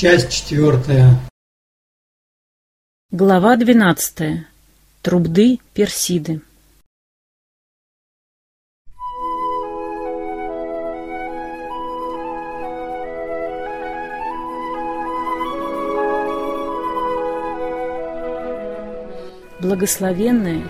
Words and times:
Часть 0.00 0.32
четвертая. 0.32 1.10
Глава 3.10 3.56
двенадцатая. 3.56 4.48
Трубды 5.02 5.58
Персиды. 5.74 6.40
Благословенная, 19.60 20.66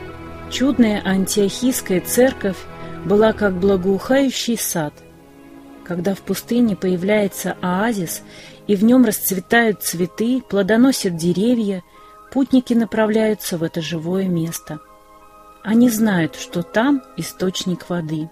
чудная 0.51 1.07
антиохийская 1.07 2.01
церковь 2.01 2.59
была 3.05 3.33
как 3.33 3.61
благоухающий 3.61 4.59
сад. 4.59 4.93
Когда 5.85 6.15
в 6.17 6.21
пустыне 6.21 6.75
появляется 6.75 7.57
оазис, 7.62 8.23
и 8.70 8.77
в 8.77 8.84
нем 8.84 9.05
расцветают 9.05 9.83
цветы, 9.83 10.45
плодоносят 10.48 11.16
деревья, 11.16 11.83
путники 12.30 12.73
направляются 12.73 13.59
в 13.59 13.65
это 13.65 13.83
живое 13.83 14.29
место. 14.29 14.79
Они 15.65 15.91
знают, 15.91 16.37
что 16.37 16.62
там 16.62 17.02
источник 17.16 17.91
воды. 17.91 18.30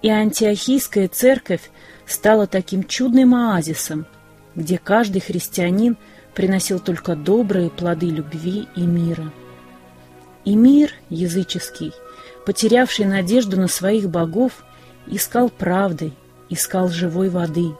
И 0.00 0.08
антиохийская 0.08 1.08
церковь 1.08 1.72
стала 2.06 2.46
таким 2.46 2.84
чудным 2.84 3.34
оазисом, 3.34 4.06
где 4.54 4.78
каждый 4.78 5.20
христианин 5.20 5.96
приносил 6.36 6.78
только 6.78 7.16
добрые 7.16 7.68
плоды 7.68 8.10
любви 8.10 8.68
и 8.76 8.82
мира. 8.82 9.32
И 10.44 10.54
мир 10.54 10.92
языческий, 11.10 11.92
потерявший 12.46 13.06
надежду 13.06 13.60
на 13.60 13.66
своих 13.66 14.08
богов, 14.08 14.64
искал 15.08 15.48
правды, 15.48 16.12
искал 16.48 16.90
живой 16.90 17.28
воды. 17.28 17.72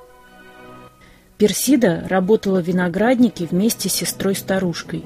Персида 1.42 2.04
работала 2.08 2.62
в 2.62 2.68
винограднике 2.68 3.46
вместе 3.46 3.88
с 3.88 3.94
сестрой-старушкой, 3.94 5.04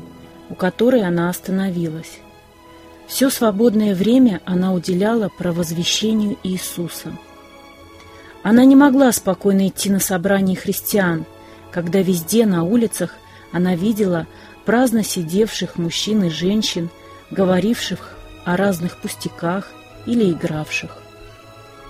у 0.50 0.54
которой 0.54 1.02
она 1.02 1.30
остановилась. 1.30 2.18
Все 3.06 3.30
свободное 3.30 3.94
время 3.94 4.42
она 4.44 4.74
уделяла 4.74 5.30
провозвещению 5.30 6.36
Иисуса. 6.42 7.16
Она 8.42 8.66
не 8.66 8.76
могла 8.76 9.12
спокойно 9.12 9.68
идти 9.68 9.88
на 9.88 9.98
собрание 9.98 10.58
христиан, 10.58 11.24
когда 11.70 12.02
везде 12.02 12.44
на 12.44 12.64
улицах 12.64 13.14
она 13.50 13.74
видела 13.74 14.26
праздно 14.66 15.02
сидевших 15.02 15.78
мужчин 15.78 16.24
и 16.24 16.28
женщин, 16.28 16.90
говоривших 17.30 18.10
о 18.44 18.58
разных 18.58 18.98
пустяках 18.98 19.72
или 20.04 20.32
игравших. 20.32 20.98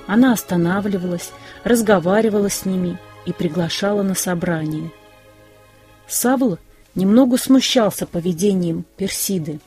Она 0.07 0.33
останавливалась, 0.33 1.33
разговаривала 1.65 2.49
с 2.49 2.65
ними 2.65 2.97
и 3.27 3.33
приглашала 3.33 4.03
на 4.03 4.15
собрание. 4.15 4.91
Савл 6.07 6.59
немного 6.95 7.37
смущался 7.37 8.07
поведением 8.07 8.87
Персиды. 8.97 9.61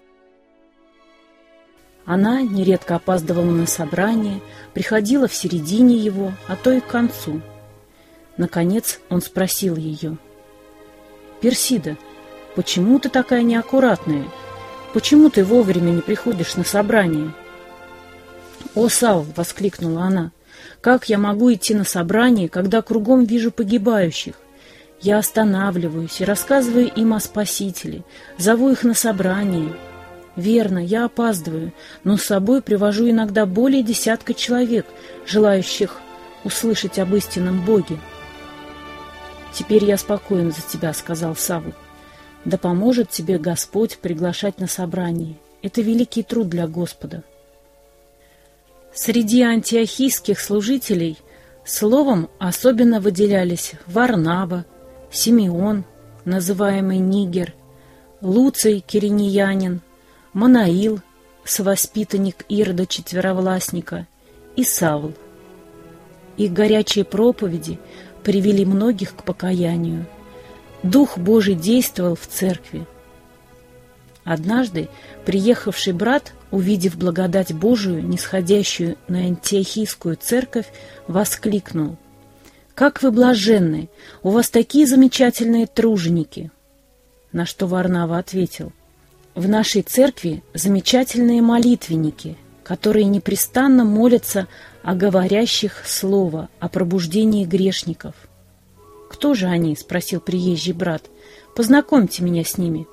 Она 2.06 2.42
нередко 2.42 2.96
опаздывала 2.96 3.52
на 3.52 3.68
собрание, 3.68 4.42
приходила 4.74 5.28
в 5.28 5.36
середине 5.36 5.96
его, 5.96 6.32
а 6.48 6.56
то 6.56 6.72
и 6.72 6.80
к 6.80 6.88
концу. 6.88 7.42
Наконец 8.38 9.00
он 9.10 9.22
спросил 9.22 9.76
ее. 9.76 10.18
«Персида, 11.42 11.98
почему 12.56 12.98
ты 13.00 13.10
такая 13.10 13.44
неаккуратная? 13.44 14.26
Почему 14.94 15.30
ты 15.30 15.44
вовремя 15.44 15.92
не 15.92 16.02
приходишь 16.02 16.56
на 16.56 16.64
собрание?» 16.64 17.34
«О, 18.74 18.90
Савл!»— 18.90 19.26
воскликнула 19.36 20.04
она. 20.04 20.32
«Как 20.82 21.10
я 21.10 21.18
могу 21.18 21.52
идти 21.54 21.74
на 21.74 21.84
собрание, 21.84 22.48
когда 22.50 22.82
кругом 22.82 23.26
вижу 23.26 23.52
погибающих? 23.52 24.36
Я 25.02 25.18
останавливаюсь 25.18 26.20
и 26.20 26.26
рассказываю 26.26 26.88
им 26.88 27.14
о 27.14 27.20
Спасителе, 27.20 28.04
зову 28.38 28.70
их 28.70 28.84
на 28.84 28.94
собрание. 28.94 29.74
Верно, 30.36 30.80
я 30.80 31.06
опаздываю, 31.06 31.74
но 32.04 32.18
с 32.18 32.24
собой 32.24 32.62
привожу 32.62 33.10
иногда 33.10 33.46
более 33.46 33.84
десятка 33.84 34.34
человек, 34.34 34.86
желающих 35.26 35.98
услышать 36.44 37.00
об 37.00 37.14
истинном 37.16 37.66
Боге. 37.66 37.98
«Теперь 39.54 39.84
я 39.84 39.98
спокоен 39.98 40.52
за 40.52 40.62
тебя»,— 40.62 40.94
сказал 40.94 41.36
Савл. 41.36 41.74
«Да 42.46 42.58
поможет 42.58 43.10
тебе 43.10 43.38
Господь 43.38 43.98
приглашать 43.98 44.60
на 44.60 44.68
собрание. 44.68 45.36
Это 45.62 45.82
великий 45.82 46.24
труд 46.24 46.48
для 46.48 46.68
Господа». 46.68 47.24
Среди 48.94 49.44
антиохийских 49.44 50.40
служителей 50.40 51.18
словом 51.64 52.30
особенно 52.40 53.00
выделялись 53.00 53.74
Варнава, 53.86 54.66
Симеон, 55.12 55.86
называемый 56.26 56.98
Нигер, 56.98 57.54
Луций 58.22 58.84
Кириньянин, 58.86 59.82
Манаил, 60.34 61.02
совоспитанник 61.44 62.46
Ирода 62.50 62.86
Четверовластника, 62.86 64.08
и 64.56 64.64
Савл. 64.64 65.14
Их 66.38 66.52
горячие 66.52 67.06
проповеди 67.06 67.80
привели 68.24 68.66
многих 68.66 69.16
к 69.16 69.24
покаянию. 69.24 70.06
Дух 70.84 71.18
Божий 71.18 71.56
действовал 71.56 72.16
в 72.16 72.28
церкви. 72.28 72.86
Однажды 74.24 74.90
приехавший 75.26 75.94
брат, 75.94 76.34
увидев 76.52 76.98
благодать 76.98 77.54
Божию, 77.54 78.04
нисходящую 78.04 78.98
на 79.08 79.20
антиохийскую 79.20 80.18
церковь, 80.18 80.68
воскликнул— 81.08 81.98
«Как 82.80 83.04
вы 83.04 83.12
блаженны! 83.12 83.90
У 84.24 84.30
вас 84.30 84.50
такие 84.50 84.88
замечательные 84.88 85.68
труженики!» 85.68 86.50
На 87.34 87.46
что 87.46 87.68
Варнава 87.68 88.18
ответил, 88.18 88.72
«В 89.36 89.50
нашей 89.50 89.82
церкви 89.82 90.44
замечательные 90.54 91.42
молитвенники, 91.42 92.38
которые 92.64 93.04
непрестанно 93.04 93.84
молятся 93.84 94.48
о 94.82 94.96
говорящих 94.96 95.86
слово, 95.86 96.48
о 96.62 96.70
пробуждении 96.70 97.44
грешников». 97.44 98.16
«Кто 99.10 99.34
же 99.34 99.48
они?»— 99.48 99.76
спросил 99.78 100.22
приезжий 100.22 100.72
брат. 100.72 101.04
«Познакомьте 101.58 102.24
меня 102.24 102.46
с 102.46 102.58
ними». 102.58 102.88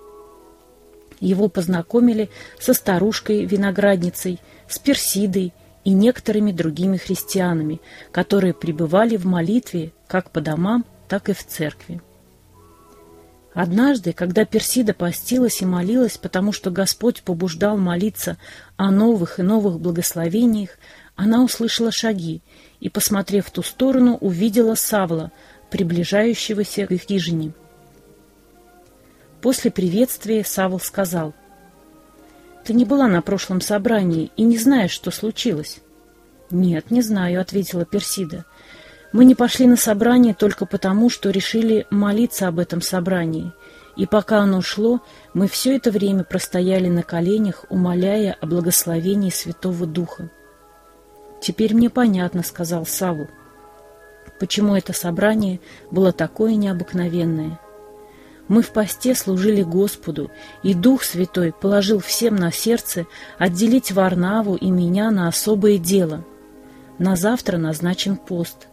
Его 1.21 1.49
познакомили 1.49 2.31
со 2.59 2.75
старушкой-виноградницей, 2.75 4.41
с 4.69 4.79
Персидой, 4.79 5.53
и 5.87 5.91
некоторыми 5.91 6.51
другими 6.51 6.97
христианами, 6.97 7.81
которые 8.11 8.53
пребывали 8.53 9.17
в 9.17 9.25
молитве 9.25 9.93
как 10.09 10.33
по 10.33 10.41
домам, 10.41 10.85
так 11.07 11.29
и 11.29 11.33
в 11.33 11.47
церкви. 11.47 12.03
Однажды, 13.55 14.13
когда 14.13 14.45
Персида 14.45 14.95
постилась 14.95 15.63
и 15.63 15.65
молилась, 15.65 16.19
потому 16.19 16.51
что 16.51 16.73
Господь 16.73 17.23
побуждал 17.23 17.77
молиться 17.77 18.37
о 18.77 18.91
новых 18.91 19.39
и 19.39 19.43
новых 19.43 19.79
благословениях, 19.79 20.71
она 21.15 21.45
услышала 21.45 21.93
шаги 21.93 22.43
и, 22.81 22.89
посмотрев 22.89 23.47
в 23.47 23.53
ту 23.53 23.63
сторону, 23.63 24.17
увидела 24.17 24.75
Савла, 24.75 25.31
приближающегося 25.71 26.89
к 26.89 26.91
их 26.91 27.03
хижине. 27.03 27.53
После 29.47 29.71
приветствия 29.71 30.43
Савл 30.43 30.81
сказал— 30.81 31.33
ты 32.65 32.75
не 32.75 32.85
была 32.85 33.07
на 33.07 33.23
прошлом 33.23 33.61
собрании 33.61 34.33
и 34.37 34.43
не 34.43 34.59
знаешь, 34.59 34.91
что 34.91 35.13
случилось. 35.13 35.79
Нет, 36.51 36.91
не 36.91 37.01
знаю, 37.01 37.41
ответила 37.41 37.85
Персида. 37.85 38.45
Мы 39.13 39.25
не 39.25 39.37
пошли 39.37 39.69
на 39.69 39.77
собрание 39.77 40.35
только 40.35 40.67
потому, 40.67 41.11
что 41.11 41.31
решили 41.31 41.87
молиться 41.91 42.49
об 42.49 42.59
этом 42.59 42.81
собрании. 42.81 43.53
И 43.97 44.05
пока 44.05 44.39
оно 44.39 44.63
шло, 44.63 45.01
мы 45.33 45.47
все 45.47 45.77
это 45.77 45.93
время 45.93 46.25
простояли 46.25 46.89
на 46.89 47.05
коленях, 47.05 47.67
умоляя 47.69 48.37
о 48.41 48.47
благословении 48.47 49.31
Святого 49.31 49.87
Духа. 49.87 50.29
«Теперь 51.41 51.73
мне 51.73 51.89
понятно»,— 51.89 52.43
сказал 52.45 52.85
Саву,— 52.85 53.29
«почему 54.41 54.75
это 54.75 54.93
собрание 54.93 55.61
было 55.93 56.11
такое 56.11 56.57
необыкновенное». 56.57 57.61
Мы 58.49 58.63
в 58.63 58.71
посте 58.71 59.15
служили 59.15 59.63
Господу, 59.63 60.31
и 60.63 60.73
Дух 60.73 61.03
Святой 61.03 61.53
положил 61.53 61.99
всем 61.99 62.37
на 62.37 62.53
сердце 62.53 63.07
отделить 63.39 63.91
Варнаву 63.91 64.55
и 64.55 64.71
меня 64.71 65.11
на 65.11 65.29
особое 65.29 65.79
дело. 65.79 66.25
На 66.99 67.17
завтра 67.17 67.57
назначен 67.57 68.17
пост. 68.17 68.69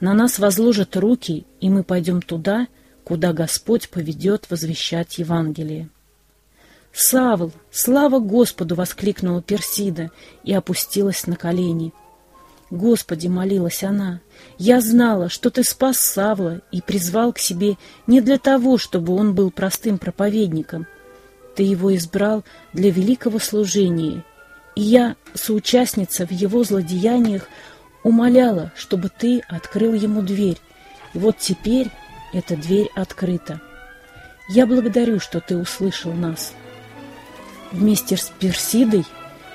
На 0.00 0.14
нас 0.14 0.38
возложат 0.38 0.96
руки, 0.96 1.46
и 1.60 1.68
мы 1.68 1.82
пойдем 1.82 2.22
туда, 2.22 2.66
куда 3.04 3.32
Господь 3.32 3.90
поведет 3.90 4.50
возвещать 4.50 5.18
Евангелие. 5.18 5.88
«Савл! 6.92 7.52
Слава 7.70 8.20
Господу!»— 8.20 8.74
воскликнула 8.76 9.42
Персида 9.42 10.10
и 10.44 10.54
опустилась 10.54 11.26
на 11.26 11.36
колени— 11.36 11.92
Господи, 12.74 13.28
молилась 13.28 13.84
она, 13.84 14.20
я 14.58 14.80
знала, 14.80 15.28
что 15.28 15.48
Ты 15.48 15.62
спас 15.62 15.96
Савла 15.96 16.60
и 16.72 16.82
призвал 16.82 17.32
к 17.32 17.38
себе 17.38 17.76
не 18.08 18.20
для 18.20 18.36
того, 18.36 18.78
чтобы 18.78 19.14
он 19.14 19.32
был 19.32 19.52
простым 19.52 19.96
проповедником. 19.96 20.88
Ты 21.54 21.62
его 21.62 21.94
избрал 21.94 22.42
для 22.72 22.90
великого 22.90 23.38
служения, 23.38 24.24
и 24.74 24.82
я, 24.82 25.14
соучастница 25.34 26.26
в 26.26 26.32
его 26.32 26.64
злодеяниях, 26.64 27.48
умоляла, 28.02 28.72
чтобы 28.74 29.08
Ты 29.08 29.40
открыл 29.48 29.92
ему 29.92 30.20
дверь. 30.20 30.58
И 31.12 31.18
вот 31.18 31.38
теперь 31.38 31.92
эта 32.32 32.56
дверь 32.56 32.90
открыта. 32.96 33.60
Я 34.48 34.66
благодарю, 34.66 35.20
что 35.20 35.40
ты 35.40 35.56
услышал 35.56 36.12
нас. 36.12 36.52
Вместе 37.70 38.16
с 38.16 38.32
Персидой 38.40 39.06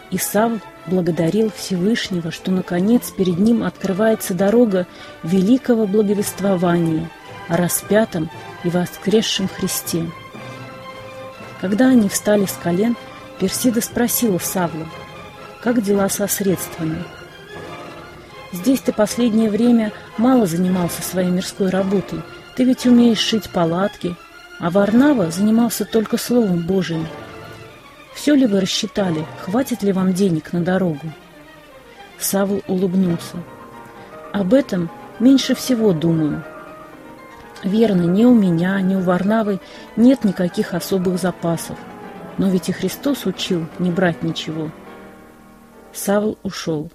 Исав 0.09 0.53
благодарил 0.89 1.51
Всевышнего, 1.55 2.31
что, 2.31 2.51
наконец, 2.51 3.11
перед 3.11 3.39
ним 3.39 3.63
открывается 3.63 4.33
дорога 4.33 4.87
великого 5.23 5.85
благовествования 5.87 7.09
о 7.47 7.57
распятом 7.57 8.29
и 8.63 8.69
воскресшем 8.69 9.47
Христе. 9.47 10.05
Когда 11.61 11.89
они 11.89 12.09
встали 12.09 12.45
с 12.45 12.53
колен, 12.53 12.95
Персида 13.39 13.81
спросила 13.81 14.37
Савла, 14.37 14.87
как 15.61 15.81
дела 15.81 16.09
со 16.09 16.27
средствами. 16.27 17.03
«Здесь 18.51 18.81
ты 18.81 18.91
последнее 18.91 19.49
время 19.49 19.91
мало 20.17 20.45
занимался 20.45 21.01
своей 21.01 21.29
мирской 21.29 21.69
работой, 21.69 22.21
ты 22.55 22.63
ведь 22.63 22.85
умеешь 22.85 23.19
шить 23.19 23.49
палатки, 23.49 24.15
а 24.59 24.69
Варнава 24.69 25.31
занимался 25.31 25.85
только 25.85 26.17
Словом 26.17 26.63
Божиим. 26.63 27.07
Все 28.19 28.35
ли 28.35 28.45
вы 28.45 28.59
рассчитали, 28.59 29.25
хватит 29.45 29.81
ли 29.81 29.93
вам 29.93 30.13
денег 30.13 30.51
на 30.51 30.61
дорогу?» 30.61 31.09
Савл 32.17 32.61
улыбнулся. 32.67 33.37
«Об 34.33 34.53
этом 34.53 34.89
меньше 35.21 35.55
всего 35.55 35.93
думаю. 35.93 36.43
Верно, 37.63 38.01
ни 38.01 38.25
у 38.25 38.33
меня, 38.35 38.81
ни 38.81 38.95
у 38.95 38.99
Варнавы 38.99 39.61
нет 39.95 40.25
никаких 40.25 40.73
особых 40.73 41.17
запасов. 41.17 41.77
Но 42.37 42.49
ведь 42.49 42.67
и 42.67 42.73
Христос 42.73 43.25
учил 43.25 43.65
не 43.79 43.89
брать 43.89 44.21
ничего». 44.21 44.69
Савл 45.93 46.37
ушел. 46.43 46.91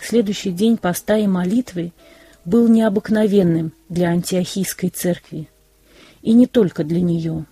Следующий 0.00 0.50
день 0.50 0.78
поста 0.78 1.16
и 1.16 1.28
молитвы 1.28 1.92
был 2.44 2.66
необыкновенным 2.66 3.72
для 3.88 4.08
антиохийской 4.08 4.90
церкви. 4.90 5.48
И 6.22 6.32
не 6.32 6.48
только 6.48 6.82
для 6.82 7.00
нее. 7.00 7.46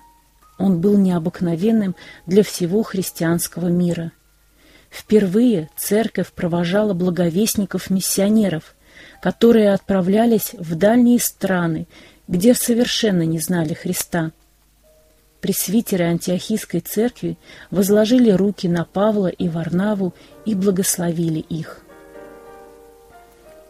Он 0.59 0.81
был 0.81 0.97
необыкновенным 0.97 1.95
для 2.27 2.43
всего 2.43 2.83
христианского 2.83 3.69
мира. 3.69 4.13
Впервые 4.91 5.69
церковь 5.77 6.33
провожала 6.33 6.95
благовестников-миссионеров, 6.95 8.75
которые 9.21 9.73
отправлялись 9.73 10.55
в 10.55 10.75
дальние 10.75 11.21
страны, 11.21 11.87
где 12.29 12.55
совершенно 12.55 13.23
не 13.23 13.39
знали 13.39 13.75
Христа. 13.75 14.33
Пресвитеры 15.41 16.07
Антиохийской 16.07 16.81
церкви 16.81 17.37
возложили 17.71 18.31
руки 18.31 18.69
на 18.69 18.85
Павла 18.85 19.29
и 19.29 19.49
Варнаву 19.49 20.15
и 20.45 20.55
благословили 20.55 21.41
их. 21.41 21.83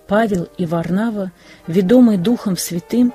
Павел 0.06 0.48
и 0.56 0.64
Варнава, 0.64 1.32
ведомые 1.66 2.18
Духом 2.18 2.56
Святым, 2.56 3.12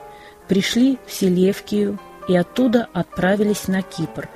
пришли 0.50 1.00
в 1.07 1.13
Селевкию 1.13 1.97
и 2.31 2.36
оттуда 2.38 2.88
отправились 2.94 3.68
на 3.68 3.81
Кипр. 3.81 4.30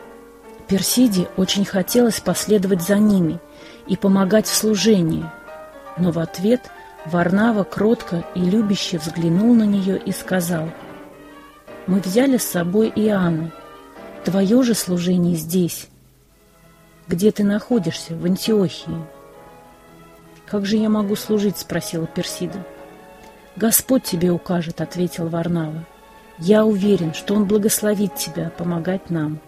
Персиде 0.68 1.30
очень 1.38 1.64
хотелось 1.64 2.20
последовать 2.20 2.82
за 2.82 2.96
ними 2.96 3.40
и 3.88 3.96
помогать 3.96 4.48
в 4.48 4.54
служении, 4.54 5.24
но 5.98 6.12
в 6.12 6.20
ответ 6.20 6.70
Варнава 7.06 7.64
кротко 7.64 8.26
и 8.36 8.42
любяще 8.42 8.98
взглянул 8.98 9.56
на 9.56 9.64
нее 9.64 9.98
и 9.98 10.12
сказал, 10.12 10.72
«Мы 11.88 12.02
взяли 12.02 12.36
с 12.36 12.44
собой 12.44 12.92
Иоанна, 12.94 13.54
твое 14.26 14.62
же 14.64 14.74
служение 14.74 15.38
здесь. 15.38 15.88
Где 17.08 17.32
ты 17.32 17.46
находишься, 17.46 18.14
в 18.14 18.26
Антиохии?» 18.26 19.06
«Как 20.46 20.66
же 20.66 20.76
я 20.76 20.90
могу 20.90 21.16
служить?»— 21.16 21.58
спросила 21.60 22.08
Персида. 22.08 22.62
«Господь 23.56 24.04
тебе 24.04 24.32
укажет»,— 24.32 24.82
ответил 24.82 25.30
Варнава. 25.30 25.86
«Я 26.38 26.66
уверен, 26.66 27.14
что 27.14 27.34
Он 27.36 27.46
благословит 27.46 28.16
тебя 28.16 28.50
помогать 28.50 29.10
нам». 29.10 29.40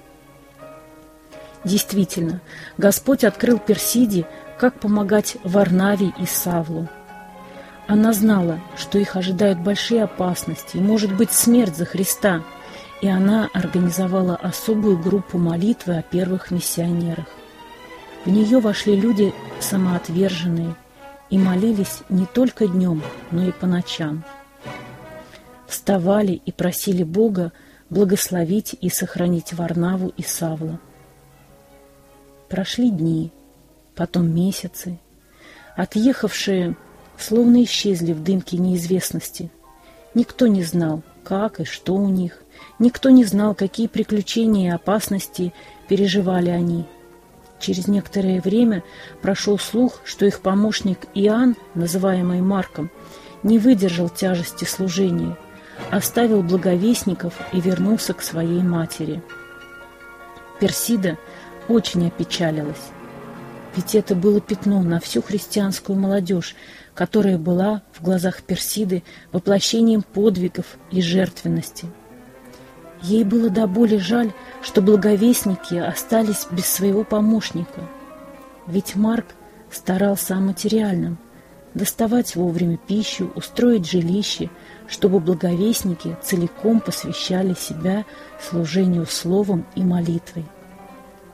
Действительно, 1.63 2.41
Господь 2.77 3.23
открыл 3.23 3.59
Персиде, 3.59 4.25
как 4.57 4.79
помогать 4.79 5.37
Варнаве 5.43 6.13
и 6.17 6.25
Савлу. 6.25 6.87
Она 7.87 8.13
знала, 8.13 8.59
что 8.75 8.97
их 8.97 9.15
ожидают 9.15 9.59
большие 9.59 10.03
опасности 10.03 10.77
и, 10.77 10.81
может 10.81 11.15
быть, 11.15 11.31
смерть 11.31 11.75
за 11.75 11.85
Христа, 11.85 12.43
и 13.01 13.07
она 13.07 13.49
организовала 13.53 14.35
особую 14.35 14.97
группу 14.97 15.37
молитвы 15.37 15.97
о 15.97 16.01
первых 16.01 16.51
миссионерах. 16.51 17.27
В 18.25 18.29
нее 18.29 18.59
вошли 18.59 18.95
люди 18.95 19.33
самоотверженные, 19.59 20.75
и 21.29 21.37
молились 21.37 22.03
не 22.09 22.25
только 22.25 22.67
днем, 22.67 23.01
но 23.31 23.43
и 23.43 23.51
по 23.51 23.67
ночам. 23.67 24.23
Вставали 25.67 26.41
и 26.45 26.51
просили 26.51 27.03
Бога 27.03 27.51
благословить 27.89 28.75
и 28.79 28.89
сохранить 28.89 29.53
Варнаву 29.53 30.13
и 30.15 30.23
Савла. 30.23 30.79
Прошли 32.49 32.89
дни, 32.89 33.31
потом 33.95 34.33
месяцы. 34.33 34.99
Отъехавшие 35.75 36.75
словно 37.17 37.63
исчезли 37.63 38.13
в 38.13 38.23
дымке 38.23 38.57
неизвестности. 38.57 39.51
Никто 40.13 40.47
не 40.47 40.63
знал, 40.63 41.03
как 41.23 41.59
и 41.59 41.65
что 41.65 41.95
у 41.95 42.09
них. 42.09 42.41
Никто 42.79 43.09
не 43.09 43.25
знал, 43.25 43.53
какие 43.53 43.87
приключения 43.87 44.71
и 44.71 44.75
опасности 44.75 45.53
переживали 45.87 46.49
они– 46.49 46.85
Через 47.59 47.87
некоторое 47.87 48.39
время 48.39 48.83
прошел 49.21 49.57
слух, 49.57 50.01
что 50.03 50.25
их 50.25 50.41
помощник 50.41 51.07
Иоанн, 51.15 51.55
называемый 51.73 52.41
Марком, 52.41 52.91
не 53.43 53.59
выдержал 53.59 54.09
тяжести 54.09 54.65
служения, 54.65 55.37
оставил 55.91 56.43
благовестников 56.43 57.33
и 57.53 57.61
вернулся 57.61 58.13
к 58.13 58.21
своей 58.21 58.61
матери. 58.61 59.21
Персида 60.59 61.17
очень 61.67 62.07
опечалилась, 62.07 62.91
ведь 63.75 63.95
это 63.95 64.15
было 64.15 64.41
пятно 64.41 64.81
на 64.81 64.99
всю 64.99 65.21
христианскую 65.21 65.97
молодежь, 65.97 66.55
которая 66.93 67.37
была 67.37 67.83
в 67.93 68.03
глазах 68.03 68.41
Персиды 68.41 69.03
воплощением 69.31 70.01
подвигов 70.01 70.77
и 70.89 71.01
жертвенности. 71.01 71.87
Ей 73.03 73.23
было 73.23 73.51
до 73.51 73.67
боли 73.67 73.97
жаль, 73.97 74.31
что 74.63 74.81
благовестники 74.81 75.75
остались 75.75 76.47
без 76.49 76.65
своего 76.65 77.03
помощника. 77.03 77.81
Ведь 78.65 78.95
Марк 78.95 79.27
старался 79.69 80.35
о 80.35 80.39
материальном– 80.39 81.19
доставать 81.77 82.35
вовремя 82.35 82.77
пищу, 82.77 83.31
устроить 83.35 83.89
жилище, 83.89 84.49
чтобы 84.87 85.19
благовестники 85.19 86.17
целиком 86.23 86.79
посвящали 86.79 87.53
себя 87.53 88.05
служению 88.41 89.05
словом 89.05 89.65
и 89.75 89.81
молитвой. 89.83 90.45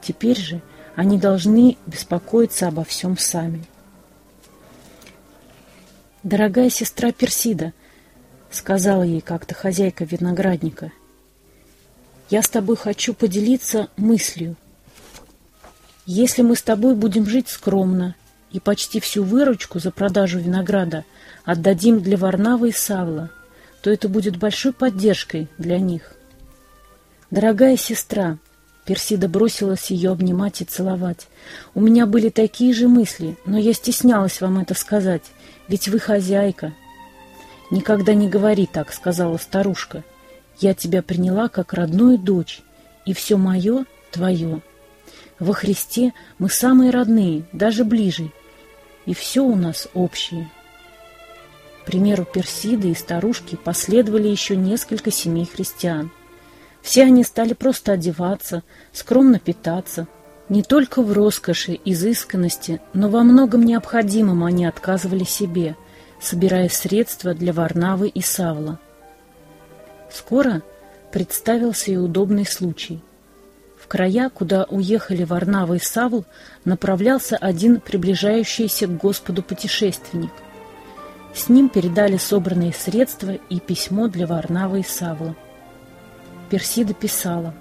Теперь 0.01 0.39
же 0.39 0.61
они 0.95 1.17
должны 1.17 1.77
беспокоиться 1.85 2.67
обо 2.67 2.83
всем 2.83 3.17
сами. 3.17 3.63
«Дорогая 6.23 6.69
сестра 6.69 7.11
Персида»,— 7.11 7.73
сказала 8.51 9.03
ей 9.03 9.21
как-то 9.21 9.53
хозяйка 9.53 10.05
виноградника— 10.05 10.91
я 12.33 12.41
с 12.41 12.49
тобой 12.49 12.77
хочу 12.77 13.13
поделиться 13.13 13.89
мыслью. 13.95 14.55
Если 16.07 16.41
мы 16.41 16.55
с 16.55 16.63
тобой 16.63 16.95
будем 16.95 17.27
жить 17.27 17.47
скромно 17.47 18.15
и 18.51 18.59
почти 18.59 18.99
всю 18.99 19.23
выручку 19.23 19.77
за 19.77 19.91
продажу 19.91 20.39
винограда 20.39 21.05
отдадим 21.45 22.01
для 22.01 22.17
Варнавы 22.17 22.69
и 22.69 22.71
Савла, 22.71 23.29
то 23.83 23.91
это 23.91 24.07
будет 24.07 24.37
большой 24.37 24.71
поддержкой 24.71 25.49
для 25.57 25.77
них. 25.77 26.13
Дорогая 27.29 27.75
сестра, 27.75 28.37
Персида 28.85 29.27
бросилась 29.27 29.91
ее 29.91 30.11
обнимать 30.11 30.61
и 30.61 30.65
целовать. 30.65 31.27
У 31.75 31.81
меня 31.81 32.05
были 32.05 32.29
такие 32.29 32.73
же 32.73 32.87
мысли, 32.87 33.37
но 33.45 33.57
я 33.57 33.73
стеснялась 33.73 34.39
вам 34.39 34.59
это 34.59 34.73
сказать, 34.73 35.23
ведь 35.67 35.89
вы 35.89 35.99
хозяйка. 35.99 36.73
Никогда 37.71 38.13
не 38.13 38.29
говори 38.29 38.67
так, 38.67 38.93
сказала 38.93 39.37
старушка. 39.37 40.03
Я 40.59 40.73
тебя 40.73 41.01
приняла 41.01 41.49
как 41.49 41.73
родную 41.73 42.17
дочь, 42.17 42.61
и 43.05 43.13
все 43.13 43.35
мое— 43.35 43.85
твое. 44.11 44.61
Во 45.39 45.53
Христе 45.53 46.13
мы 46.39 46.49
самые 46.49 46.91
родные, 46.91 47.43
даже 47.51 47.83
ближе, 47.83 48.31
и 49.05 49.13
все 49.13 49.41
у 49.41 49.55
нас 49.55 49.89
общее. 49.93 50.49
Примеру 51.85 52.25
Персиды 52.25 52.91
и 52.91 52.95
старушки 52.95 53.55
последовали 53.55 54.27
еще 54.27 54.55
несколько 54.55 55.11
семей 55.11 55.45
христиан. 55.45 56.11
Все 56.81 57.03
они 57.03 57.23
стали 57.23 57.53
просто 57.53 57.93
одеваться, 57.93 58.63
скромно 58.91 59.39
питаться. 59.39 60.07
Не 60.49 60.63
только 60.63 61.01
в 61.01 61.11
роскоши, 61.13 61.79
изысканности, 61.85 62.81
но 62.93 63.09
во 63.09 63.23
многом 63.23 63.63
необходимом 63.63 64.43
они 64.43 64.65
отказывали 64.65 65.23
себе, 65.23 65.75
собирая 66.21 66.69
средства 66.69 67.33
для 67.33 67.53
Варнавы 67.53 68.09
и 68.09 68.21
Савла. 68.21 68.79
Скоро 70.11 70.61
представился 71.11 71.91
и 71.91 71.97
удобный 71.97 72.45
случай. 72.45 73.01
В 73.79 73.87
края, 73.87 74.29
куда 74.29 74.65
уехали 74.65 75.23
Варнава 75.23 75.75
и 75.75 75.79
Савл, 75.79 76.25
направлялся 76.65 77.35
один 77.37 77.79
приближающийся 77.79 78.87
к 78.87 78.97
Господу 78.97 79.43
путешественник. 79.43 80.31
С 81.33 81.49
ним 81.49 81.69
передали 81.69 82.17
собранные 82.17 82.73
средства 82.73 83.31
и 83.31 83.59
письмо 83.59 84.07
для 84.07 84.27
Варнавы 84.27 84.81
и 84.81 84.83
Савла. 84.83 85.35
Персида 86.49 86.93
писала 86.93 87.53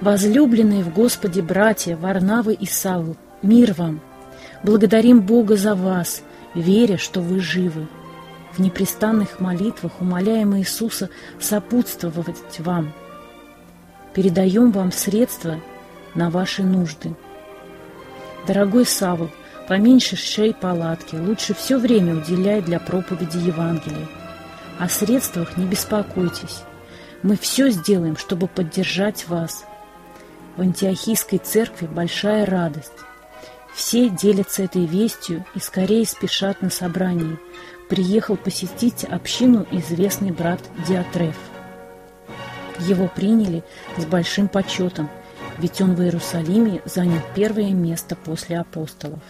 «Возлюбленные 0.00 0.84
в 0.84 0.92
Господе 0.92 1.40
братья 1.40 1.96
Варнавы 1.96 2.52
и 2.52 2.66
Савл, 2.66 3.16
мир 3.42 3.72
вам! 3.72 4.00
Благодарим 4.62 5.20
Бога 5.20 5.56
за 5.56 5.74
вас, 5.74 6.22
веря, 6.54 6.98
что 6.98 7.20
вы 7.20 7.40
живы. 7.40 7.86
В 8.52 8.60
непрестанных 8.60 9.40
молитвах 9.40 10.00
умоляем 10.00 10.56
Иисуса 10.56 11.10
сопутствовать 11.40 12.36
вам. 12.58 12.92
Передаем 14.14 14.70
вам 14.70 14.92
средства 14.92 15.60
на 16.14 16.30
ваши 16.30 16.62
нужды. 16.62 17.14
Дорогой 18.46 18.86
Савл, 18.86 19.30
поменьше 19.68 20.16
шей 20.16 20.54
палатки, 20.54 21.16
лучше 21.16 21.54
все 21.54 21.78
время 21.78 22.16
уделяй 22.16 22.62
для 22.62 22.78
проповеди 22.78 23.38
Евангелия. 23.38 24.06
О 24.78 24.88
средствах 24.88 25.56
не 25.56 25.64
беспокойтесь. 25.64 26.62
Мы 27.22 27.36
все 27.36 27.70
сделаем, 27.70 28.16
чтобы 28.16 28.48
поддержать 28.48 29.28
вас. 29.28 29.64
В 30.56 30.60
Антиохийской 30.60 31.38
церкви 31.38 31.86
большая 31.86 32.44
радость. 32.44 32.92
Все 33.74 34.08
делятся 34.08 34.62
этой 34.62 34.84
вестью 34.86 35.44
и 35.54 35.58
скорее 35.58 36.06
спешат 36.06 36.62
на 36.62 36.70
собрание. 36.70 37.38
Приехал 37.88 38.36
посетить 38.36 39.04
общину 39.04 39.66
известный 39.70 40.30
брат 40.30 40.60
Диатреф. 40.86 41.36
Его 42.80 43.08
приняли 43.08 43.62
с 43.96 44.04
большим 44.04 44.48
почетом, 44.48 45.08
ведь 45.58 45.80
он 45.80 45.94
в 45.94 46.02
Иерусалиме 46.02 46.82
занял 46.84 47.20
первое 47.34 47.72
место 47.72 48.16
после 48.16 48.58
апостолов. 48.58 49.20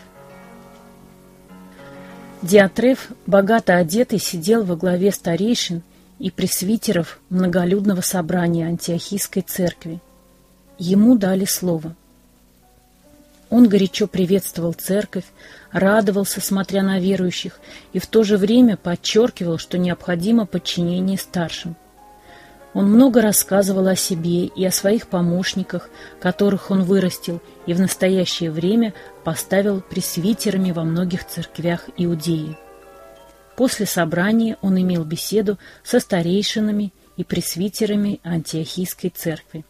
Диатреф, 2.44 3.08
богато 3.26 3.78
одетый, 3.78 4.18
сидел 4.18 4.64
во 4.64 4.76
главе 4.76 5.12
старейшин 5.12 5.80
и 6.18 6.30
пресвитеров 6.30 7.18
многолюдного 7.30 8.02
собрания 8.02 8.66
Антиохийской 8.66 9.40
церкви. 9.40 9.98
Ему 10.76 11.16
дали 11.16 11.46
слово. 11.46 11.96
Он 13.48 13.66
горячо 13.66 14.06
приветствовал 14.06 14.74
церковь, 14.74 15.24
радовался, 15.72 16.42
смотря 16.42 16.82
на 16.82 17.00
верующих, 17.00 17.58
и 17.94 17.98
в 17.98 18.06
то 18.06 18.24
же 18.24 18.36
время 18.36 18.76
подчеркивал, 18.76 19.56
что 19.56 19.78
необходимо 19.78 20.44
подчинение 20.44 21.16
старшим. 21.16 21.76
Он 22.74 22.90
много 22.90 23.22
рассказывал 23.22 23.86
о 23.86 23.94
себе 23.94 24.46
и 24.46 24.64
о 24.64 24.72
своих 24.72 25.06
помощниках, 25.06 25.88
которых 26.20 26.72
он 26.72 26.82
вырастил 26.82 27.40
и 27.66 27.72
в 27.72 27.80
настоящее 27.80 28.50
время 28.50 28.92
поставил 29.22 29.80
пресвитерами 29.80 30.72
во 30.72 30.82
многих 30.82 31.24
церквях 31.24 31.88
Иудеи. 31.96 32.58
После 33.56 33.86
собрания 33.86 34.58
он 34.60 34.80
имел 34.80 35.04
беседу 35.04 35.56
со 35.84 36.00
старейшинами 36.00 36.92
и 37.16 37.22
пресвитерами 37.22 38.20
Антиохийской 38.24 39.10
церкви. 39.10 39.64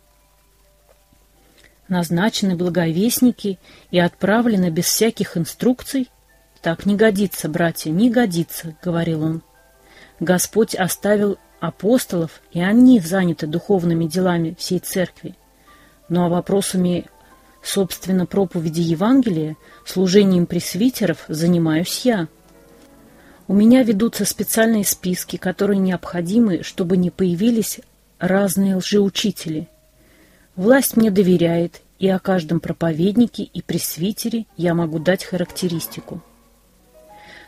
Назначены 1.89 2.57
благовестники 2.57 3.59
и 3.91 3.99
отправлены 3.99 4.71
без 4.71 4.87
всяких 4.87 5.37
инструкций? 5.37 6.09
Так 6.63 6.87
не 6.87 6.97
годится, 6.97 7.51
братья, 7.51 7.91
не 7.91 8.09
годится,— 8.09 8.75
говорил 8.83 9.23
он. 9.23 9.43
Господь 10.19 10.75
оставил 10.75 11.37
апостолов, 11.67 12.41
и 12.53 12.61
они 12.61 13.01
заняты 13.01 13.47
духовными 13.47 14.07
делами 14.07 14.55
всей 14.59 14.79
церкви. 14.79 15.35
Ну 16.09 16.25
а 16.25 16.29
вопросами, 16.29 17.07
собственно, 17.63 18.27
проповеди 18.27 18.81
Евангелия, 18.81 19.57
служением 19.85 20.47
пресвитеров 20.47 21.25
занимаюсь 21.29 22.05
я. 22.05 22.29
У 23.47 23.55
меня 23.55 23.83
ведутся 23.83 24.25
специальные 24.25 24.85
списки, 24.85 25.37
которые 25.37 25.79
необходимы, 25.79 26.63
чтобы 26.63 26.97
не 26.97 27.11
появились 27.11 27.81
разные 28.19 28.77
лжеучители. 28.77 29.69
Власть 30.57 30.97
мне 30.97 31.11
доверяет, 31.11 31.83
и 31.99 32.09
о 32.09 32.19
каждом 32.19 32.61
проповеднике 32.61 33.43
и 33.43 33.63
пресвитере 33.63 34.47
я 34.57 34.75
могу 34.75 34.99
дать 34.99 35.25
характеристику. 35.25 36.23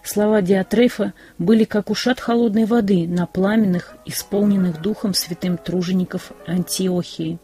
Слова 0.06 0.40
Диатрефа 0.40 1.14
были 1.36 1.64
как 1.64 1.90
ушат 1.90 2.20
холодной 2.20 2.64
воды 2.64 3.08
на 3.08 3.26
пламенных, 3.26 3.96
исполненных 4.04 4.80
Духом 4.80 5.14
Святым 5.14 5.58
тружеников 5.58 6.30
Антиохии. 6.46 7.40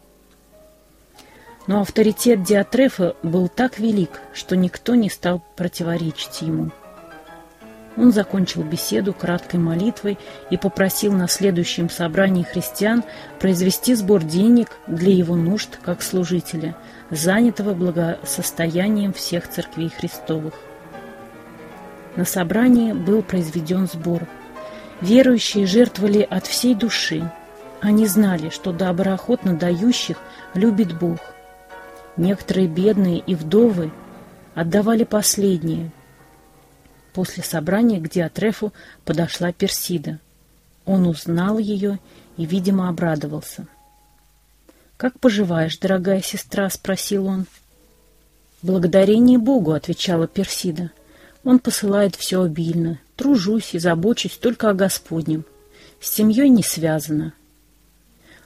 Но 1.67 1.81
авторитет 1.81 2.43
Диатрефа 2.43 3.17
был 3.21 3.49
так 3.49 3.79
велик, 3.79 4.21
что 4.33 4.55
никто 4.55 4.95
не 4.95 5.09
стал 5.09 5.43
противоречить 5.57 6.41
ему. 6.41 6.71
Он 7.97 8.13
закончил 8.13 8.63
беседу 8.63 9.13
краткой 9.13 9.59
молитвой 9.59 10.17
и 10.49 10.55
попросил 10.55 11.11
на 11.11 11.27
следующем 11.27 11.89
собрании 11.89 12.43
христиан 12.43 13.03
произвести 13.39 13.93
сбор 13.93 14.23
денег 14.23 14.69
для 14.87 15.11
его 15.13 15.35
нужд 15.35 15.79
как 15.83 16.01
служителя, 16.01 16.77
занятого 17.11 17.73
благосостоянием 17.73 19.11
всех 19.11 19.49
церквей 19.49 19.89
Христовых. 19.89 20.53
На 22.15 22.25
собрании 22.25 22.93
был 22.93 23.23
произведен 23.23 23.87
сбор. 23.87 24.27
Верующие 25.01 25.65
жертвовали 25.65 26.21
от 26.21 26.45
всей 26.45 26.75
души. 26.75 27.29
Они 27.81 28.05
знали, 28.07 28.49
что 28.49 28.71
доброохотно 28.71 29.57
дающих 29.57 30.17
любит 30.53 30.97
Бог. 30.97 31.19
Некоторые 32.15 32.67
бедные 32.67 33.19
и 33.19 33.33
вдовы 33.33 33.91
отдавали 34.53 35.03
последние. 35.03 35.91
После 37.13 37.43
собрания 37.43 37.99
к 37.99 38.09
Диатрефу 38.09 38.71
подошла 39.05 39.51
Персида. 39.51 40.19
Он 40.85 41.07
узнал 41.07 41.57
ее 41.57 41.99
и, 42.37 42.45
видимо, 42.45 42.89
обрадовался. 42.89 43.67
«Как 44.97 45.19
поживаешь, 45.19 45.77
дорогая 45.77 46.21
сестра?»— 46.21 46.69
спросил 46.71 47.25
он. 47.25 47.47
«Благодарение 48.61 49.37
Богу»,— 49.37 49.71
отвечала 49.73 50.27
Персида. 50.27 50.91
Он 51.43 51.59
посылает 51.59 52.15
все 52.15 52.41
обильно. 52.41 52.99
Тружусь 53.15 53.73
и 53.73 53.79
забочусь 53.79 54.37
только 54.37 54.69
о 54.69 54.73
Господнем. 54.73 55.45
С 55.99 56.11
семьей 56.11 56.49
не 56.49 56.63
связано. 56.63 57.33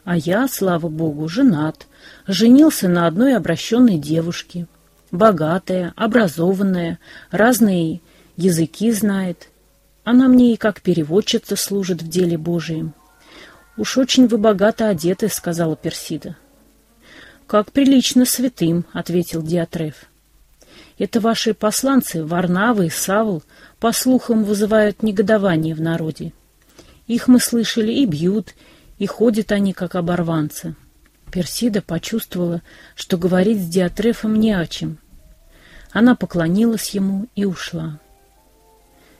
А 0.03 0.15
я, 0.17 0.47
слава 0.47 0.87
Богу, 0.87 1.27
женат. 1.27 1.87
Женился 2.27 2.87
на 2.87 3.07
одной 3.07 3.35
обращенной 3.35 3.97
девушке. 3.97 4.67
Богатая, 5.11 5.93
образованная, 5.95 6.99
разные 7.31 8.01
языки 8.35 8.91
знает. 8.91 9.49
Она 10.03 10.27
мне 10.27 10.53
и 10.53 10.57
как 10.57 10.81
переводчица 10.81 11.55
служит 11.55 12.01
в 12.01 12.09
деле 12.09 12.37
Божием. 12.37 12.93
«Уж 13.77 13.97
очень 13.97 14.27
вы 14.27 14.37
богато 14.37 14.89
одеты»,— 14.89 15.29
сказала 15.29 15.75
Персида. 15.75 16.35
«Как 17.45 17.71
прилично 17.71 18.25
святым»,— 18.25 18.85
ответил 18.93 19.43
Диатреф. 19.43 20.05
Это 20.97 21.19
ваши 21.19 21.53
посланцы, 21.53 22.25
Варнавы 22.25 22.87
и 22.87 22.89
Савл, 22.89 23.43
по 23.79 23.91
слухам 23.91 24.43
вызывают 24.43 25.03
негодование 25.03 25.75
в 25.75 25.81
народе. 25.81 26.33
Их 27.05 27.27
мы 27.27 27.39
слышали 27.39 27.91
и 27.91 28.05
бьют, 28.05 28.55
и 28.97 29.05
ходят 29.05 29.51
они, 29.51 29.73
как 29.73 29.95
оборванцы. 29.95 30.75
Персида 31.31 31.81
почувствовала, 31.81 32.61
что 32.95 33.17
говорить 33.17 33.61
с 33.61 33.67
Диатрефом 33.67 34.39
не 34.39 34.53
о 34.53 34.65
чем. 34.65 34.97
Она 35.91 36.15
поклонилась 36.15 36.89
ему 36.91 37.27
и 37.35 37.45
ушла. 37.45 37.99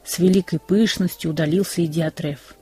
С 0.03 0.19
великой 0.19 0.59
пышностью 0.59 1.31
удалился 1.31 1.81
и 1.81 1.87
Диатреф. 1.87 2.56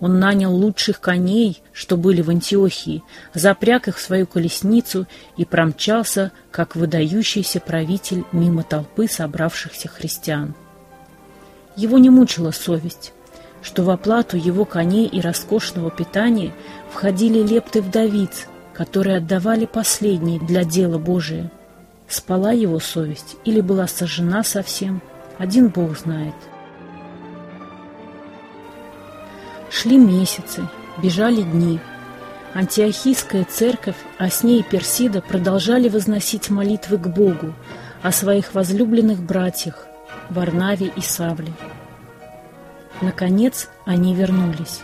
Он 0.00 0.18
нанял 0.18 0.54
лучших 0.54 1.00
коней, 1.00 1.62
что 1.72 1.96
были 1.96 2.22
в 2.22 2.30
Антиохии, 2.30 3.02
запряг 3.34 3.86
их 3.88 3.98
в 3.98 4.02
свою 4.02 4.26
колесницу 4.26 5.06
и 5.36 5.44
промчался, 5.44 6.32
как 6.50 6.74
выдающийся 6.74 7.60
правитель 7.60 8.24
мимо 8.32 8.62
толпы 8.62 9.06
собравшихся 9.06 9.88
христиан. 9.88 10.54
Его 11.76 11.98
не 11.98 12.08
мучила 12.08 12.50
совесть, 12.50 13.12
что 13.62 13.84
в 13.84 13.90
оплату 13.90 14.38
его 14.38 14.64
коней 14.64 15.06
и 15.06 15.20
роскошного 15.20 15.90
питания 15.90 16.52
входили 16.90 17.46
лепты 17.46 17.82
вдовиц, 17.82 18.46
которые 18.72 19.18
отдавали 19.18 19.66
последние 19.66 20.40
для 20.40 20.64
дела 20.64 20.98
Божия. 20.98 21.52
Спала 22.08 22.52
его 22.52 22.80
совесть 22.80 23.36
или 23.44 23.60
была 23.60 23.86
сожжена 23.86 24.42
совсем, 24.44 25.02
один 25.38 25.68
Бог 25.68 25.98
знает. 25.98 26.34
Шли 29.70 29.96
месяцы, 29.96 30.68
бежали 31.00 31.42
дни. 31.42 31.78
Антиохийская 32.54 33.44
церковь, 33.44 33.96
а 34.18 34.28
с 34.28 34.42
ней 34.42 34.64
Персида 34.64 35.22
продолжали 35.22 35.88
возносить 35.88 36.50
молитвы 36.50 36.98
к 36.98 37.06
Богу 37.06 37.54
о 38.02 38.10
своих 38.10 38.54
возлюбленных 38.54 39.20
братьях 39.22 39.86
Варнаве 40.28 40.92
и 40.96 41.00
Савле. 41.00 41.52
Наконец 43.00 43.68
они 43.84 44.14
вернулись. 44.14 44.80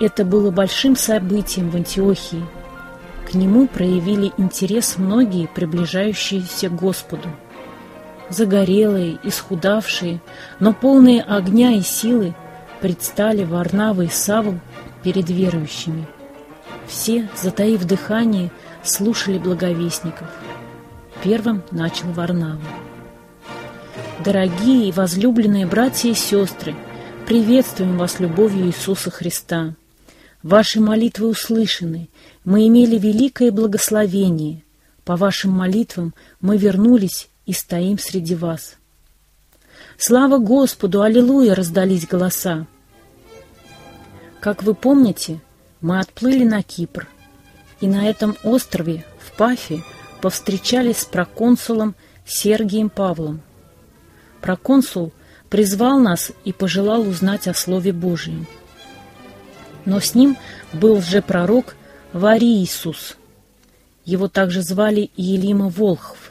Это 0.00 0.24
было 0.24 0.50
большим 0.50 0.96
событием 0.96 1.70
в 1.70 1.76
Антиохии. 1.76 2.44
К 3.30 3.34
нему 3.34 3.66
проявили 3.66 4.32
интерес 4.38 4.96
многие, 4.96 5.46
приближающиеся 5.46 6.70
к 6.70 6.74
Господу. 6.74 7.28
загорелые, 8.28 9.18
исхудавшие, 9.22 10.20
но 10.58 10.72
полные 10.72 11.22
огня 11.22 11.72
и 11.72 11.82
силы, 11.82 12.34
предстали 12.80 13.44
Варнава 13.44 14.02
и 14.02 14.08
Савл 14.08 14.60
перед 15.02 15.28
верующими. 15.30 16.06
Все, 16.86 17.28
затаив 17.40 17.84
дыхание, 17.84 18.50
слушали 18.82 19.38
благовестников. 19.38 20.28
Первым 21.22 21.62
начал 21.70 22.12
Варнава. 22.12 22.60
Дорогие 24.24 24.88
и 24.88 24.92
возлюбленные 24.92 25.66
братья 25.66 26.08
и 26.08 26.14
сестры, 26.14 26.74
приветствуем 27.26 27.98
вас 27.98 28.20
любовью 28.20 28.66
Иисуса 28.66 29.10
Христа. 29.10 29.74
Ваши 30.42 30.80
молитвы 30.80 31.28
услышаны, 31.28 32.08
мы 32.44 32.66
имели 32.68 32.98
великое 32.98 33.50
благословение. 33.50 34.62
По 35.04 35.16
вашим 35.16 35.50
молитвам 35.50 36.14
мы 36.40 36.56
вернулись 36.56 37.28
и 37.46 37.52
стоим 37.52 37.98
среди 37.98 38.34
вас. 38.34 38.75
Слава 39.98 40.38
Господу! 40.38 41.00
Аллилуйя! 41.00 41.54
раздались 41.54 42.06
голоса. 42.06 42.66
Как 44.40 44.62
вы 44.62 44.74
помните, 44.74 45.40
мы 45.80 45.98
отплыли 45.98 46.44
на 46.44 46.62
Кипр, 46.62 47.08
и 47.80 47.86
на 47.86 48.06
этом 48.06 48.36
острове, 48.44 49.06
в 49.18 49.34
Пафе, 49.36 49.82
повстречались 50.20 50.98
с 50.98 51.04
проконсулом 51.06 51.94
Сергием 52.26 52.90
Павлом. 52.90 53.40
Проконсул 54.42 55.12
призвал 55.48 55.98
нас 55.98 56.30
и 56.44 56.52
пожелал 56.52 57.00
узнать 57.00 57.48
о 57.48 57.54
Слове 57.54 57.92
Божьем. 57.92 58.46
Но 59.86 60.00
с 60.00 60.14
ним 60.14 60.36
был 60.74 61.00
же 61.00 61.22
пророк 61.22 61.74
Вариисус. 62.12 63.16
Его 64.04 64.28
также 64.28 64.60
звали 64.60 65.10
Елима 65.16 65.70
Волхв, 65.70 66.25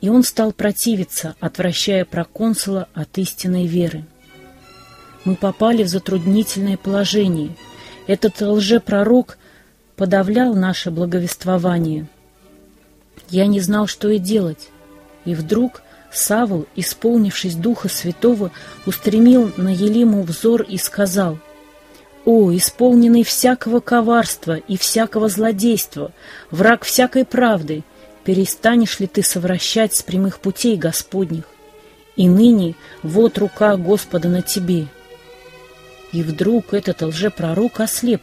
и 0.00 0.08
он 0.08 0.22
стал 0.22 0.52
противиться, 0.52 1.34
отвращая 1.40 2.04
проконсула 2.04 2.88
от 2.94 3.16
истинной 3.18 3.66
веры. 3.66 4.04
Мы 5.24 5.34
попали 5.34 5.82
в 5.82 5.88
затруднительное 5.88 6.76
положение. 6.76 7.56
Этот 8.06 8.40
лжепророк 8.40 9.38
подавлял 9.96 10.54
наше 10.54 10.90
благовествование. 10.90 12.06
Я 13.28 13.46
не 13.46 13.60
знал, 13.60 13.86
что 13.86 14.08
и 14.08 14.18
делать, 14.18 14.68
и 15.24 15.34
вдруг 15.34 15.82
Савл, 16.12 16.66
исполнившись 16.76 17.56
Духа 17.56 17.88
Святого, 17.88 18.52
устремил 18.86 19.52
на 19.56 19.74
Елиму 19.74 20.22
взор 20.22 20.62
и 20.62 20.78
сказал, 20.78 21.38
«О, 22.24 22.54
исполненный 22.54 23.24
всякого 23.24 23.80
коварства 23.80 24.56
и 24.56 24.76
всякого 24.76 25.28
злодейства, 25.28 26.12
враг 26.50 26.84
всякой 26.84 27.24
правды, 27.24 27.82
перестанешь 28.26 28.98
ли 28.98 29.06
ты 29.06 29.22
совращать 29.22 29.94
с 29.94 30.02
прямых 30.02 30.40
путей 30.40 30.76
Господних? 30.76 31.44
И 32.16 32.28
ныне 32.28 32.74
вот 33.04 33.38
рука 33.38 33.76
Господа 33.76 34.28
на 34.28 34.42
тебе». 34.42 34.88
И 36.12 36.22
вдруг 36.22 36.74
этот 36.74 37.02
лжепророк 37.02 37.80
ослеп, 37.80 38.22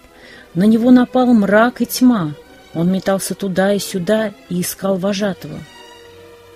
на 0.54 0.64
него 0.64 0.92
напал 0.92 1.28
мрак 1.28 1.82
и 1.82 1.86
тьма, 1.86 2.34
он 2.74 2.92
метался 2.92 3.34
туда 3.34 3.74
и 3.74 3.80
сюда 3.80 4.34
и 4.50 4.62
искал 4.62 4.98
вожатого. 4.98 5.60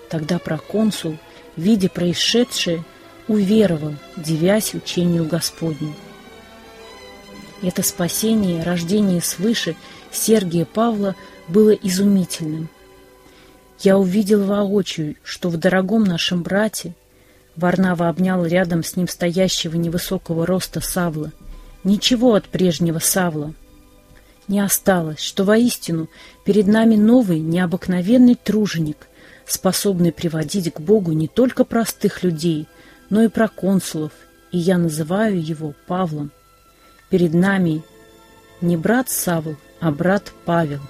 Тогда 0.09 0.39
проконсул, 0.39 1.17
видя 1.55 1.89
происшедшее, 1.89 2.83
уверовал, 3.27 3.93
девясь 4.15 4.73
учению 4.73 5.25
Господню. 5.25 5.93
Это 7.61 7.83
спасение, 7.83 8.63
рождение 8.63 9.21
свыше 9.21 9.75
Сергия 10.11 10.65
Павла 10.65 11.15
было 11.47 11.71
изумительным. 11.71 12.69
Я 13.79 13.97
увидел 13.97 14.43
воочию, 14.43 15.15
что 15.23 15.49
в 15.49 15.57
дорогом 15.57 16.03
нашем 16.03 16.41
брате 16.41 16.95
Варнава 17.55 18.09
обнял 18.09 18.45
рядом 18.45 18.83
с 18.83 18.95
ним 18.95 19.07
стоящего 19.07 19.75
невысокого 19.75 20.45
роста 20.45 20.81
Савла. 20.81 21.31
Ничего 21.83 22.33
от 22.33 22.45
прежнего 22.45 22.99
Савла 22.99 23.53
не 24.47 24.59
осталось, 24.59 25.19
что 25.19 25.43
воистину 25.43 26.09
перед 26.45 26.67
нами 26.67 26.95
новый, 26.95 27.39
необыкновенный 27.39 28.35
труженик, 28.35 29.07
способный 29.45 30.11
приводить 30.11 30.73
к 30.73 30.79
Богу 30.79 31.11
не 31.11 31.27
только 31.27 31.63
простых 31.63 32.23
людей, 32.23 32.67
но 33.09 33.21
и 33.21 33.27
проконсулов, 33.27 34.11
и 34.51 34.57
я 34.57 34.77
называю 34.77 35.43
его 35.43 35.73
Павлом. 35.85 36.31
Перед 37.09 37.33
нами 37.33 37.83
не 38.61 38.75
брат 38.77 39.09
Савл, 39.09 39.55
а 39.79 39.91
брат 39.91 40.31
Павел. 40.45 40.81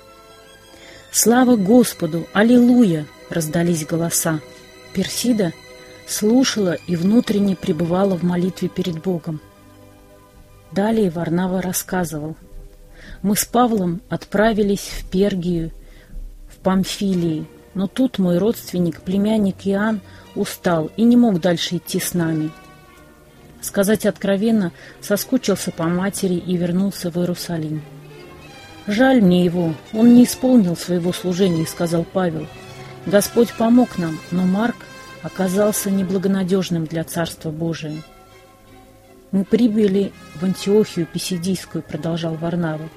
«Слава 1.19 1.55
Господу! 1.55 2.27
Аллилуйя!»— 2.31 3.07
раздались 3.31 3.87
голоса. 3.87 4.39
Персида 4.93 5.51
слушала 6.05 6.77
и 6.85 6.95
внутренне 6.95 7.55
пребывала 7.55 8.15
в 8.15 8.21
молитве 8.21 8.69
перед 8.69 9.01
Богом. 9.01 9.41
Далее 10.71 11.09
Варнава 11.09 11.59
рассказывал. 11.59 12.35
Мы 13.23 13.35
с 13.35 13.45
Павлом 13.45 14.01
отправились 14.09 14.91
в 14.91 15.09
Пергию, 15.09 15.71
в 16.51 16.57
Памфилии, 16.57 17.47
но 17.73 17.87
тут 17.87 18.19
мой 18.19 18.37
родственник, 18.37 19.01
племянник 19.01 19.65
Иоанн, 19.65 20.01
устал 20.35 20.91
и 20.97 21.03
не 21.03 21.17
мог 21.17 21.41
дальше 21.41 21.77
идти 21.77 21.99
с 21.99 22.13
нами. 22.13 22.51
Сказать 23.59 24.05
откровенно, 24.05 24.71
соскучился 25.01 25.71
по 25.71 25.85
матери 25.85 26.35
и 26.35 26.55
вернулся 26.57 27.09
в 27.09 27.17
Иерусалим. 27.17 27.81
«Жаль 28.87 29.21
мне 29.21 29.43
его, 29.43 29.73
он 29.93 30.13
не 30.13 30.23
исполнил 30.23 30.77
своего 30.77 31.11
служения»,— 31.11 31.65
сказал 31.67 32.05
Павел. 32.05 32.47
«Господь 33.05 33.53
помог 33.53 33.97
нам, 33.97 34.17
но 34.31 34.43
Марк 34.43 34.77
оказался 35.21 35.91
неблагонадежным 35.91 36.85
для 36.85 37.03
Царства 37.03 37.51
Божия». 37.51 38.01
«Мы 39.31 39.43
прибыли 39.43 40.13
в 40.35 40.43
Антиохию 40.43 41.05
Писидийскую»,— 41.05 41.83
продолжал 41.87 42.35
Варнава. 42.35 42.89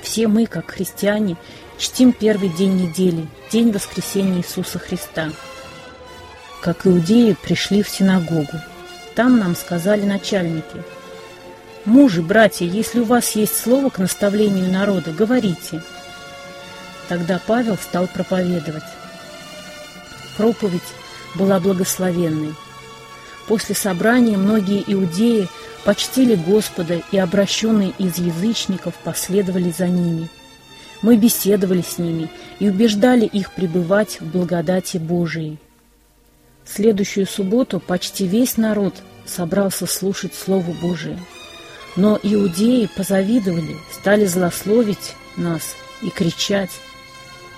«Все 0.00 0.26
мы, 0.26 0.46
как 0.46 0.70
христиане, 0.70 1.36
Чтим 1.78 2.12
первый 2.12 2.48
день 2.48 2.74
недели, 2.74 3.28
день 3.52 3.70
воскресения 3.70 4.38
Иисуса 4.38 4.80
Христа. 4.80 5.30
Как 6.60 6.88
иудеи 6.88 7.36
пришли 7.40 7.84
в 7.84 7.88
синагогу. 7.88 8.58
Там 9.14 9.38
нам 9.38 9.54
сказали 9.54 10.04
начальники. 10.04 10.82
«Мужи, 11.84 12.22
братья, 12.22 12.66
если 12.66 13.00
у 13.00 13.04
вас 13.04 13.30
есть 13.32 13.56
слово 13.56 13.88
к 13.88 13.98
наставлению 13.98 14.70
народа, 14.70 15.12
говорите». 15.12 15.82
Тогда 17.08 17.40
Павел 17.46 17.76
стал 17.76 18.06
проповедовать. 18.06 18.84
Проповедь 20.36 20.82
была 21.34 21.58
благословенной. 21.58 22.54
После 23.46 23.74
собрания 23.74 24.36
многие 24.36 24.84
иудеи 24.86 25.48
почтили 25.84 26.34
Господа 26.34 27.00
и 27.10 27.18
обращенные 27.18 27.94
из 27.98 28.18
язычников 28.18 28.94
последовали 29.02 29.70
за 29.70 29.86
ними– 29.86 30.28
мы 31.02 31.16
беседовали 31.16 31.82
с 31.82 31.98
ними 31.98 32.28
и 32.58 32.68
убеждали 32.68 33.24
их 33.24 33.52
пребывать 33.52 34.20
в 34.20 34.26
благодати 34.26 34.96
Божией. 34.96 35.58
В 36.64 36.72
следующую 36.72 37.26
субботу 37.26 37.80
почти 37.80 38.26
весь 38.26 38.56
народ 38.56 38.94
собрался 39.24 39.86
слушать 39.86 40.34
Слово 40.34 40.72
Божие. 40.72 41.18
Но 41.98 42.18
иудеи 42.22 42.88
позавидовали, 42.96 43.76
стали 43.92 44.24
злословить 44.24 45.14
нас 45.36 45.76
и 46.00 46.08
кричать. 46.08 46.70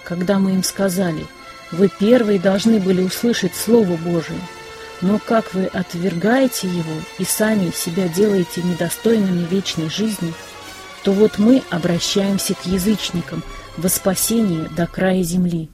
Когда 0.02 0.38
мы 0.38 0.54
им 0.54 0.64
сказали, 0.64 1.26
вы 1.70 1.88
первые 1.88 2.40
должны 2.40 2.80
были 2.80 3.02
услышать 3.02 3.54
Слово 3.54 3.96
Божие, 3.96 4.40
но 5.00 5.20
как 5.24 5.54
вы 5.54 5.66
отвергаете 5.66 6.66
его 6.66 7.00
и 7.18 7.24
сами 7.24 7.70
себя 7.70 8.08
делаете 8.08 8.62
недостойными 8.62 9.46
вечной 9.46 9.88
жизни– 9.88 10.34
то 11.02 11.12
вот 11.12 11.38
мы 11.38 11.62
обращаемся 11.70 12.54
к 12.54 12.66
язычникам 12.66 13.42
во 13.76 13.88
спасение 13.88 14.68
до 14.76 14.86
края 14.86 15.22
земли. 15.22 15.70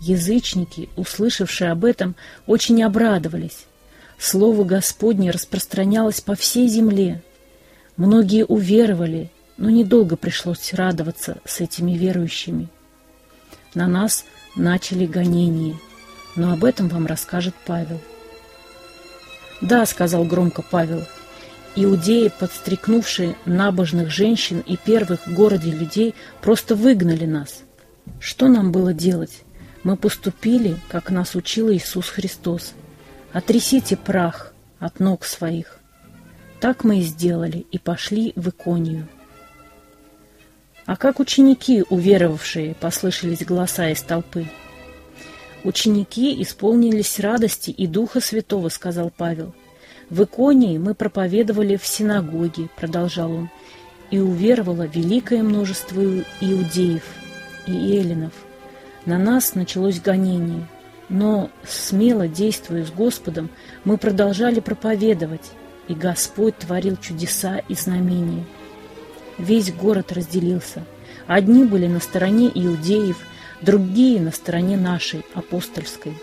Язычники, 0.00 0.88
услышавшие 0.96 1.70
об 1.70 1.84
этом, 1.84 2.14
очень 2.46 2.82
обрадовались. 2.82 3.64
Слово 4.18 4.64
Господне 4.64 5.30
распространялось 5.30 6.20
по 6.20 6.34
всей 6.34 6.68
земле. 6.68 7.22
Многие 7.96 8.44
уверовали, 8.44 9.30
но 9.56 9.70
недолго 9.70 10.16
пришлось 10.16 10.72
радоваться 10.72 11.38
с 11.44 11.60
этими 11.60 11.92
верующими. 11.92 12.68
На 13.74 13.86
нас 13.86 14.24
начали 14.56 15.06
гонения, 15.06 15.76
но 16.36 16.52
об 16.52 16.64
этом 16.64 16.88
вам 16.88 17.06
расскажет 17.06 17.54
Павел. 17.66 18.00
«Да»,— 19.60 19.86
сказал 19.86 20.24
громко 20.24 20.62
Павел, 20.62 21.04
Иудеи, 21.76 22.28
подстрекнувшие 22.28 23.36
набожных 23.46 24.08
женщин 24.10 24.60
и 24.60 24.76
первых 24.76 25.26
в 25.26 25.34
городе 25.34 25.72
людей, 25.72 26.14
просто 26.40 26.76
выгнали 26.76 27.24
нас. 27.24 27.62
Что 28.20 28.46
нам 28.46 28.70
было 28.70 28.92
делать? 28.92 29.42
Мы 29.82 29.96
поступили, 29.96 30.76
как 30.88 31.10
нас 31.10 31.34
учил 31.34 31.72
Иисус 31.72 32.08
Христос. 32.08 32.74
Отрясите 33.32 33.96
прах 33.96 34.54
от 34.78 35.00
ног 35.00 35.24
своих. 35.24 35.80
Так 36.64 36.82
мы 36.82 37.00
и 37.00 37.02
сделали, 37.02 37.66
и 37.72 37.78
пошли 37.78 38.32
в 38.36 38.48
Иконию. 38.48 39.06
А 40.86 40.96
как 40.96 41.20
ученики, 41.20 41.84
уверовавшие, 41.90 42.74
послышались 42.74 43.44
голоса 43.44 43.90
из 43.90 44.00
толпы. 44.00 44.46
«Ученики 45.62 46.42
исполнились 46.42 47.20
радости 47.20 47.70
и 47.70 47.86
Духа 47.86 48.20
Святого»,— 48.20 48.68
сказал 48.70 49.12
Павел. 49.14 49.54
«В 50.08 50.22
Иконии 50.22 50.78
мы 50.78 50.94
проповедовали 50.94 51.76
в 51.76 51.86
синагоге»,— 51.86 52.70
продолжал 52.76 53.30
он, 53.30 53.50
«и 54.10 54.18
уверовало 54.18 54.84
великое 54.86 55.42
множество 55.42 56.00
иудеев 56.40 57.04
и 57.66 57.72
эллинов. 57.94 58.32
На 59.04 59.18
нас 59.18 59.54
началось 59.54 60.00
гонение, 60.00 60.66
но, 61.10 61.50
смело 61.68 62.26
действуя 62.26 62.86
с 62.86 62.90
Господом, 62.90 63.50
мы 63.84 63.98
продолжали 63.98 64.60
проповедовать, 64.60 65.52
и 65.88 65.94
Господь 65.94 66.58
творил 66.58 66.96
чудеса 66.96 67.60
и 67.68 67.74
знамения. 67.74 68.44
Весь 69.38 69.72
город 69.72 70.12
разделился. 70.12 70.84
Одни 71.26 71.64
были 71.64 71.86
на 71.86 72.00
стороне 72.00 72.50
иудеев, 72.54 73.18
другие 73.60 74.20
на 74.20 74.30
стороне 74.30 74.76
нашей, 74.76 75.24
апостольской. 75.34 76.14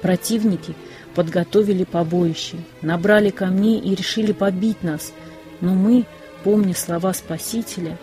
Противники 0.00 0.74
подготовили 1.14 1.84
побоище, 1.84 2.56
набрали 2.80 3.30
камней 3.30 3.78
и 3.78 3.94
решили 3.94 4.32
побить 4.32 4.82
нас, 4.82 5.12
но 5.60 5.74
мы, 5.74 6.06
помня 6.44 6.74
слова 6.74 7.12
Спасителя, 7.12 7.98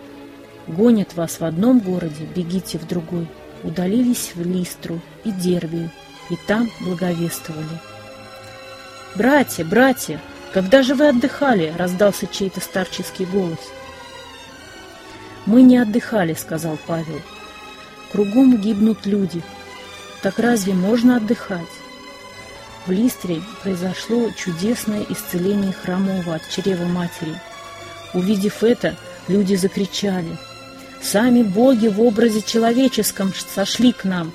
«Гонят 0.66 1.14
вас 1.14 1.40
в 1.40 1.44
одном 1.44 1.80
городе, 1.80 2.28
бегите 2.34 2.78
в 2.78 2.86
другой», 2.86 3.26
удалились 3.64 4.32
в 4.34 4.42
Листру 4.46 5.00
и 5.24 5.32
Дервию, 5.32 5.90
и 6.30 6.36
там 6.46 6.70
благовествовали. 6.80 7.80
«Братья, 9.16 9.64
братья, 9.64 10.20
когда 10.52 10.82
же 10.82 10.94
вы 10.94 11.08
отдыхали?»— 11.08 11.72
раздался 11.78 12.26
чей-то 12.26 12.60
старческий 12.60 13.24
голос. 13.24 13.58
«Мы 15.46 15.62
не 15.62 15.78
отдыхали»,— 15.78 16.34
сказал 16.38 16.78
Павел. 16.86 17.20
«Кругом 18.12 18.56
гибнут 18.56 19.06
люди. 19.06 19.42
Так 20.22 20.38
разве 20.38 20.74
можно 20.74 21.16
отдыхать?» 21.16 21.60
В 22.86 22.90
Листре 22.90 23.42
произошло 23.62 24.30
чудесное 24.36 25.04
исцеление 25.08 25.72
хромого 25.72 26.34
от 26.34 26.48
чрева 26.48 26.86
матери. 26.86 27.34
Увидев 28.14 28.64
это, 28.64 28.96
люди 29.28 29.54
закричали. 29.54 30.36
«Сами 31.00 31.42
боги 31.42 31.88
в 31.88 32.00
образе 32.00 32.42
человеческом 32.42 33.32
сошли 33.34 33.92
к 33.92 34.04
нам 34.04 34.32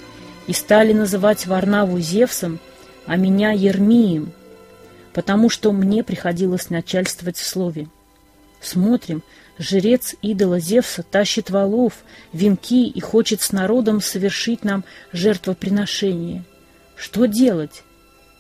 и 0.48 0.54
стали 0.54 0.94
называть 0.94 1.46
Варнаву 1.46 2.00
Зевсом, 2.00 2.60
а 3.06 3.18
меня 3.18 3.52
Ермием, 3.52 4.32
потому 5.16 5.50
что 5.50 5.72
мне 5.72 6.04
приходилось 6.04 6.70
начальствовать 6.70 7.38
в 7.38 7.48
слове. 7.48 7.88
Смотрим, 8.60 9.24
жрец 9.58 10.14
идола 10.22 10.60
Зевса 10.60 11.04
тащит 11.04 11.50
валов, 11.50 12.04
венки 12.34 12.90
и 12.90 13.00
хочет 13.00 13.42
с 13.42 13.54
народом 13.54 14.02
совершить 14.02 14.66
нам 14.66 14.84
жертвоприношение. 15.14 16.44
Что 16.98 17.28
делать? 17.28 17.84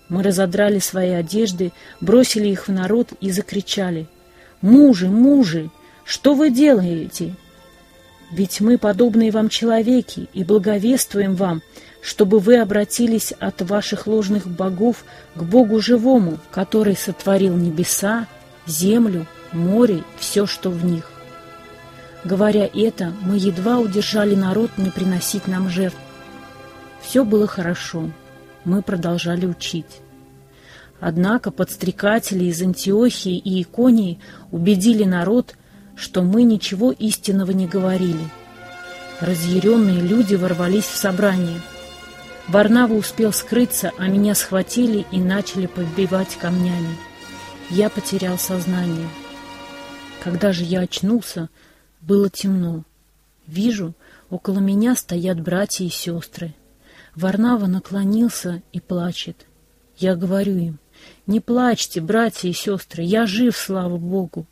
Мы 0.09 0.21
разодрали 0.21 0.79
свои 0.79 1.11
одежды, 1.11 1.71
бросили 2.01 2.49
их 2.49 2.67
в 2.67 2.73
народ 2.73 3.13
и 3.21 3.31
закричали. 3.31 4.07
«Мужи, 4.59 5.07
мужи, 5.07 5.69
что 6.03 6.33
вы 6.33 6.49
делаете? 6.49 7.35
Ведь 8.31 8.59
мы 8.59 8.77
подобные 8.77 9.31
вам 9.31 9.47
человеки 9.47 10.27
и 10.33 10.43
благовествуем 10.43 11.35
вам, 11.35 11.61
чтобы 12.05 12.37
вы 12.37 12.59
обратились 12.59 13.33
от 13.39 13.63
ваших 13.63 14.05
ложных 14.05 14.45
богов 14.45 15.03
к 15.33 15.41
Богу 15.41 15.81
живому, 15.81 16.37
который 16.51 16.95
сотворил 16.95 17.57
небеса, 17.57 18.27
землю, 18.67 19.25
море, 19.51 20.03
все, 20.19 20.45
что 20.45 20.69
в 20.69 20.85
них. 20.85 21.09
Говоря 22.23 22.69
это, 22.71 23.11
мы 23.23 23.37
едва 23.37 23.79
удержали 23.79 24.35
народ 24.35 24.69
не 24.77 24.91
приносить 24.91 25.47
нам 25.47 25.67
жертв. 25.67 25.97
Все 27.01 27.25
было 27.25 27.47
хорошо, 27.47 28.11
мы 28.65 28.83
продолжали 28.83 29.47
учить. 29.47 30.01
Однако 30.99 31.49
подстрекатели 31.49 32.45
из 32.45 32.61
Антиохии 32.61 33.35
и 33.35 33.63
Иконии 33.63 34.19
убедили 34.51 35.05
народ, 35.05 35.55
что 35.95 36.21
мы 36.21 36.43
ничего 36.43 36.91
истинного 36.91 37.49
не 37.49 37.65
говорили. 37.65 38.29
Разъяренные 39.21 40.01
люди 40.01 40.35
ворвались 40.35 40.85
в 40.85 40.95
собрание. 40.95 41.61
Варнава 42.47 42.93
успел 42.93 43.33
скрыться, 43.33 43.91
а 43.97 44.07
меня 44.07 44.35
схватили 44.35 45.05
и 45.11 45.19
начали 45.19 45.65
побивать 45.65 46.35
камнями. 46.35 46.95
Я 47.71 47.89
потерял 47.89 48.37
сознание. 48.37 49.09
Когда 50.23 50.53
же 50.53 50.63
я 50.63 50.81
очнулся, 50.81 51.49
было 52.01 52.29
темно. 52.29 52.83
Вижу, 53.47 53.95
около 54.29 54.59
меня 54.59 54.95
стоят 54.95 55.41
братья 55.41 55.85
и 55.85 55.89
сестры. 55.89 56.53
Варнава 57.15 57.65
наклонился 57.65 58.61
и 58.71 58.79
плачет. 58.79 59.47
Я 59.97 60.15
говорю 60.15 60.57
им, 60.57 60.79
не 61.25 61.39
плачьте, 61.39 61.99
братья 61.99 62.47
и 62.47 62.53
сестры, 62.53 63.03
я 63.03 63.25
жив, 63.25 63.55
слава 63.55 63.97
Богу. 63.97 64.45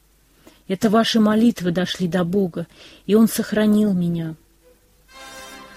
Это 0.67 0.89
ваши 0.89 1.19
молитвы 1.19 1.71
дошли 1.71 2.07
до 2.07 2.23
Бога, 2.23 2.67
и 3.05 3.15
Он 3.15 3.27
сохранил 3.27 3.93
меня. 3.93 4.35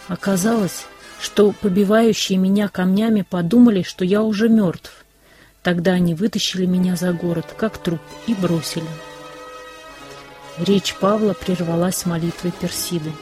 Оказалось, 0.09 0.87
что 1.21 1.53
побивающие 1.53 2.39
меня 2.39 2.69
камнями 2.69 3.23
подумали, 3.23 3.83
что 3.83 4.05
я 4.05 4.23
уже 4.23 4.49
мертв. 4.49 5.05
Тогда 5.63 5.93
они 5.93 6.15
вытащили 6.15 6.67
меня 6.67 6.97
за 6.97 7.13
город, 7.13 7.55
как 7.57 7.79
труп, 7.79 8.01
и 8.27 8.35
бросили. 8.35 8.87
Речь 10.59 10.95
Павла 10.95 11.35
прервалась 11.35 12.07
молитвой 12.07 12.53
Персиды. 12.53 13.13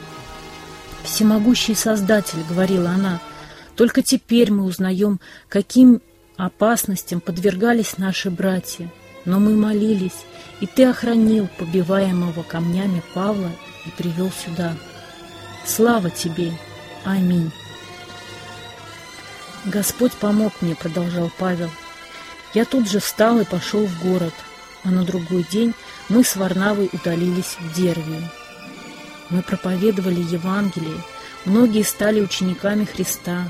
«Всемогущий 1.03 1.75
Создатель»,— 1.75 2.43
говорила 2.49 2.89
она,— 2.89 3.19
«только 3.75 4.01
теперь 4.01 4.51
мы 4.51 4.63
узнаем, 4.63 5.19
каким 5.49 6.01
опасностям 6.37 7.19
подвергались 7.21 7.97
наши 7.97 8.29
братья. 8.29 8.91
Но 9.25 9.39
мы 9.39 9.55
молились, 9.55 10.25
и 10.59 10.67
ты 10.67 10.85
охранил 10.85 11.47
побиваемого 11.57 12.43
камнями 12.43 13.01
Павла 13.15 13.49
и 13.85 13.89
привел 13.89 14.29
сюда. 14.31 14.73
Слава 15.65 16.11
тебе! 16.11 16.51
Аминь!» 17.03 17.51
«Господь 19.65 20.13
помог 20.13 20.53
мне»,— 20.61 20.75
продолжал 20.79 21.31
Павел. 21.37 21.71
«Я 22.53 22.65
тут 22.65 22.89
же 22.89 22.99
встал 22.99 23.39
и 23.39 23.45
пошел 23.45 23.85
в 23.85 24.03
город, 24.03 24.33
а 24.83 24.91
на 24.91 25.03
другой 25.03 25.43
день 25.49 25.73
мы 26.07 26.23
с 26.23 26.35
Варнавой 26.35 26.89
удалились 26.93 27.57
в 27.59 27.73
Дервию. 27.73 28.29
Мы 29.31 29.41
проповедовали 29.41 30.21
Евангелие, 30.21 31.01
многие 31.45 31.83
стали 31.83 32.21
учениками 32.21 32.85
Христа. 32.85 33.49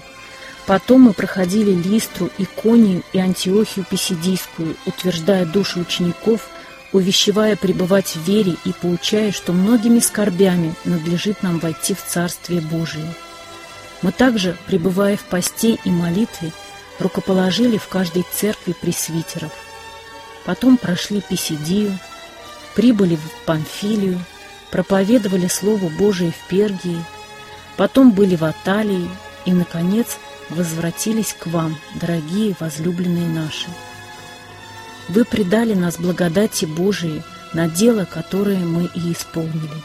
Потом 0.66 1.02
мы 1.02 1.14
проходили 1.14 1.72
Листру, 1.72 2.30
Иконию 2.38 3.04
и 3.12 3.20
Антиохию 3.20 3.86
Писидийскую, 3.88 4.78
утверждая 4.86 5.46
души 5.46 5.80
учеников, 5.80 6.48
увещевая 6.94 7.58
пребывать 7.58 8.16
в 8.16 8.24
вере 8.26 8.56
и 8.64 8.72
поучая, 8.72 9.34
что 9.34 9.52
многими 9.52 10.00
скорбями 10.00 10.74
надлежит 10.86 11.44
нам 11.44 11.60
войти 11.60 11.94
в 11.94 12.04
Царствие 12.04 12.62
Божие. 12.62 13.14
Мы 14.06 14.12
также, 14.12 14.56
пребывая 14.68 15.18
в 15.18 15.24
посте 15.24 15.80
и 15.84 15.90
молитве, 15.90 16.52
рукоположили 17.00 17.80
в 17.80 17.88
каждой 17.88 18.24
церкви 18.32 18.76
пресвитеров. 18.80 19.52
Потом 20.46 20.78
прошли 20.78 21.22
Писидию, 21.22 21.98
прибыли 22.76 23.16
в 23.16 23.46
Памфилию, 23.48 24.24
проповедовали 24.70 25.48
Слово 25.48 25.90
Божие 25.90 26.32
в 26.32 26.48
Пергии, 26.48 27.04
потом 27.78 28.12
были 28.12 28.36
в 28.36 28.44
Аталии 28.44 29.10
и, 29.46 29.54
наконец, 29.54 30.20
возвратились 30.52 31.34
к 31.34 31.48
вам, 31.48 31.76
дорогие 31.96 32.56
возлюбленные 32.60 33.28
наши. 33.28 33.70
Вы 35.10 35.26
предали 35.26 35.74
нас 35.74 35.98
благодати 35.98 36.66
Божией 36.66 37.24
на 37.54 37.68
дело, 37.68 38.06
которое 38.06 38.60
мы 38.60 38.88
и 38.94 39.14
исполнили. 39.14 39.82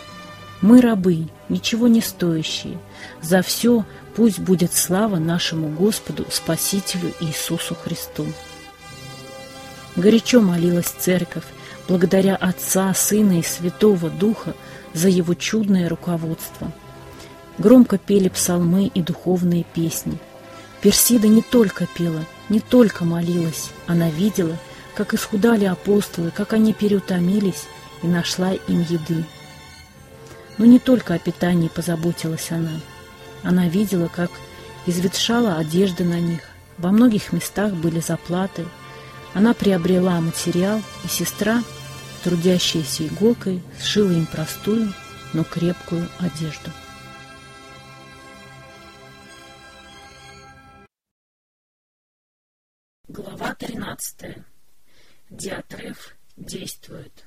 Мы 0.60 0.82
рабы, 0.82 1.28
ничего 1.48 1.88
не 1.88 2.02
стоящие. 2.02 2.78
За 3.22 3.40
все 3.40 3.86
пусть 4.14 4.38
будет 4.38 4.74
слава 4.74 5.16
нашему 5.16 5.68
Господу, 5.68 6.26
Спасителю 6.30 7.12
Иисусу 7.20 7.74
Христу. 7.74 8.26
Горячо 9.96 10.40
молилась 10.40 10.86
церковь, 10.86 11.44
благодаря 11.88 12.36
Отца, 12.36 12.92
Сына 12.94 13.38
и 13.38 13.42
Святого 13.42 14.10
Духа 14.10 14.54
за 14.94 15.08
его 15.08 15.34
чудное 15.34 15.88
руководство. 15.88 16.72
Громко 17.58 17.98
пели 17.98 18.28
псалмы 18.28 18.86
и 18.86 19.02
духовные 19.02 19.64
песни. 19.64 20.18
Персида 20.80 21.28
не 21.28 21.42
только 21.42 21.86
пела, 21.86 22.24
не 22.48 22.60
только 22.60 23.04
молилась, 23.04 23.70
она 23.86 24.08
видела, 24.08 24.56
как 24.94 25.12
исхудали 25.14 25.66
апостолы, 25.66 26.30
как 26.30 26.52
они 26.52 26.72
переутомились, 26.72 27.64
и 28.02 28.06
нашла 28.06 28.52
им 28.52 28.80
еды. 28.80 29.24
Но 30.56 30.64
не 30.64 30.78
только 30.78 31.14
о 31.14 31.18
питании 31.18 31.68
позаботилась 31.68 32.50
она. 32.50 32.80
Она 33.42 33.68
видела, 33.68 34.08
как 34.08 34.30
изветшала 34.86 35.56
одежда 35.56 36.04
на 36.04 36.20
них. 36.20 36.40
Во 36.78 36.90
многих 36.90 37.32
местах 37.32 37.72
были 37.74 38.00
заплаты. 38.00 38.66
Она 39.34 39.54
приобрела 39.54 40.20
материал, 40.20 40.80
и 41.04 41.08
сестра, 41.08 41.62
трудящаяся 42.24 43.06
иголкой, 43.06 43.62
сшила 43.80 44.10
им 44.10 44.26
простую, 44.26 44.92
но 45.32 45.44
крепкую 45.44 46.08
одежду. 46.18 46.70
Глава 53.08 53.54
13. 53.54 54.38
Диатреф 55.30 56.16
действует. 56.36 57.26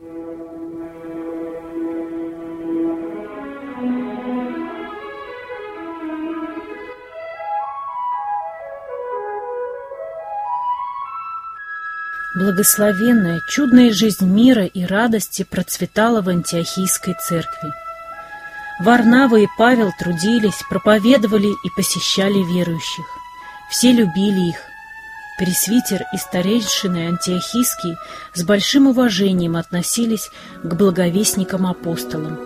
Thank 0.00 0.52
you. 0.52 0.57
Благословенная, 12.38 13.40
чудная 13.48 13.92
жизнь 13.92 14.24
мира 14.24 14.64
и 14.64 14.84
радости 14.84 15.42
процветала 15.42 16.22
в 16.22 16.28
Антиохийской 16.28 17.16
церкви. 17.20 17.72
Варнава 18.78 19.40
и 19.40 19.48
Павел 19.58 19.90
трудились, 19.98 20.62
проповедовали 20.70 21.48
и 21.48 21.70
посещали 21.74 22.38
верующих. 22.38 23.04
Все 23.70 23.90
любили 23.90 24.50
их. 24.50 24.56
Пресвитер 25.36 26.04
и 26.14 26.16
старейшины 26.16 27.08
антиохийские 27.08 27.98
с 28.34 28.44
большим 28.44 28.86
уважением 28.86 29.56
относились 29.56 30.30
к 30.62 30.74
благовестникам-апостолам. 30.74 32.38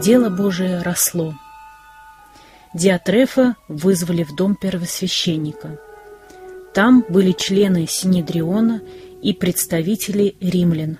Дело 0.00 0.30
Божие 0.30 0.82
росло. 0.82 1.32
Диатрефа 2.74 3.54
вызвали 3.68 4.24
в 4.24 4.34
дом 4.34 4.56
первосвященника. 4.56 5.78
Там 6.74 7.04
были 7.08 7.32
члены 7.32 7.86
Синедриона 7.86 8.80
и 9.22 9.32
представители 9.32 10.36
римлян. 10.40 10.98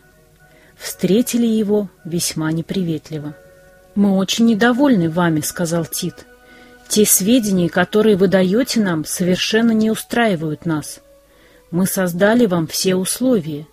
Встретили 0.77 1.47
его 1.47 1.91
весьма 2.05 2.51
неприветливо. 2.53 3.35
«Мы 3.95 4.17
очень 4.17 4.47
недовольны 4.47 5.11
вами»,— 5.11 5.41
сказал 5.43 5.85
Тит. 5.85 6.27
«Те 6.89 7.05
сведения, 7.05 7.69
которые 7.69 8.17
вы 8.17 8.29
даете 8.29 8.81
нам, 8.81 9.05
совершенно 9.05 9.73
не 9.73 9.91
устраивают 9.91 10.65
нас. 10.65 11.01
Мы 11.71 11.87
создали 11.87 12.47
вам 12.47 12.67
все 12.67 12.95
условия. 12.95 13.67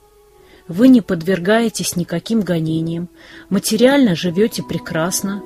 Вы 0.68 0.88
не 0.88 1.02
подвергаетесь 1.02 1.96
никаким 1.96 2.42
гонениям, 2.42 3.10
материально 3.50 4.16
живете 4.16 4.62
прекрасно, 4.62 5.42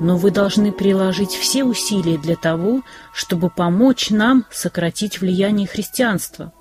но 0.00 0.16
вы 0.16 0.30
должны 0.30 0.72
приложить 0.72 1.32
все 1.32 1.64
усилия 1.64 2.16
для 2.16 2.36
того, 2.36 2.82
чтобы 3.12 3.50
помочь 3.50 4.10
нам 4.10 4.44
сократить 4.50 5.20
влияние 5.20 5.66
христианства. 5.66 6.52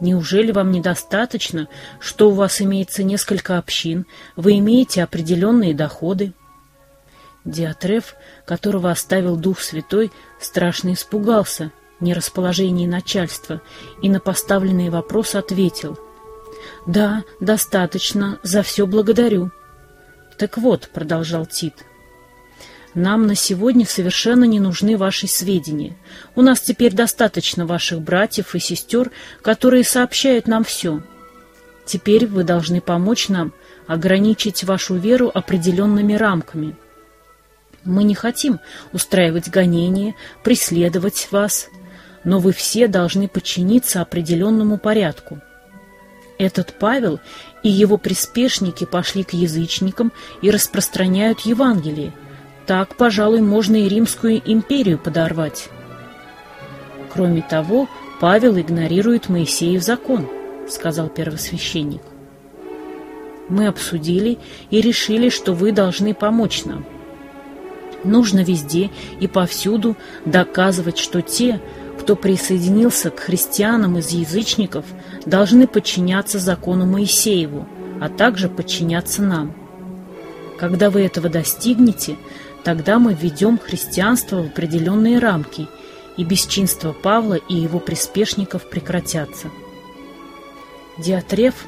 Неужели 0.00 0.50
вам 0.50 0.70
недостаточно, 0.70 1.68
что 1.98 2.30
у 2.30 2.34
вас 2.34 2.62
имеется 2.62 3.02
несколько 3.02 3.58
общин, 3.58 4.06
вы 4.34 4.58
имеете 4.58 5.02
определенные 5.02 5.74
доходы? 5.74 6.32
Диатреф, 7.44 8.14
которого 8.46 8.90
оставил 8.90 9.36
Дух 9.36 9.60
Святой, 9.60 10.10
страшно 10.40 10.94
испугался 10.94 11.70
нерасположения 12.00 12.88
начальства 12.88 13.60
и 14.02 14.08
на 14.08 14.20
поставленный 14.20 14.88
вопрос 14.88 15.34
ответил 15.34 15.98
«Да, 16.86 17.24
достаточно, 17.40 18.38
за 18.42 18.62
все 18.62 18.86
благодарю». 18.86 19.50
«Так 20.38 20.56
вот»,— 20.56 20.88
продолжал 20.94 21.44
Тит,— 21.44 21.74
нам 22.94 23.26
на 23.26 23.34
сегодня 23.34 23.86
совершенно 23.86 24.44
не 24.44 24.58
нужны 24.58 24.96
ваши 24.96 25.26
сведения. 25.26 25.96
У 26.34 26.42
нас 26.42 26.60
теперь 26.60 26.92
достаточно 26.92 27.66
ваших 27.66 28.00
братьев 28.00 28.54
и 28.54 28.58
сестер, 28.58 29.10
которые 29.42 29.84
сообщают 29.84 30.48
нам 30.48 30.64
все. 30.64 31.00
Теперь 31.86 32.26
вы 32.26 32.44
должны 32.44 32.80
помочь 32.80 33.28
нам 33.28 33.52
ограничить 33.86 34.64
вашу 34.64 34.96
веру 34.96 35.30
определенными 35.32 36.14
рамками. 36.14 36.76
Мы 37.84 38.04
не 38.04 38.14
хотим 38.14 38.60
устраивать 38.92 39.48
гонения, 39.48 40.14
преследовать 40.44 41.28
вас, 41.30 41.68
но 42.24 42.38
вы 42.38 42.52
все 42.52 42.88
должны 42.88 43.28
подчиниться 43.28 44.02
определенному 44.02 44.78
порядку. 44.78 45.40
Этот 46.38 46.74
Павел 46.78 47.20
и 47.62 47.68
его 47.68 47.98
приспешники 47.98 48.84
пошли 48.84 49.24
к 49.24 49.32
язычникам 49.32 50.12
и 50.42 50.50
распространяют 50.50 51.40
Евангелие, 51.40 52.12
так, 52.70 52.94
пожалуй, 52.94 53.40
можно 53.40 53.74
и 53.74 53.88
Римскую 53.88 54.40
империю 54.44 54.96
подорвать. 54.96 55.70
Кроме 57.12 57.42
того, 57.42 57.88
Павел 58.20 58.56
игнорирует 58.60 59.28
Моисеев 59.28 59.82
закон, 59.82 60.28
сказал 60.68 61.08
первосвященник. 61.08 62.02
Мы 63.48 63.66
обсудили 63.66 64.38
и 64.70 64.80
решили, 64.80 65.30
что 65.30 65.52
вы 65.52 65.72
должны 65.72 66.14
помочь 66.14 66.64
нам. 66.64 66.86
Нужно 68.04 68.44
везде 68.44 68.90
и 69.18 69.26
повсюду 69.26 69.96
доказывать, 70.24 70.98
что 70.98 71.22
те, 71.22 71.60
кто 71.98 72.14
присоединился 72.14 73.10
к 73.10 73.18
христианам 73.18 73.98
из 73.98 74.10
язычников, 74.10 74.84
должны 75.26 75.66
подчиняться 75.66 76.38
закону 76.38 76.86
Моисееву, 76.86 77.66
а 78.00 78.08
также 78.08 78.48
подчиняться 78.48 79.22
нам. 79.22 79.56
Когда 80.56 80.90
вы 80.90 81.00
этого 81.00 81.28
достигнете, 81.30 82.16
Тогда 82.64 82.98
мы 82.98 83.14
введем 83.14 83.58
христианство 83.58 84.42
в 84.42 84.46
определенные 84.46 85.18
рамки, 85.18 85.68
и 86.16 86.24
бесчинства 86.24 86.92
Павла 86.92 87.34
и 87.34 87.54
его 87.54 87.78
приспешников 87.78 88.68
прекратятся. 88.68 89.48
Диатреф 90.98 91.66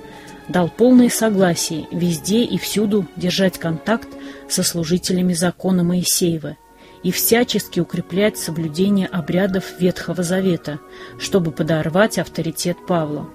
дал 0.49 0.69
полное 0.69 1.09
согласие 1.09 1.87
везде 1.91 2.45
и 2.45 2.59
всюду 2.59 3.07
держать 3.17 3.59
контакт 3.59 4.09
со 4.49 4.63
служителями 4.63 5.33
закона 5.33 5.83
Моисеева 5.83 6.57
и 7.03 7.11
всячески 7.11 7.81
укреплять 7.81 8.37
соблюдение 8.37 9.07
обрядов 9.07 9.81
Ветхого 9.81 10.23
Завета, 10.23 10.79
чтобы 11.19 11.51
подорвать 11.51 12.19
авторитет 12.19 12.77
Павла. 12.87 13.29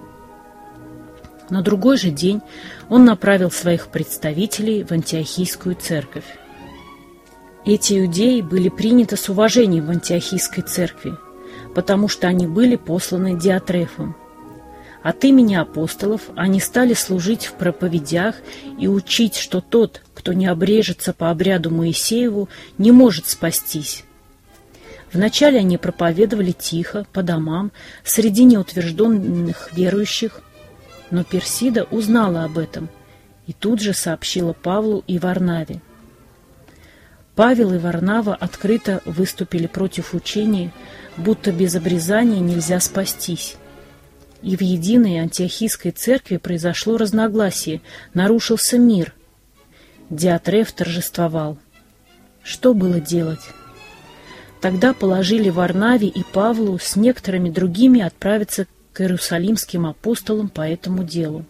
На 1.50 1.62
другой 1.62 1.96
же 1.96 2.10
день 2.10 2.40
он 2.88 3.04
направил 3.04 3.50
своих 3.50 3.88
представителей 3.88 4.84
в 4.84 4.92
Антиохийскую 4.92 5.74
церковь. 5.74 6.24
Эти 7.64 8.00
иудеи 8.00 8.40
были 8.40 8.68
приняты 8.68 9.16
с 9.16 9.28
уважением 9.28 9.86
в 9.86 9.90
антиохийской 9.90 10.62
церкви, 10.62 11.14
потому 11.74 12.08
что 12.08 12.26
они 12.28 12.46
были 12.46 12.76
посланы 12.76 13.38
Диатрефом. 13.38 14.16
От 15.02 15.24
имени 15.24 15.54
апостолов 15.54 16.22
они 16.34 16.60
стали 16.60 16.94
служить 16.94 17.46
в 17.46 17.52
проповедях 17.54 18.36
и 18.78 18.88
учить, 18.88 19.36
что 19.36 19.60
тот, 19.60 20.02
кто 20.14 20.32
не 20.32 20.46
обрежется 20.46 21.12
по 21.12 21.30
обряду 21.30 21.70
Моисееву, 21.70 22.48
не 22.78 22.90
может 22.90 23.26
спастись. 23.26 24.04
Вначале 25.12 25.60
они 25.60 25.78
проповедовали 25.78 26.52
тихо, 26.52 27.06
по 27.12 27.22
домам, 27.22 27.72
среди 28.04 28.44
неутвержденных 28.44 29.70
верующих, 29.72 30.42
но 31.10 31.24
Персида 31.24 31.84
узнала 31.84 32.44
об 32.44 32.58
этом 32.58 32.88
и 33.46 33.54
тут 33.54 33.80
же 33.80 33.94
сообщила 33.94 34.52
Павлу 34.52 35.02
и 35.06 35.18
Варнаве. 35.18 35.80
Павел 37.38 37.72
и 37.72 37.78
Варнава 37.78 38.34
открыто 38.34 39.00
выступили 39.04 39.68
против 39.68 40.12
учения, 40.12 40.72
будто 41.16 41.52
без 41.52 41.76
обрезания 41.76 42.40
нельзя 42.40 42.80
спастись. 42.80 43.54
И 44.42 44.56
в 44.56 44.60
единой 44.60 45.18
антиохийской 45.18 45.92
церкви 45.92 46.38
произошло 46.38 46.96
разногласие, 46.96 47.80
нарушился 48.12 48.76
мир. 48.76 49.14
Диатреф 50.10 50.72
торжествовал. 50.72 51.58
Что 52.42 52.74
было 52.74 52.98
делать? 52.98 53.46
Тогда 54.60 54.92
положили 54.92 55.48
Варнаве 55.48 56.08
и 56.08 56.24
Павлу 56.24 56.76
с 56.80 56.96
некоторыми 56.96 57.50
другими 57.50 58.00
отправиться 58.00 58.66
к 58.92 59.00
иерусалимским 59.00 59.86
апостолам 59.86 60.48
по 60.48 60.62
этому 60.62 61.04
делу. 61.04 61.44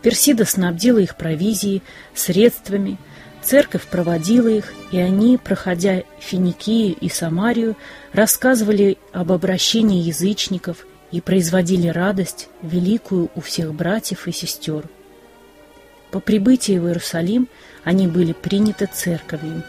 Персида 0.00 0.46
снабдила 0.46 0.96
их 0.96 1.14
провизией, 1.14 1.82
средствами, 2.14 2.96
Церковь 3.42 3.86
проводила 3.86 4.48
их, 4.48 4.72
и 4.90 4.98
они, 4.98 5.38
проходя 5.38 6.02
Финикию 6.18 6.96
и 7.00 7.08
Самарию, 7.08 7.76
рассказывали 8.12 8.98
об 9.12 9.32
обращении 9.32 10.02
язычников 10.02 10.86
и 11.12 11.20
производили 11.20 11.88
радость 11.88 12.48
великую 12.62 13.30
у 13.34 13.40
всех 13.40 13.72
братьев 13.74 14.26
и 14.26 14.32
сестер. 14.32 14.84
По 16.10 16.20
прибытии 16.20 16.78
в 16.78 16.86
Иерусалим 16.86 17.48
они 17.84 18.08
были 18.08 18.32
приняты 18.32 18.88
церковью. 18.92 19.62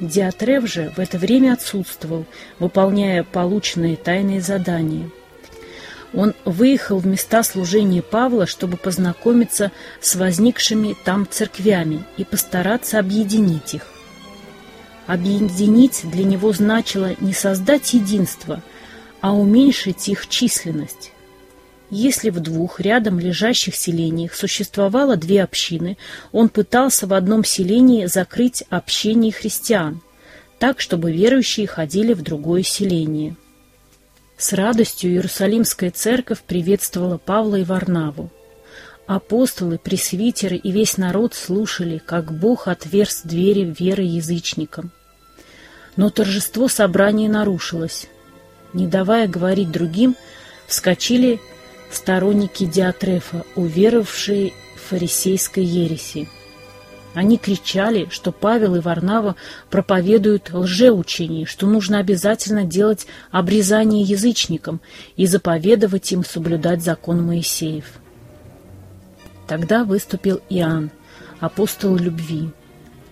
Диатрев 0.00 0.66
же 0.66 0.92
в 0.96 0.98
это 0.98 1.18
время 1.18 1.52
отсутствовал, 1.52 2.24
выполняя 2.58 3.22
полученные 3.24 3.96
тайные 3.96 4.40
задания– 4.40 5.10
он 6.16 6.34
выехал 6.44 6.98
в 6.98 7.06
места 7.06 7.42
служения 7.42 8.02
Павла, 8.02 8.46
чтобы 8.46 8.76
познакомиться 8.76 9.72
с 10.00 10.14
возникшими 10.14 10.96
там 11.04 11.26
церквями 11.28 12.04
и 12.16 12.24
постараться 12.24 12.98
объединить 12.98 13.74
их. 13.74 13.86
Объединить 15.06 16.02
для 16.04 16.24
него 16.24 16.52
значило 16.52 17.14
не 17.20 17.34
создать 17.34 17.92
единство, 17.92 18.62
а 19.20 19.34
уменьшить 19.34 20.08
их 20.08 20.28
численность. 20.28 21.10
Если 21.90 22.30
в 22.30 22.40
двух 22.40 22.80
рядом 22.80 23.18
лежащих 23.18 23.76
селениях 23.76 24.34
существовало 24.34 25.16
две 25.16 25.42
общины, 25.42 25.98
он 26.32 26.48
пытался 26.48 27.06
в 27.06 27.12
одном 27.12 27.44
селении 27.44 28.06
закрыть 28.06 28.64
общение 28.70 29.32
христиан. 29.32 30.00
так, 30.58 30.80
чтобы 30.80 31.12
верующие 31.12 31.66
ходили 31.66 32.14
в 32.14 32.22
другое 32.22 32.62
селение. 32.62 33.36
С 34.44 34.52
радостью 34.52 35.10
Иерусалимская 35.12 35.90
церковь 35.90 36.42
приветствовала 36.42 37.16
Павла 37.16 37.56
и 37.56 37.64
Варнаву. 37.64 38.30
Апостолы, 39.06 39.78
пресвитеры 39.78 40.56
и 40.56 40.70
весь 40.70 40.98
народ 40.98 41.32
слушали, 41.32 41.96
как 41.96 42.30
Бог 42.30 42.68
отверз 42.68 43.22
двери 43.22 43.64
веры 43.64 44.02
язычникам. 44.02 44.92
Но 45.96 46.10
торжество 46.10 46.68
собрания 46.68 47.30
нарушилось. 47.30 48.06
Не 48.74 48.86
давая 48.86 49.28
говорить 49.28 49.70
другим, 49.70 50.14
вскочили 50.66 51.40
сторонники 51.90 52.66
Диатрефа, 52.66 53.46
уверовавшие 53.56 54.52
в 54.76 54.90
фарисейской 54.90 55.64
ереси. 55.64 56.28
Они 57.14 57.38
кричали, 57.38 58.08
что 58.10 58.32
Павел 58.32 58.74
и 58.74 58.80
Варнава 58.80 59.36
проповедуют 59.70 60.50
лжеучение, 60.52 61.46
что 61.46 61.66
нужно 61.66 61.98
обязательно 61.98 62.64
делать 62.64 63.06
обрезание 63.30 64.02
язычникам 64.02 64.80
и 65.16 65.26
заповедовать 65.26 66.10
им 66.10 66.24
соблюдать 66.24 66.82
закон 66.82 67.24
Моисеев. 67.24 67.84
Тогда 69.46 69.84
выступил 69.84 70.40
Иоанн, 70.50 70.90
апостол 71.38 71.96
любви. 71.96 72.50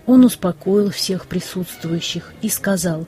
Он 0.05 0.25
успокоил 0.25 0.91
всех 0.91 1.27
присутствующих 1.27 2.33
и 2.41 2.49
сказал, 2.49 3.07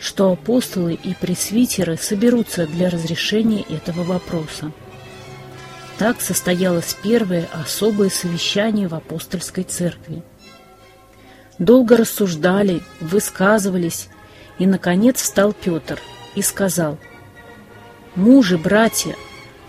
что 0.00 0.32
апостолы 0.32 0.94
и 0.94 1.14
пресвитеры 1.14 1.96
соберутся 1.96 2.66
для 2.66 2.90
разрешения 2.90 3.62
этого 3.62 4.02
вопроса. 4.02 4.72
Так 5.98 6.20
состоялось 6.20 6.96
первое 7.02 7.48
особое 7.52 8.10
совещание 8.10 8.88
в 8.88 8.94
апостольской 8.94 9.64
церкви. 9.64 10.22
Долго 11.58 11.96
рассуждали, 11.96 12.82
высказывались, 13.00 14.08
и, 14.58 14.66
наконец, 14.66 15.22
встал 15.22 15.52
Петр 15.52 16.00
и 16.34 16.42
сказал, 16.42 16.98
«Мужи, 18.16 18.58
братья, 18.58 19.14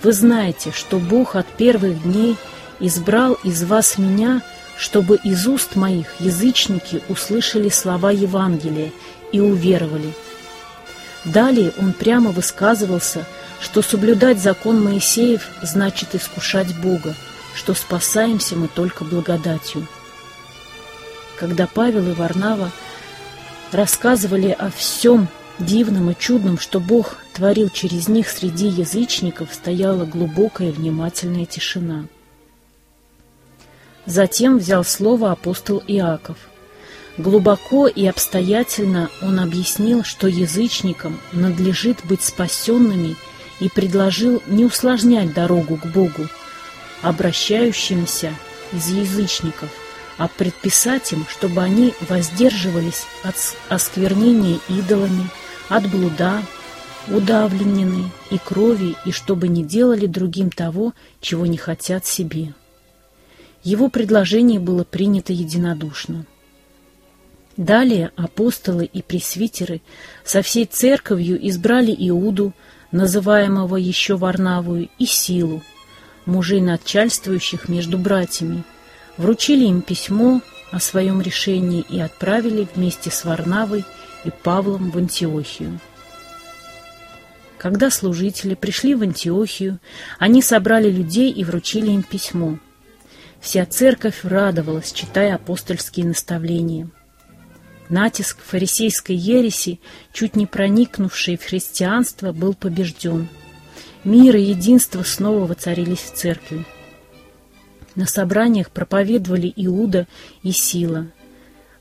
вы 0.01 0.13
знаете, 0.13 0.71
что 0.71 0.97
Бог 0.97 1.35
от 1.35 1.45
первых 1.45 2.01
дней 2.03 2.37
избрал 2.79 3.33
из 3.43 3.63
вас 3.63 3.99
меня, 3.99 4.41
чтобы 4.77 5.17
из 5.23 5.47
уст 5.47 5.75
моих 5.75 6.19
язычники 6.19 7.01
услышали 7.07 7.69
слова 7.69 8.11
Евангелия 8.11 8.91
и 9.31 9.39
уверовали». 9.39 10.13
Далее 11.23 11.71
он 11.79 11.93
прямо 11.93 12.29
высказывался, 12.31 13.25
что 13.59 13.81
соблюдать 13.81 14.39
закон 14.39 14.83
Моисеев 14.83 15.47
значит 15.61 16.15
искушать 16.15 16.75
Бога, 16.79 17.15
что 17.55 17.73
спасаемся 17.73 18.55
мы 18.55 18.67
только 18.67 19.03
благодатью. 19.03 19.87
Когда 21.39 21.67
Павел 21.67 22.09
и 22.09 22.13
Варнава 22.13 22.71
рассказывали 23.71 24.49
о 24.51 24.69
всем 24.69 25.27
дивном 25.59 26.11
и 26.11 26.15
чудном, 26.17 26.59
что 26.59 26.79
Бог 26.79 27.17
творил 27.33 27.69
через 27.69 28.07
них 28.07 28.29
среди 28.29 28.67
язычников, 28.67 29.53
стояла 29.53 30.05
глубокая 30.05 30.71
внимательная 30.71 31.45
тишина. 31.45 32.05
Затем 34.05 34.59
взял 34.59 34.83
слово 34.83 35.31
апостол 35.31 35.81
Иаков. 35.87 36.37
Глубоко 37.17 37.87
и 37.87 38.05
обстоятельно 38.05 39.09
он 39.21 39.39
объяснил, 39.39 40.03
что 40.03 40.27
язычникам 40.27 41.19
надлежит 41.31 42.05
быть 42.05 42.21
спасенными 42.21 43.15
и 43.59 43.69
предложил 43.69 44.41
не 44.47 44.65
усложнять 44.65 45.33
дорогу 45.33 45.77
к 45.77 45.85
Богу, 45.85 46.27
обращающимся 47.01 48.33
из 48.73 48.89
язычников, 48.89 49.69
а 50.17 50.27
предписать 50.27 51.11
им, 51.13 51.25
чтобы 51.29 51.61
они 51.61 51.93
воздерживались 52.07 53.05
от 53.23 53.35
осквернения 53.69 54.59
идолами, 54.69 55.29
от 55.69 55.89
блуда, 55.89 56.41
удавленины 57.07 58.11
и 58.31 58.37
крови, 58.37 58.95
и 59.05 59.11
чтобы 59.11 59.47
не 59.47 59.63
делали 59.63 60.05
другим 60.05 60.49
того, 60.49 60.93
чего 61.21 61.45
не 61.45 61.57
хотят 61.57 62.05
себе. 62.05 62.53
Его 63.63 63.89
предложение 63.89 64.59
было 64.59 64.83
принято 64.83 65.33
единодушно. 65.33 66.25
Далее 67.57 68.11
апостолы 68.15 68.85
и 68.85 69.01
пресвитеры 69.01 69.81
со 70.23 70.41
всей 70.41 70.65
церковью 70.65 71.39
избрали 71.47 71.95
Иуду, 71.97 72.53
называемого 72.95 73.75
еще 73.75 74.15
Варнавую, 74.15 74.89
и 74.97 75.05
Силу, 75.05 75.61
мужей 76.25 76.61
начальствующих 76.61 77.69
между 77.69 77.97
братьями, 77.97 78.63
вручили 79.17 79.65
им 79.65 79.81
письмо 79.81 80.41
о 80.71 80.79
своем 80.79 81.21
решении 81.21 81.85
и 81.87 81.99
отправили 81.99 82.67
вместе 82.73 83.11
с 83.11 83.25
Варнавой 83.25 83.85
и 84.23 84.31
Павлом 84.31 84.91
в 84.91 84.97
Антиохию. 84.97 85.79
Когда 87.57 87.89
служители 87.89 88.53
пришли 88.53 88.95
в 88.95 89.01
Антиохию, 89.01 89.79
они 90.19 90.41
собрали 90.41 90.89
людей 90.89 91.31
и 91.31 91.43
вручили 91.43 91.91
им 91.91 92.03
письмо. 92.03 92.59
Вся 93.39 93.65
церковь 93.65 94.23
радовалась, 94.23 94.91
читая 94.91 95.35
апостольские 95.35 96.05
наставления. 96.05 96.89
Натиск 97.89 98.39
фарисейской 98.39 99.15
ереси, 99.15 99.79
чуть 100.11 100.35
не 100.35 100.47
проникнувший 100.47 101.37
в 101.37 101.43
христианство, 101.43 102.31
был 102.31 102.53
побежден. 102.53 103.27
Мир 104.03 104.35
и 104.35 104.41
единство 104.41 105.03
снова 105.03 105.45
воцарились 105.45 105.99
в 105.99 106.13
церкви. 106.13 106.65
На 107.95 108.05
собраниях 108.05 108.71
проповедовали 108.71 109.53
Иуда 109.55 110.07
и 110.43 110.51
Сила. 110.51 111.07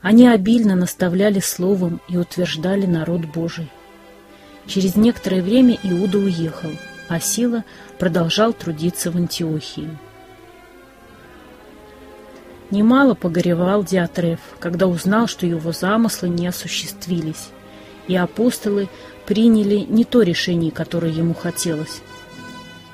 Они 0.01 0.27
обильно 0.27 0.75
наставляли 0.75 1.39
словом 1.39 1.99
и 2.07 2.17
утверждали 2.17 2.85
народ 2.85 3.25
Божий. 3.25 3.69
Через 4.67 4.95
некоторое 4.95 5.41
время 5.41 5.77
Иуда 5.83 6.19
уехал, 6.19 6.71
а 7.09 7.19
Сила 7.19 7.63
продолжал 7.99 8.53
трудиться 8.53 9.11
в 9.11 9.17
Антиохии. 9.17 9.89
Немало 12.71 13.13
погоревал 13.13 13.83
Диатреф, 13.83 14.39
когда 14.59 14.87
узнал, 14.87 15.27
что 15.27 15.45
его 15.45 15.71
замыслы 15.71 16.29
не 16.29 16.47
осуществились, 16.47 17.49
и 18.07 18.15
апостолы 18.15 18.89
приняли 19.25 19.77
не 19.77 20.03
то 20.03 20.23
решение, 20.23 20.71
которое 20.71 21.11
ему 21.11 21.33
хотелось. 21.33 22.01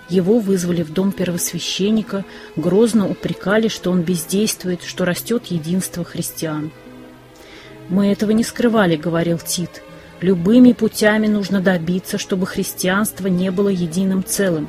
Его 0.09 0.39
вызвали 0.39 0.83
в 0.83 0.91
дом 0.91 1.13
первосвященника, 1.13 2.25
грозно 2.57 3.07
упрекали, 3.07 3.69
что 3.69 3.91
он 3.91 4.01
бездействует, 4.01 4.83
что 4.83 5.05
растет 5.05 5.45
единство 5.47 6.03
христиан. 6.03 6.71
«Мы 7.87 8.11
этого 8.11 8.31
не 8.31 8.43
скрывали»,— 8.43 8.95
говорил 8.97 9.37
Тит. 9.39 9.81
«Любыми 10.19 10.73
путями 10.73 11.27
нужно 11.27 11.61
добиться, 11.61 12.17
чтобы 12.17 12.45
христианство 12.45 13.27
не 13.27 13.51
было 13.51 13.69
единым 13.69 14.23
целым. 14.25 14.67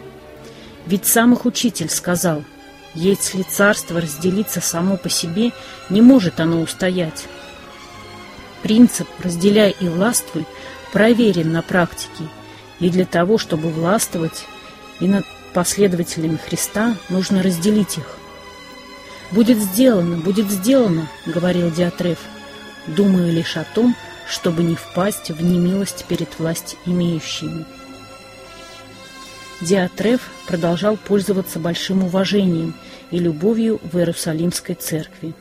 Ведь 0.87 1.07
сам 1.07 1.33
их 1.33 1.45
учитель 1.45 1.91
сказал, 1.91 2.45
если 2.95 3.43
царство 3.43 4.01
разделится 4.01 4.61
само 4.61 4.97
по 4.97 5.09
себе, 5.09 5.53
не 5.89 6.01
может 6.01 6.41
оно 6.41 6.61
устоять. 6.61 7.27
Принцип 8.63 9.09
«разделяй 9.19 9.75
и 9.81 9.89
властвуй» 9.89 10.47
проверен 10.93 11.53
на 11.53 11.63
практике, 11.63 12.29
и 12.81 12.91
для 12.91 13.07
того, 13.07 13.39
чтобы 13.39 13.71
властвовать, 13.71 14.45
и 15.01 15.07
над 15.07 15.25
последователями 15.55 16.37
Христа 16.37 16.97
нужно 17.09 17.43
разделить 17.43 17.99
их. 17.99 18.17
«Будет 19.31 19.59
сделано, 19.59 20.19
будет 20.19 20.51
сделано»,— 20.51 21.09
говорил 21.27 21.71
Диатреф, 21.71 22.19
думая 22.87 23.31
лишь 23.31 23.57
о 23.57 23.65
том, 23.65 23.97
чтобы 24.29 24.63
не 24.63 24.77
впасть 24.77 25.31
в 25.31 25.43
немилость 25.43 26.05
перед 26.07 26.39
власть 26.39 26.77
имеющими. 26.85 27.65
Диатреф 29.63 30.31
продолжал 30.47 30.97
пользоваться 30.97 31.59
большим 31.59 32.05
уважением 32.05 32.75
и 33.11 33.19
любовью 33.19 33.81
в 33.83 33.97
Иерусалимской 33.97 34.75
церкви. 34.75 35.35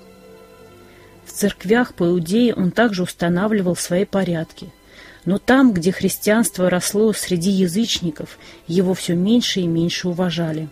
В 1.25 1.31
церквях 1.31 1.93
по 1.93 2.05
Иудее 2.05 2.53
он 2.55 2.71
также 2.71 3.03
устанавливал 3.03 3.75
свои 3.75 4.05
порядки– 4.05 4.71
но 5.25 5.37
там, 5.37 5.73
где 5.73 5.91
христианство 5.91 6.69
росло 6.69 7.13
среди 7.13 7.51
язычников, 7.51 8.37
его 8.67 8.93
все 8.93 9.15
меньше 9.15 9.61
и 9.61 9.67
меньше 9.67 10.07
уважали. 10.07 10.69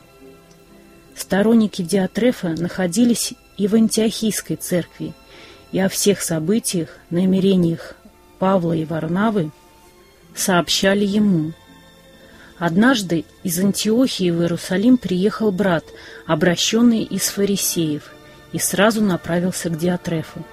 Сторонники 1.16 1.82
Диатрефа 1.82 2.50
находились 2.50 3.34
и 3.58 3.68
в 3.68 3.76
Антиохийской 3.76 4.56
церкви, 4.56 5.14
и 5.72 5.80
о 5.80 5.90
всех 5.90 6.22
событиях, 6.22 6.98
намерениях 7.10 7.96
Павла 8.40 8.74
и 8.74 8.86
Варнавы 8.86 9.52
сообщали 10.34 11.06
ему. 11.06 11.54
Однажды 12.60 13.26
из 13.44 13.58
Антиохии 13.58 14.30
в 14.30 14.42
Иерусалим 14.42 14.98
приехал 14.98 15.52
брат, 15.52 15.86
обращенный 16.28 17.04
из 17.04 17.30
фарисеев, 17.30 18.12
и 18.52 18.60
сразу 18.60 19.02
направился 19.02 19.70
к 19.70 19.78
Диатрефу. 19.78 20.46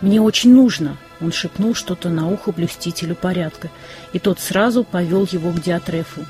«Мне 0.00 0.20
очень 0.20 0.54
нужно», 0.54 0.96
он 1.20 1.32
шепнул 1.32 1.74
что-то 1.74 2.08
на 2.08 2.30
ухо 2.30 2.52
блюстителю 2.52 3.14
порядка, 3.14 3.70
и 4.12 4.18
тот 4.18 4.40
сразу 4.40 4.84
повел 4.84 5.26
его 5.30 5.52
к 5.52 5.62
Диатрефу. 5.62 6.24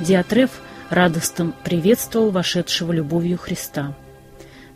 Диатреф 0.00 0.50
радостно 0.90 1.52
приветствовал 1.64 2.30
вошедшего 2.30 2.92
любовью 2.92 3.38
Христа. 3.38 3.94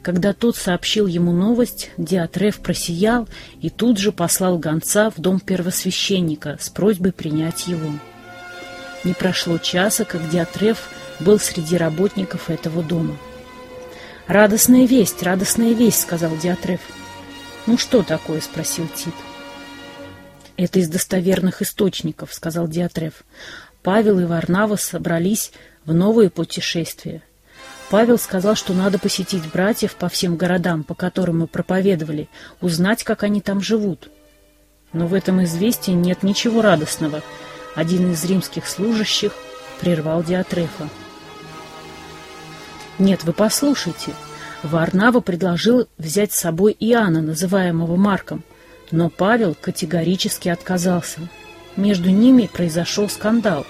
Когда 0.03 0.33
тот 0.33 0.57
сообщил 0.57 1.07
ему 1.07 1.33
новость, 1.33 1.91
Диатреф 1.99 2.61
просиял 2.61 3.29
и 3.61 3.68
тут 3.68 3.99
же 3.99 4.12
послал 4.12 4.59
гонца 4.59 5.11
в 5.11 5.20
дом 5.20 5.41
первосвященника 5.41 6.57
с 6.61 6.68
просьбой 6.70 7.12
принять 7.12 7.66
его. 7.66 7.91
Не 9.05 9.14
прошло 9.14 9.59
часа, 9.59 10.05
как 10.05 10.28
Диатреф 10.28 10.88
был 11.20 11.38
среди 11.38 11.76
работников 11.76 12.51
этого 12.51 12.82
дома. 12.82 13.16
«Радостная 14.26 14.86
весть, 14.86 15.22
радостная 15.22 15.72
весть»,— 15.72 16.01
сказал 16.03 16.36
Диатреф. 16.36 16.80
«Ну 17.66 17.78
что 17.78 18.03
такое?»— 18.03 18.40
спросил 18.42 18.86
Тит. 18.88 19.14
«Это 20.57 20.80
из 20.80 20.88
достоверных 20.88 21.62
источников»,— 21.62 22.32
сказал 22.34 22.68
Диатреф. 22.68 23.24
«Павел 23.82 24.18
и 24.18 24.24
Варнава 24.24 24.76
собрались 24.76 25.53
в 25.84 25.94
новое 25.94 26.28
путешествие. 26.28 27.22
Павел 27.90 28.18
сказал, 28.18 28.55
что 28.55 28.74
надо 28.74 28.99
посетить 28.99 29.51
братьев 29.51 29.94
по 29.94 30.09
всем 30.09 30.36
городам, 30.36 30.84
по 30.84 30.94
которым 30.94 31.38
мы 31.38 31.46
проповедовали, 31.46 32.28
узнать, 32.61 33.03
как 33.03 33.22
они 33.22 33.40
там 33.40 33.62
живут. 33.62 34.11
Но 34.92 35.07
в 35.07 35.14
этом 35.14 35.42
известии 35.44 35.92
нет 35.92 36.22
ничего 36.22 36.61
радостного. 36.61 37.22
Один 37.79 38.11
из 38.11 38.24
римских 38.24 38.66
служащих 38.66 39.33
прервал 39.81 40.24
Диатрефа. 40.24 40.89
Нет, 42.99 43.22
вы 43.22 43.33
послушайте. 43.33 44.14
Варнава 44.64 45.20
предложил 45.20 45.87
взять 45.97 46.33
с 46.33 46.41
собой 46.41 46.76
Иоанна, 46.81 47.22
называемого 47.22 47.95
Марком, 47.95 48.43
но 48.91 49.11
Павел 49.11 49.55
категорически 49.55 50.49
отказался. 50.49 51.20
Между 51.76 52.11
ними 52.11 52.51
произошел 52.53 53.09
скандал, 53.09 53.64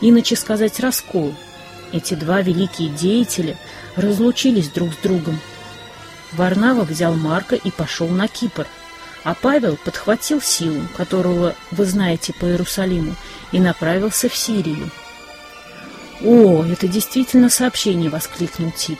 иначе 0.00 0.34
сказать 0.34 0.80
раскол– 0.80 1.34
эти 1.92 2.14
два 2.14 2.40
великие 2.40 2.88
деятеля 2.88 3.58
разлучились 3.96 4.70
друг 4.70 4.94
с 4.94 4.96
другом. 4.96 5.38
Варнава 6.32 6.84
взял 6.84 7.12
Марка 7.12 7.54
и 7.54 7.70
пошел 7.70 8.08
на 8.08 8.28
Кипр, 8.28 8.66
а 9.24 9.34
Павел 9.34 9.76
подхватил 9.76 10.40
силу, 10.40 10.82
которого 10.96 11.54
вы 11.70 11.84
знаете 11.84 12.32
по 12.32 12.46
Иерусалиму, 12.46 13.14
и 13.52 13.60
направился 13.60 14.28
в 14.28 14.36
Сирию. 14.36 14.90
«О, 16.24 16.64
это 16.64 16.88
действительно 16.88 17.48
сообщение!»— 17.48 18.10
воскликнул 18.10 18.70
Тит. 18.70 18.98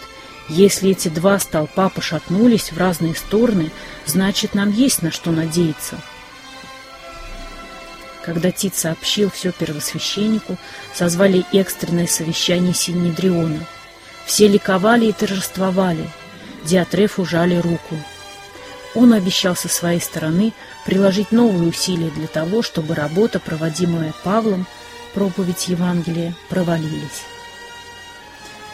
«Если 0.49 0.91
эти 0.91 1.09
два 1.09 1.39
столпа 1.39 1.89
пошатнулись 1.89 2.73
в 2.73 2.79
разные 2.79 3.15
стороны, 3.15 3.71
значит, 4.07 4.55
нам 4.55 4.71
есть 4.71 5.03
на 5.03 5.11
что 5.11 5.31
надеяться». 5.31 5.97
Когда 8.25 8.53
Тит 8.53 8.77
сообщил 8.77 9.31
все 9.31 9.51
первосвященнику, 9.51 10.57
созвали 10.95 11.45
экстренное 11.53 12.07
совещание 12.07 12.75
Синедриона. 12.75 13.67
Все 14.27 14.47
ликовали 14.47 15.07
и 15.07 15.13
торжествовали. 15.13 16.09
Диатрефу 16.65 17.25
жали 17.25 17.57
руку. 17.57 17.99
Он 18.95 19.13
обещал 19.13 19.57
со 19.57 19.69
своей 19.69 20.01
стороны 20.01 20.53
приложить 20.85 21.33
новые 21.33 21.69
усилия 21.69 22.11
для 22.11 22.27
того, 22.27 22.63
чтобы 22.63 22.95
работа, 22.95 23.41
проводимая 23.41 24.13
Павлом, 24.23 24.67
проповедь 25.15 25.69
Евангелия, 25.69 26.35
провалились. 26.49 27.25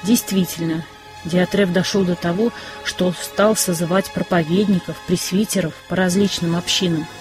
Действительно, 0.03 0.85
Диатреф 1.25 1.73
дошел 1.73 2.05
до 2.05 2.14
того, 2.14 2.53
что 2.85 3.12
стал 3.12 3.57
созывать 3.57 4.11
проповедников, 4.12 4.97
пресвитеров 5.07 5.75
по 5.89 5.97
различным 5.97 6.57
общинам– 6.57 7.07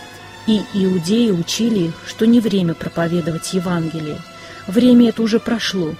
и 0.48 0.64
иудеи 0.74 1.30
учили 1.30 1.88
их, 1.90 1.94
что 2.08 2.26
не 2.26 2.40
время 2.40 2.74
проповедовать 2.74 3.54
Евангелие. 3.54 4.20
Время 4.66 5.10
это 5.10 5.22
уже 5.22 5.40
прошло, 5.40 5.94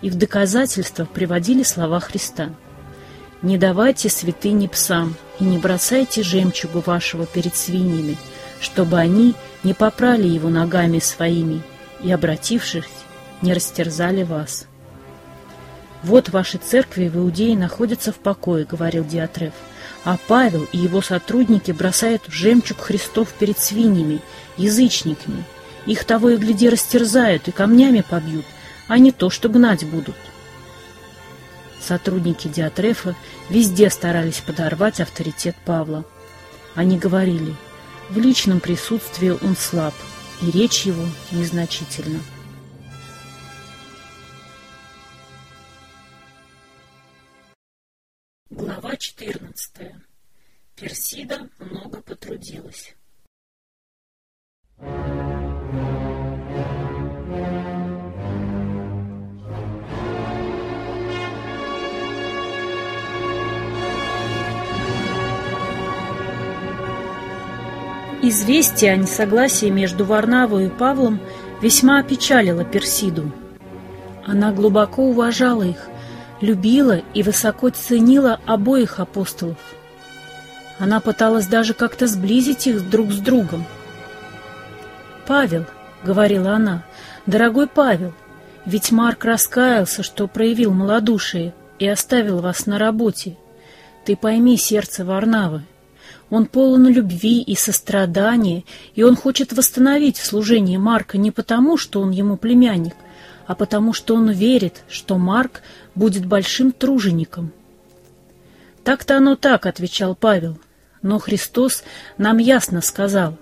и 0.00 0.08
в 0.08 0.14
доказательство 0.14 1.04
приводили 1.04 1.64
слова 1.64 2.00
Христа. 2.00 2.50
«Не 3.42 3.58
давайте 3.58 4.08
святыни 4.08 4.68
псам, 4.68 5.16
и 5.40 5.44
не 5.44 5.58
бросайте 5.58 6.22
жемчугу 6.22 6.80
вашего 6.80 7.26
перед 7.26 7.56
свиньями, 7.56 8.16
чтобы 8.60 8.98
они 8.98 9.34
не 9.62 9.74
попрали 9.74 10.26
его 10.26 10.48
ногами 10.48 10.98
своими, 10.98 11.62
и, 12.02 12.10
обратившись, 12.10 12.84
не 13.42 13.52
растерзали 13.52 14.22
вас». 14.22 14.66
«Вот 16.02 16.28
ваши 16.28 16.58
церкви 16.58 17.08
в 17.08 17.16
Иудее 17.16 17.56
находятся 17.56 18.12
в 18.12 18.16
покое»,— 18.16 18.64
говорил 18.70 19.04
Диатреф. 19.04 19.52
А 20.04 20.16
Павел 20.28 20.66
и 20.72 20.78
его 20.78 21.02
сотрудники 21.02 21.72
бросают 21.72 22.22
жемчуг 22.28 22.78
Христов 22.80 23.32
перед 23.38 23.58
свиньями, 23.58 24.20
язычниками. 24.56 25.44
Их 25.86 26.04
того 26.04 26.30
и 26.30 26.36
гляди 26.36 26.68
растерзают 26.68 27.48
и 27.48 27.50
камнями 27.52 28.04
побьют, 28.08 28.44
а 28.86 28.98
не 28.98 29.10
то, 29.10 29.28
что 29.28 29.48
гнать 29.48 29.84
будут. 29.84 30.16
Сотрудники 31.88 32.48
Диатрефа 32.48 33.16
везде 33.48 33.88
старались 33.88 34.40
подорвать 34.40 35.00
авторитет 35.00 35.56
Павла. 35.64 36.04
Они 36.74 36.98
говорили, 36.98 37.56
в 38.10 38.18
личном 38.18 38.60
присутствии 38.60 39.30
он 39.30 39.56
слаб, 39.56 39.94
и 40.42 40.50
речь 40.50 40.82
его 40.82 41.02
незначительна. 41.32 42.20
Глава 48.50 48.94
14. 48.94 49.94
Персида 50.76 51.48
много 51.58 52.02
потрудилась. 52.02 52.94
Известие 68.22 68.92
о 68.92 68.96
несогласии 68.96 69.70
между 69.70 70.04
Варнавой 70.04 70.66
и 70.66 70.70
Павлом 70.70 71.20
весьма 71.62 72.00
опечалило 72.00 72.64
Персиду. 72.64 73.32
Она 74.26 74.52
глубоко 74.52 75.04
уважала 75.04 75.62
их 75.62 75.88
любила 76.40 77.00
и 77.14 77.22
высоко 77.22 77.70
ценила 77.70 78.40
обоих 78.46 79.00
апостолов. 79.00 79.58
Она 80.78 81.00
пыталась 81.00 81.46
даже 81.46 81.74
как-то 81.74 82.06
сблизить 82.06 82.66
их 82.66 82.88
друг 82.88 83.10
с 83.10 83.18
другом. 83.18 83.64
«Павел»,— 85.26 85.66
говорила 86.04 86.52
она,— 86.52 86.84
«дорогой 87.26 87.66
Павел, 87.66 88.14
ведь 88.64 88.92
Марк 88.92 89.24
раскаялся, 89.24 90.02
что 90.02 90.28
проявил 90.28 90.72
малодушие 90.72 91.54
и 91.78 91.88
оставил 91.88 92.40
вас 92.40 92.66
на 92.66 92.78
работе. 92.78 93.36
Ты 94.04 94.16
пойми 94.16 94.56
сердце 94.56 95.04
Варнавы. 95.04 95.62
Он 96.30 96.46
полон 96.46 96.88
любви 96.88 97.40
и 97.40 97.54
сострадания, 97.54 98.64
и 98.94 99.02
он 99.02 99.16
хочет 99.16 99.52
восстановить 99.52 100.18
в 100.18 100.26
служении 100.26 100.76
Марка 100.76 101.16
не 101.16 101.30
потому, 101.30 101.76
что 101.76 102.00
он 102.00 102.10
ему 102.10 102.36
племянник, 102.36 102.94
а 103.46 103.54
потому 103.54 103.94
что 103.94 104.14
он 104.14 104.30
верит, 104.30 104.82
что 104.88 105.16
Марк 105.16 105.62
будет 105.94 106.26
большим 106.26 106.72
тружеником. 106.72 107.52
«Так-то 108.84 109.16
оно 109.16 109.36
так»,— 109.36 109.64
отвечал 109.66 110.14
Павел,— 110.14 110.58
«но 111.02 111.18
Христос 111.18 111.82
нам 112.18 112.38
ясно 112.38 112.82
сказал, 112.82 113.38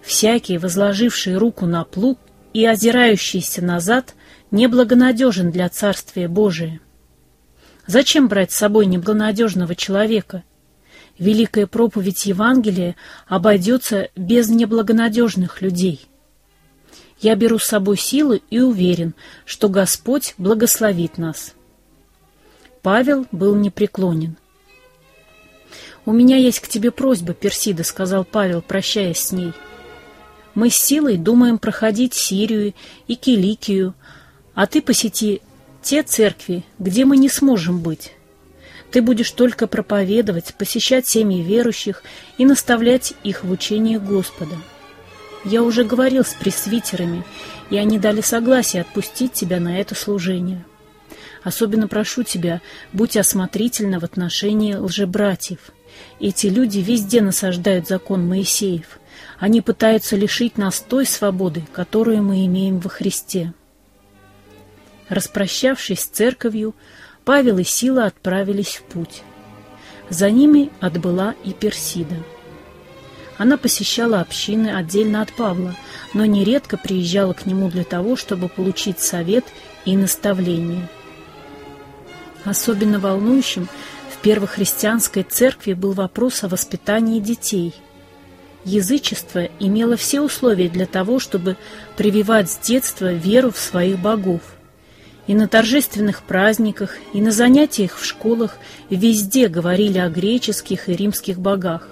всякий, 0.00 0.58
возложивший 0.58 1.36
руку 1.36 1.66
на 1.66 1.84
плуг 1.84 2.18
и 2.52 2.64
озирающийся 2.64 3.64
назад, 3.64 4.14
неблагонадежен 4.50 5.50
для 5.50 5.68
Царствия 5.68 6.28
Божия. 6.28 6.80
Зачем 7.86 8.28
брать 8.28 8.52
с 8.52 8.56
собой 8.56 8.86
неблагонадежного 8.86 9.74
человека? 9.74 10.44
Великая 11.18 11.66
проповедь 11.66 12.26
Евангелия 12.26 12.96
обойдется 13.26 14.08
без 14.16 14.48
неблагонадежных 14.48 15.62
людей». 15.62 16.08
Я 17.20 17.34
беру 17.34 17.58
с 17.58 17.64
собой 17.64 17.96
силы 17.96 18.42
и 18.48 18.60
уверен, 18.60 19.14
что 19.44 19.68
Господь 19.68 20.34
благословит 20.38 21.18
нас. 21.18 21.54
Павел 22.82 23.26
был 23.32 23.56
непреклонен. 23.56 24.36
«У 26.06 26.12
меня 26.12 26.36
есть 26.36 26.60
к 26.60 26.68
тебе 26.68 26.90
просьба, 26.90 27.34
Персида»,— 27.34 27.82
сказал 27.84 28.24
Павел, 28.24 28.62
прощаясь 28.62 29.18
с 29.18 29.32
ней. 29.32 29.52
«Мы 30.54 30.70
с 30.70 30.76
силой 30.76 31.16
думаем 31.16 31.58
проходить 31.58 32.14
Сирию 32.14 32.72
и 33.08 33.16
Киликию, 33.16 33.94
а 34.54 34.66
ты 34.66 34.80
посети 34.80 35.42
те 35.82 36.02
церкви, 36.02 36.64
где 36.78 37.04
мы 37.04 37.16
не 37.16 37.28
сможем 37.28 37.80
быть. 37.80 38.12
Ты 38.90 39.02
будешь 39.02 39.30
только 39.30 39.66
проповедовать, 39.66 40.54
посещать 40.54 41.06
семьи 41.06 41.42
верующих 41.42 42.02
и 42.38 42.46
наставлять 42.46 43.14
их 43.22 43.44
в 43.44 43.50
учении 43.50 43.96
Господа». 43.96 44.56
Я 45.44 45.62
уже 45.62 45.84
говорил 45.84 46.24
с 46.24 46.34
пресвитерами, 46.34 47.24
и 47.70 47.76
они 47.76 47.98
дали 47.98 48.20
согласие 48.20 48.82
отпустить 48.82 49.32
тебя 49.32 49.60
на 49.60 49.80
это 49.80 49.94
служение. 49.94 50.64
Особенно 51.42 51.86
прошу 51.86 52.24
тебя, 52.24 52.60
будь 52.92 53.16
осмотрительна 53.16 54.00
в 54.00 54.04
отношении 54.04 54.74
лжебратьев. 54.74 55.58
Эти 56.20 56.48
люди 56.48 56.80
везде 56.80 57.20
насаждают 57.20 57.86
закон 57.86 58.28
Моисеев. 58.28 58.98
Они 59.38 59.60
пытаются 59.60 60.16
лишить 60.16 60.58
нас 60.58 60.80
той 60.80 61.06
свободы, 61.06 61.62
которую 61.72 62.22
мы 62.22 62.44
имеем 62.46 62.80
во 62.80 62.90
Христе. 62.90 63.52
Распрощавшись 65.08 66.00
с 66.00 66.06
церковью, 66.06 66.74
Павел 67.28 67.58
и 67.58 67.62
Сила 67.62 68.06
отправились 68.06 68.76
в 68.76 68.84
путь. 68.84 69.22
За 70.08 70.30
ними 70.30 70.70
отбыла 70.80 71.34
и 71.44 71.52
Персида. 71.52 72.16
Она 73.36 73.58
посещала 73.58 74.22
общины 74.22 74.74
отдельно 74.74 75.20
от 75.20 75.34
Павла, 75.34 75.76
но 76.14 76.24
нередко 76.24 76.78
приезжала 76.78 77.34
к 77.34 77.44
нему 77.44 77.68
для 77.68 77.84
того, 77.84 78.16
чтобы 78.16 78.48
получить 78.48 79.00
совет 79.00 79.44
и 79.84 79.94
наставление. 79.94 80.88
Особенно 82.46 82.98
волнующим 82.98 83.68
в 84.10 84.22
первохристианской 84.22 85.22
церкви 85.22 85.74
был 85.74 85.92
вопрос 85.92 86.44
о 86.44 86.48
воспитании 86.48 87.20
детей. 87.20 87.74
Язычество 88.64 89.50
имело 89.60 89.98
все 89.98 90.22
условия 90.22 90.70
для 90.70 90.86
того, 90.86 91.18
чтобы 91.18 91.58
прививать 91.98 92.50
с 92.50 92.56
детства 92.56 93.12
веру 93.12 93.50
в 93.50 93.58
своих 93.58 93.98
богов. 93.98 94.40
И 95.28 95.34
на 95.34 95.46
торжественных 95.46 96.22
праздниках, 96.22 96.96
и 97.12 97.20
на 97.20 97.30
занятиях 97.30 97.96
в 97.98 98.04
школах 98.04 98.56
везде 98.90 99.46
говорили 99.48 99.98
о 99.98 100.08
греческих 100.08 100.88
и 100.88 100.96
римских 100.96 101.38
богах. 101.38 101.88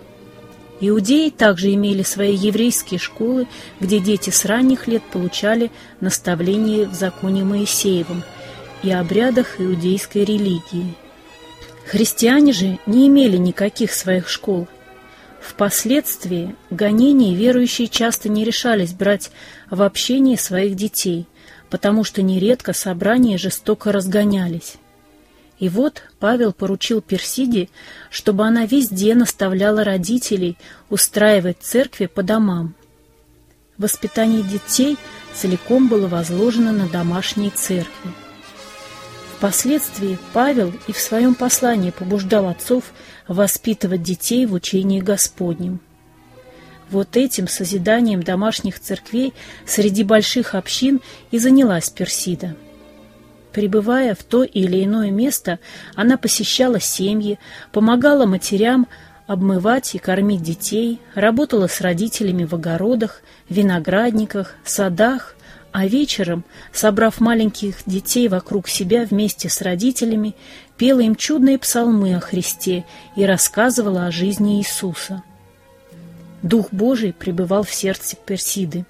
Иудеи 0.81 1.31
также 1.31 1.73
имели 1.73 2.03
свои 2.03 2.35
еврейские 2.35 2.99
школы, 2.99 3.47
где 3.79 3.99
дети 3.99 4.31
с 4.31 4.45
ранних 4.45 4.89
лет 4.89 5.03
получали 5.05 5.71
наставления 6.01 6.87
в 6.87 6.95
законе 6.95 7.45
Моисеевом 7.45 8.23
и 8.83 8.91
обрядах 8.91 9.61
иудейской 9.61 10.25
религии. 10.25 10.95
Христиане 11.87 12.53
же 12.53 12.79
не 12.87 13.07
имели 13.07 13.37
никаких 13.37 13.93
своих 13.93 14.29
школ. 14.29 14.67
Впоследствии 15.41 16.57
гонения 16.71 17.35
верующие 17.35 17.87
часто 17.87 18.29
не 18.29 18.45
решались 18.45 18.93
брать 18.93 19.31
в 19.71 19.83
общение 19.83 20.37
своих 20.37 20.75
детей, 20.75 21.27
потому 21.71 22.05
что 22.05 22.23
нередко 22.23 22.73
собрания 22.73 23.39
жестоко 23.39 23.93
разгонялись. 23.93 24.77
И 25.59 25.69
вот 25.69 26.03
Павел 26.19 26.53
поручил 26.53 27.01
Персиде, 27.01 27.69
чтобы 28.11 28.45
она 28.45 28.67
везде 28.67 29.15
наставляла 29.15 29.85
родителей 29.85 30.59
устраивать 30.91 31.59
церкви 31.61 32.07
по 32.07 32.23
домам. 32.23 32.75
Воспитание 33.79 34.43
детей 34.43 34.99
целиком 35.35 35.89
было 35.89 36.09
возложено 36.09 36.73
на 36.73 36.89
домашние 36.89 37.51
церкви. 37.51 38.11
Впоследствии 39.37 40.19
Павел 40.33 40.73
и 40.87 40.93
в 40.93 40.99
своем 40.99 41.35
послании 41.35 41.91
побуждал 41.91 42.49
отцов 42.49 42.85
воспитывать 43.29 44.03
детей 44.03 44.47
в 44.47 44.55
учении 44.55 45.01
Господнем. 45.01 45.81
Вот 46.91 47.17
этим 47.17 47.49
созиданием 47.49 48.23
домашних 48.23 48.79
церквей 48.79 49.35
среди 49.67 50.05
больших 50.05 50.55
общин 50.55 51.01
и 51.31 51.39
занялась 51.39 51.91
Персида. 51.91 52.57
Прибывая 53.53 54.15
в 54.15 54.23
то 54.23 54.45
или 54.45 54.85
иное 54.85 55.11
место, 55.11 55.59
она 55.95 56.17
посещала 56.17 56.79
семьи, 56.79 57.39
помогала 57.73 58.27
матерям 58.27 58.87
обмывать 59.27 59.95
и 59.95 59.99
кормить 59.99 60.43
детей, 60.43 61.01
работала 61.15 61.67
с 61.67 61.81
родителями 61.81 62.45
в 62.45 62.55
огородах, 62.55 63.23
виноградниках, 63.49 64.55
садах, 64.65 65.37
а 65.73 65.87
вечером, 65.87 66.45
собрав 66.73 67.21
маленьких 67.21 67.77
детей 67.87 68.29
вокруг 68.29 68.69
себя 68.69 69.05
вместе 69.05 69.49
с 69.49 69.61
родителями, 69.61 70.35
пела 70.77 71.01
им 71.01 71.17
чудные 71.17 71.59
псалмы 71.59 72.15
о 72.15 72.21
Христе 72.21 72.85
и 73.17 73.25
рассказывала 73.25 74.07
о 74.07 74.11
жизни 74.11 74.59
Иисуса. 74.59 75.23
Дух 76.43 76.69
Божий 76.73 77.13
пребывал 77.13 77.63
в 77.63 77.73
сердце 77.73 78.17
Персиды. 78.17 78.85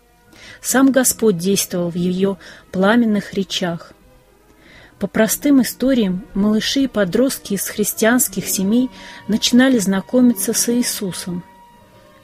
Сам 0.61 0.93
Господь 0.93 1.39
действовал 1.39 1.91
в 1.91 1.97
ее 1.97 2.39
пламенных 2.73 3.35
речах. 3.35 3.93
По 4.99 5.07
простым 5.07 5.61
историям 5.61 6.25
малыши 6.35 6.85
и 6.85 6.87
подростки 6.87 7.55
из 7.55 7.69
христианских 7.69 8.49
семей 8.49 8.91
начинали 9.29 9.79
знакомиться 9.79 10.53
с 10.53 10.73
Иисусом. 10.73 11.45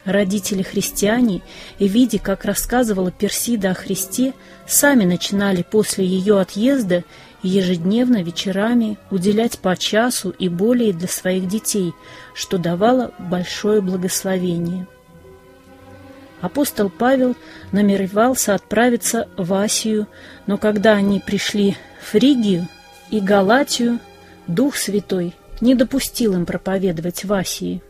Родители-христиане, 0.05 1.43
видя, 1.79 2.19
как 2.19 2.45
рассказывала 2.45 3.13
Персида 3.13 3.71
о 3.71 3.75
Христе, 3.75 4.33
сами 4.67 5.05
начинали 5.05 5.63
после 5.63 6.05
ее 6.05 6.41
отъезда 6.41 7.05
ежедневно 7.43 8.23
вечерами 8.23 8.99
уделять 9.11 9.59
по 9.59 9.77
часу 9.77 10.31
и 10.31 10.49
более 10.49 10.93
для 10.93 11.09
своих 11.09 11.47
детей, 11.47 11.93
что 12.35 12.59
давало 12.59 13.13
большое 13.19 13.81
благословение. 13.81 14.87
Апостол 16.43 16.91
Павел 16.91 17.37
намеревался 17.71 18.55
отправиться 18.55 19.29
в 19.37 19.55
Асию, 19.55 20.09
но 20.47 20.59
когда 20.59 20.95
они 20.95 21.21
пришли 21.21 21.77
Фригию 22.03 22.67
и 23.11 23.21
Галатию 23.21 24.01
Дух 24.49 24.77
Святой 24.77 25.35
не 25.61 25.77
допустил 25.77 26.35
им 26.35 26.45
проповедовать 26.45 27.25
в 27.25 27.33
Асии. 27.33 27.81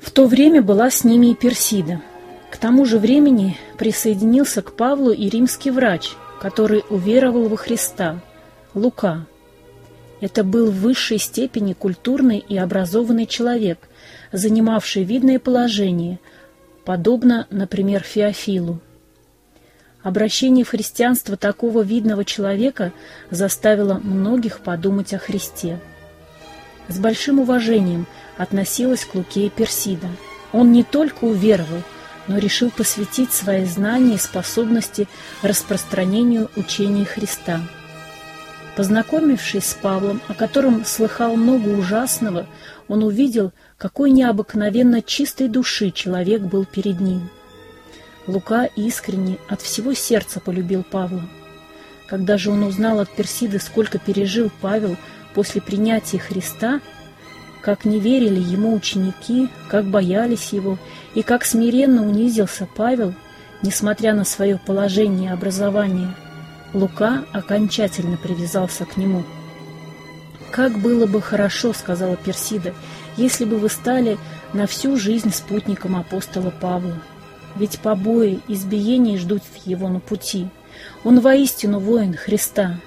В 0.00 0.10
то 0.10 0.26
время 0.26 0.60
была 0.60 0.90
с 0.90 1.02
ними 1.02 1.28
и 1.28 1.34
Персида. 1.34 2.02
К 2.50 2.58
тому 2.58 2.84
же 2.84 2.98
времени 2.98 3.56
присоединился 3.78 4.60
к 4.60 4.76
Павлу 4.76 5.10
и 5.10 5.30
римский 5.30 5.70
врач, 5.70 6.10
который 6.40 6.84
уверовал 6.90 7.48
во 7.48 7.56
Христа, 7.56 8.20
Лука. 8.74 9.26
Это 10.20 10.44
был 10.44 10.70
в 10.70 10.80
высшей 10.80 11.18
степени 11.18 11.72
культурный 11.72 12.38
и 12.38 12.58
образованный 12.58 13.26
человек, 13.26 13.78
занимавший 14.32 15.04
видное 15.04 15.38
положение, 15.38 16.20
подобно, 16.86 17.48
например, 17.50 18.02
Феофилу. 18.02 18.80
Обращение 20.02 20.64
в 20.64 20.68
христианство 20.68 21.36
такого 21.36 21.82
видного 21.82 22.24
человека 22.24 22.92
заставило 23.30 23.94
многих 23.94 24.60
подумать 24.60 25.12
о 25.12 25.18
Христе. 25.18 25.80
С 26.86 26.98
большим 27.00 27.40
уважением 27.40 28.06
относилась 28.38 29.04
к 29.04 29.16
Луке 29.16 29.50
Персида. 29.50 30.06
Он 30.52 30.70
не 30.70 30.84
только 30.84 31.24
уверовал, 31.24 31.82
но 32.28 32.38
решил 32.38 32.70
посвятить 32.70 33.32
свои 33.32 33.64
знания 33.64 34.14
и 34.14 34.18
способности 34.18 35.08
распространению 35.42 36.48
учения 36.54 37.04
Христа. 37.04 37.60
Познакомившись 38.76 39.70
с 39.70 39.74
Павлом, 39.74 40.20
о 40.28 40.34
котором 40.34 40.84
слыхал 40.84 41.34
много 41.34 41.68
ужасного, 41.70 42.46
он 42.86 43.02
увидел, 43.02 43.52
какой 43.78 44.10
необыкновенно 44.10 45.02
чистой 45.02 45.48
души 45.48 45.90
человек 45.90 46.42
был 46.42 46.64
перед 46.64 47.00
ним. 47.00 47.28
Лука 48.26 48.64
искренне 48.64 49.38
от 49.48 49.60
всего 49.60 49.94
сердца 49.94 50.40
полюбил 50.40 50.82
Павла. 50.82 51.22
Когда 52.08 52.38
же 52.38 52.50
он 52.50 52.62
узнал 52.62 53.00
от 53.00 53.10
Персиды, 53.10 53.58
сколько 53.58 53.98
пережил 53.98 54.50
Павел 54.60 54.96
после 55.34 55.60
принятия 55.60 56.18
Христа, 56.18 56.80
как 57.60 57.84
не 57.84 58.00
верили 58.00 58.40
ему 58.40 58.74
ученики, 58.74 59.48
как 59.68 59.86
боялись 59.86 60.52
его, 60.52 60.78
и 61.14 61.22
как 61.22 61.44
смиренно 61.44 62.06
унизился 62.06 62.66
Павел, 62.76 63.14
несмотря 63.62 64.14
на 64.14 64.24
свое 64.24 64.58
положение 64.64 65.30
и 65.30 65.32
образование, 65.32 66.14
Лука 66.72 67.24
окончательно 67.32 68.16
привязался 68.16 68.84
к 68.84 68.96
нему. 68.96 69.24
«Как 70.50 70.78
было 70.78 71.06
бы 71.06 71.20
хорошо,— 71.20 71.72
сказала 71.74 72.16
Персида,— 72.16 72.72
если 73.16 73.44
бы 73.44 73.58
вы 73.58 73.68
стали 73.68 74.18
на 74.52 74.66
всю 74.66 74.96
жизнь 74.96 75.32
спутником 75.32 75.96
апостола 75.96 76.50
Павла» 76.50 76.96
ведь 77.56 77.80
побои, 77.80 78.40
избиения 78.48 79.18
ждут 79.18 79.42
его 79.64 79.88
на 79.88 80.00
пути. 80.00 80.48
Он 81.04 81.20
воистину 81.20 81.78
воин 81.78 82.14
Христа. 82.14 82.78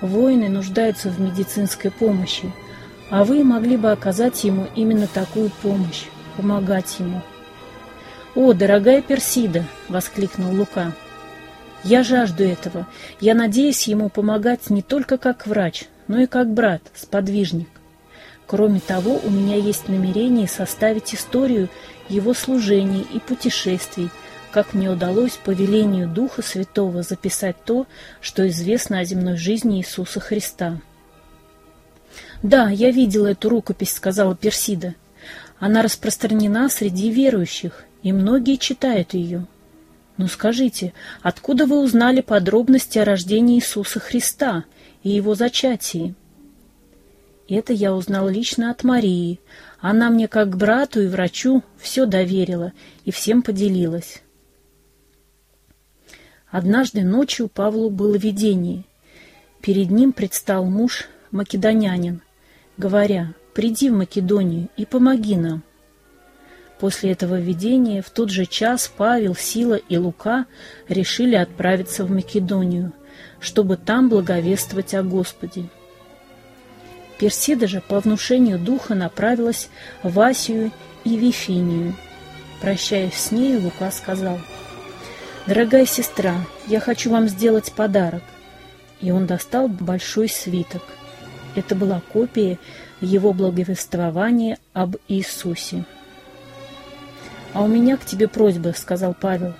Воины 0.00 0.48
нуждаются 0.48 1.08
в 1.08 1.20
медицинской 1.20 1.90
помощи, 1.90 2.52
а 3.10 3.24
вы 3.24 3.44
могли 3.44 3.76
бы 3.76 3.90
оказать 3.90 4.44
ему 4.44 4.66
именно 4.74 5.06
такую 5.06 5.50
помощь, 5.62 6.04
помогать 6.36 6.96
ему. 6.98 7.22
«О, 8.34 8.52
дорогая 8.52 9.00
Персида!»— 9.00 9.64
воскликнул 9.88 10.52
Лука. 10.52 10.92
«Я 11.84 12.02
жажду 12.02 12.42
этого. 12.42 12.88
Я 13.20 13.34
надеюсь 13.34 13.86
ему 13.86 14.08
помогать 14.08 14.70
не 14.70 14.82
только 14.82 15.18
как 15.18 15.46
врач, 15.46 15.84
но 16.08 16.20
и 16.20 16.26
как 16.26 16.52
брат, 16.52 16.82
сподвижник. 16.94 17.68
Кроме 18.46 18.80
того, 18.80 19.20
у 19.24 19.30
меня 19.30 19.56
есть 19.56 19.88
намерение 19.88 20.48
составить 20.48 21.14
историю 21.14 21.68
его 22.08 22.34
служений 22.34 23.06
и 23.12 23.18
путешествий, 23.18 24.10
как 24.50 24.74
мне 24.74 24.90
удалось 24.90 25.38
по 25.42 25.50
велению 25.50 26.08
Духа 26.08 26.42
Святого 26.42 27.02
записать 27.02 27.56
то, 27.64 27.86
что 28.20 28.46
известно 28.48 28.98
о 28.98 29.04
земной 29.04 29.36
жизни 29.36 29.78
Иисуса 29.78 30.20
Христа. 30.20 30.80
«Да, 32.42 32.68
я 32.68 32.90
видела 32.90 33.28
эту 33.28 33.48
рукопись»,— 33.48 33.94
сказала 33.94 34.36
Персида. 34.36 34.94
«Она 35.58 35.82
распространена 35.82 36.68
среди 36.68 37.10
верующих, 37.10 37.84
и 38.02 38.12
многие 38.12 38.56
читают 38.56 39.14
ее. 39.14 39.46
Но 40.18 40.28
скажите, 40.28 40.92
откуда 41.22 41.64
вы 41.64 41.80
узнали 41.80 42.20
подробности 42.20 42.98
о 42.98 43.04
рождении 43.04 43.56
Иисуса 43.56 43.98
Христа 43.98 44.64
и 45.02 45.08
его 45.08 45.34
зачатии?» 45.34 46.14
Это 47.48 47.72
я 47.72 47.94
узнал 47.94 48.28
лично 48.28 48.70
от 48.70 48.84
Марии. 48.84 49.40
Она 49.78 50.08
мне 50.10 50.28
как 50.28 50.50
к 50.50 50.56
брату 50.56 51.02
и 51.02 51.06
врачу 51.06 51.62
все 51.76 52.06
доверила 52.06 52.72
и 53.04 53.10
всем 53.10 53.42
поделилась. 53.42 54.22
Однажды 56.50 57.02
ночью 57.02 57.48
Павлу 57.48 57.90
было 57.90 58.14
видение. 58.14 58.84
Перед 59.60 59.90
ним 59.90 60.12
предстал 60.12 60.64
муж, 60.64 61.08
македонянин, 61.30 62.22
говоря, 62.76 63.34
приди 63.54 63.90
в 63.90 63.94
Македонию 63.94 64.68
и 64.76 64.86
помоги 64.86 65.36
нам». 65.36 65.62
После 66.78 67.12
этого 67.12 67.40
видения 67.40 68.02
в 68.02 68.10
тот 68.10 68.30
же 68.30 68.46
час 68.46 68.92
Павел, 68.94 69.34
Сила 69.34 69.74
и 69.74 69.96
Лука 69.96 70.46
решили 70.88 71.34
отправиться 71.34 72.04
в 72.04 72.10
Македонию, 72.10 72.92
чтобы 73.40 73.76
там 73.76 74.08
благовествовать 74.08 74.94
о 74.94 75.02
Господе. 75.02 75.68
Персида 77.18 77.68
же 77.68 77.80
по 77.80 78.00
внушению 78.00 78.58
духа 78.58 78.94
направилась 78.94 79.68
в 80.02 80.18
Асию 80.18 80.72
и 81.04 81.16
Вифинию. 81.16 81.94
Прощаясь 82.60 83.14
с 83.14 83.30
нею, 83.30 83.62
Лука 83.62 83.90
сказал, 83.90 84.38
«Дорогая 85.46 85.86
сестра, 85.86 86.34
я 86.66 86.80
хочу 86.80 87.10
вам 87.10 87.28
сделать 87.28 87.72
подарок». 87.72 88.22
И 89.00 89.10
он 89.10 89.26
достал 89.26 89.68
большой 89.68 90.28
свиток. 90.28 90.82
Это 91.54 91.74
была 91.74 92.00
копия 92.12 92.58
его 93.00 93.32
благовествования 93.32 94.58
об 94.72 94.96
Иисусе. 95.08 95.84
«А 97.52 97.62
у 97.62 97.68
меня 97.68 97.96
к 97.96 98.04
тебе 98.04 98.26
просьба»,— 98.26 98.72
сказал 98.76 99.14
Павел. 99.14 99.52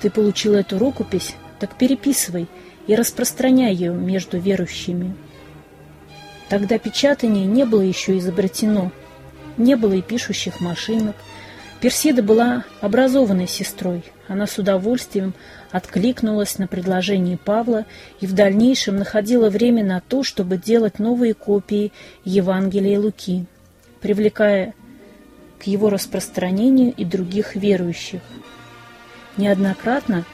«Ты 0.00 0.08
получил 0.08 0.54
эту 0.54 0.78
рукопись, 0.78 1.34
так 1.58 1.76
переписывай 1.76 2.46
и 2.86 2.94
распространяй 2.94 3.74
ее 3.74 3.92
между 3.92 4.38
верующими». 4.38 5.14
Тогда 6.48 6.78
печатание 6.78 7.44
не 7.44 7.64
было 7.64 7.82
еще 7.82 8.18
изобретено, 8.18 8.92
не 9.56 9.74
было 9.74 9.94
и 9.94 10.02
пишущих 10.02 10.60
машинок. 10.60 11.16
Персида 11.80 12.22
была 12.22 12.64
образованной 12.80 13.48
сестрой. 13.48 14.04
Она 14.28 14.46
с 14.46 14.58
удовольствием 14.58 15.34
откликнулась 15.70 16.58
на 16.58 16.66
предложение 16.66 17.36
Павла 17.36 17.84
и 18.20 18.26
в 18.26 18.32
дальнейшем 18.32 18.96
находила 18.96 19.50
время 19.50 19.84
на 19.84 20.00
то, 20.00 20.22
чтобы 20.22 20.56
делать 20.56 20.98
новые 20.98 21.34
копии 21.34 21.92
Евангелия 22.24 22.98
Луки, 22.98 23.46
привлекая 24.00 24.74
к 25.58 25.64
его 25.64 25.90
распространению 25.90 26.92
и 26.94 27.04
других 27.04 27.56
верующих. 27.56 28.20
Неоднократно 29.36 30.24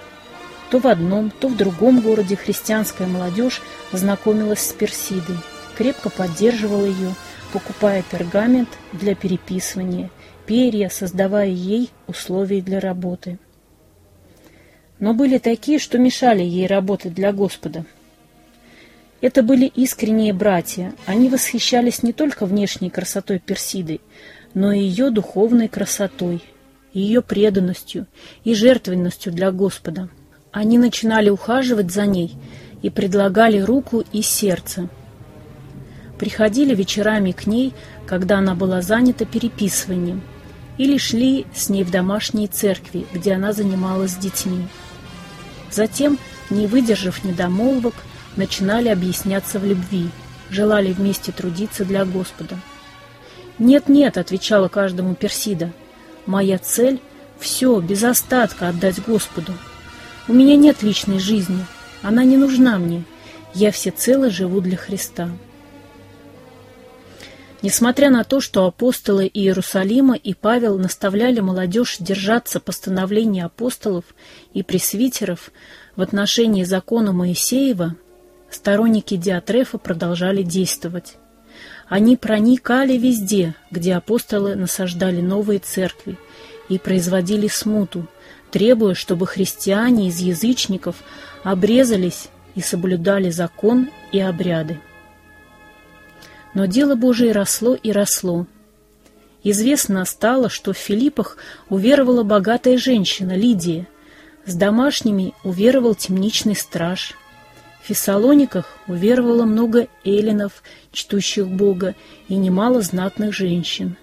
то 0.71 0.79
в 0.79 0.87
одном, 0.87 1.31
то 1.31 1.49
в 1.49 1.57
другом 1.57 2.01
городе 2.01 2.35
христианская 2.35 3.07
молодежь 3.07 3.61
знакомилась 3.93 4.61
с 4.61 4.73
Персидой, 4.73 5.37
крепко 5.73 6.11
поддерживала 6.11 6.87
ее, 6.87 7.15
покупая 7.53 8.05
пергамент 8.09 8.69
для 8.93 9.15
переписывания, 9.15 10.11
перья, 10.47 10.89
создавая 10.89 11.49
ей 11.49 11.91
условия 12.07 12.61
для 12.61 12.81
работы. 12.81 13.39
Но 14.99 15.15
были 15.15 15.39
такие, 15.39 15.79
что 15.79 15.99
мешали 15.99 16.43
ей 16.43 16.67
работать 16.67 17.15
для 17.15 17.33
Господа. 17.33 17.85
Это 19.21 19.43
были 19.43 19.67
искренние 19.67 20.33
братья, 20.33 20.95
они 21.07 21.29
восхищались 21.29 22.03
не 22.03 22.13
только 22.13 22.45
внешней 22.45 22.91
красотой 22.91 23.39
Персиды, 23.39 24.01
но 24.55 24.73
и 24.73 24.81
ее 24.81 25.11
духовной 25.11 25.69
красотой, 25.69 26.43
ее 26.93 27.23
преданностью 27.23 28.07
и 28.45 28.55
жертвенностью 28.55 29.33
для 29.33 29.51
Господа. 29.53 30.09
Они 30.51 30.77
начинали 30.77 31.31
ухаживать 31.31 31.91
за 31.91 32.07
ней 32.07 32.37
и 32.83 32.91
предлагали 32.91 33.59
руку 33.61 34.05
и 34.13 34.23
сердце. 34.23 34.89
Приходили 36.23 36.73
вечерами 36.73 37.33
к 37.33 37.49
ней, 37.49 37.75
когда 38.07 38.39
она 38.39 38.55
была 38.55 38.81
занята 38.81 39.25
переписыванием, 39.25 40.23
или 40.79 40.97
шли 40.97 41.47
с 41.53 41.69
ней 41.69 41.83
в 41.83 41.91
домашние 41.91 42.47
церкви, 42.47 43.07
где 43.13 43.33
она 43.33 43.53
занималась 43.53 44.13
с 44.13 44.19
детьми. 44.19 44.69
Затем, 45.73 46.21
не 46.49 46.69
выдержав 46.69 47.25
недомолвок, 47.25 47.95
начинали 48.37 48.89
объясняться 48.89 49.59
в 49.59 49.65
любви, 49.65 50.11
желали 50.49 50.93
вместе 50.93 51.33
трудиться 51.33 51.85
для 51.85 52.05
Господа. 52.05 52.57
«Нет-нет»,— 53.59 54.17
отвечала 54.17 54.69
каждому 54.69 55.17
Персида,— 55.17 55.73
«моя 56.27 56.59
цель— 56.59 57.01
все, 57.41 57.81
без 57.81 58.05
остатка 58.05 58.69
отдать 58.69 59.03
Господу. 59.05 59.55
У 60.29 60.35
меня 60.35 60.55
нет 60.55 60.85
личной 60.85 61.19
жизни, 61.19 61.67
она 62.01 62.23
не 62.23 62.37
нужна 62.37 62.79
мне, 62.79 63.03
я 63.55 63.73
всецело 63.73 64.31
живу 64.31 64.61
для 64.61 64.77
Христа». 64.77 65.29
Несмотря 67.63 68.11
на 68.11 68.25
то, 68.25 68.41
что 68.41 68.67
апостолы 68.67 69.31
Иерусалима 69.33 70.17
и 70.17 70.35
Павел 70.35 70.79
наставляли 70.79 71.39
молодежь 71.39 71.99
держаться 72.01 72.59
постановлений 72.59 73.41
апостолов 73.41 74.05
и 74.53 74.65
пресвитеров 74.65 75.53
в 75.95 76.03
отношении 76.03 76.65
закона 76.65 77.13
Моисеева, 77.13 77.95
сторонники 78.51 79.17
Диатрефа 79.17 79.79
продолжали 79.79 80.43
действовать. 80.43 81.15
Они 81.89 82.17
проникали 82.17 82.97
везде, 82.97 83.55
где 83.71 83.95
апостолы 83.95 84.57
насаждали 84.57 85.21
новые 85.21 85.61
церкви 85.61 86.19
и 86.69 86.79
производили 86.79 87.47
смуту, 87.47 88.09
требуя, 88.51 88.95
чтобы 88.95 89.29
христиане 89.29 90.09
из 90.09 90.19
язычников 90.19 90.97
обрезались 91.45 92.29
и 92.57 92.61
соблюдали 92.61 93.31
закон 93.31 93.89
и 94.11 94.19
обряды. 94.19 94.81
Но 96.55 96.67
дело 96.67 96.95
Божие 96.95 97.33
росло 97.33 97.75
и 97.75 97.93
росло. 97.93 98.47
Известно 99.43 100.05
стало, 100.05 100.49
что 100.49 100.73
в 100.73 100.79
Филиппах 100.79 101.37
уверовала 101.69 102.23
богатая 102.23 102.79
женщина 102.79 103.37
Лидия, 103.37 103.89
с 104.45 104.55
домашними 104.55 105.35
уверовал 105.45 105.95
темничный 105.95 106.57
страж– 106.57 107.15
в 107.83 107.87
Фессалониках 107.87 108.79
уверовало 108.87 109.45
много 109.45 109.89
эллинов, 110.05 110.63
чтущих 110.93 111.49
Бога, 111.49 111.97
и 112.29 112.37
немало 112.37 112.81
знатных 112.81 113.35
женщин. 113.35 113.97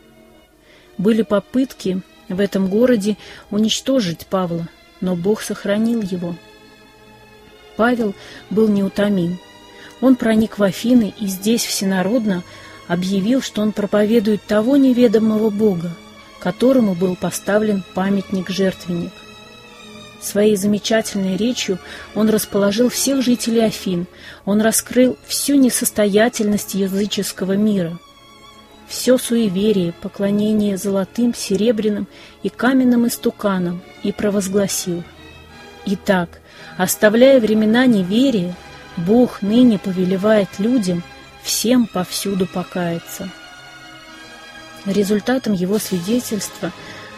Были 0.97 1.21
попытки 1.21 2.01
в 2.27 2.41
этом 2.41 2.67
городе 2.67 3.15
уничтожить 3.51 4.27
Павла, 4.27 4.67
но 4.99 5.15
Бог 5.15 5.41
сохранил 5.41 6.01
его. 6.01 6.35
Павел 7.77 8.13
был 8.49 8.67
неутомим. 8.67 9.39
Он 10.01 10.15
проник 10.15 10.57
в 10.57 10.63
Афины 10.63 11.13
и 11.19 11.27
здесь 11.27 11.65
всенародно 11.65 12.43
объявил, 12.87 13.41
что 13.41 13.61
он 13.61 13.71
проповедует 13.71 14.43
того 14.43 14.77
неведомого 14.77 15.49
Бога, 15.49 15.91
которому 16.39 16.95
был 16.95 17.15
поставлен 17.15 17.83
памятник-жертвенник– 17.93 19.11
Своей 20.21 20.57
замечательной 20.57 21.37
речью 21.37 21.79
он 22.13 22.29
расположил 22.29 22.89
всех 22.89 23.21
жителей 23.21 23.65
Афин, 23.65 24.05
он 24.45 24.61
раскрыл 24.61 25.17
всю 25.25 25.55
несостоятельность 25.55 26.73
языческого 26.73 27.53
мира, 27.53 27.97
все 28.87 29.17
суеверие, 29.17 29.93
поклонение 29.93 30.75
золотым, 30.75 31.33
серебряным 31.33 32.07
и 32.43 32.49
каменным 32.49 33.07
истуканам 33.07 33.81
и 34.03 34.11
провозгласил. 34.11 35.03
Итак, 35.85 36.41
оставляя 36.77 37.39
времена 37.39 37.85
неверия, 37.85 38.55
Бог 38.99 39.41
ныне 39.41 39.79
повелевает 39.79 40.59
людям 40.59 41.03
всем 41.41 41.87
повсюду 41.87 42.45
покаяться. 42.45 43.29
Результатом 44.85 45.53
его 45.53 45.79
свидетельства 45.79 46.71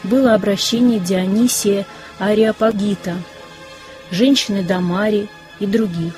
было 0.04 0.34
обращение 0.34 1.00
Дионисия 1.00 1.86
Ариапагита, 2.20 3.16
женщины 4.12 4.64
Дамари 4.64 5.28
и 5.60 5.66
других. 5.66 6.14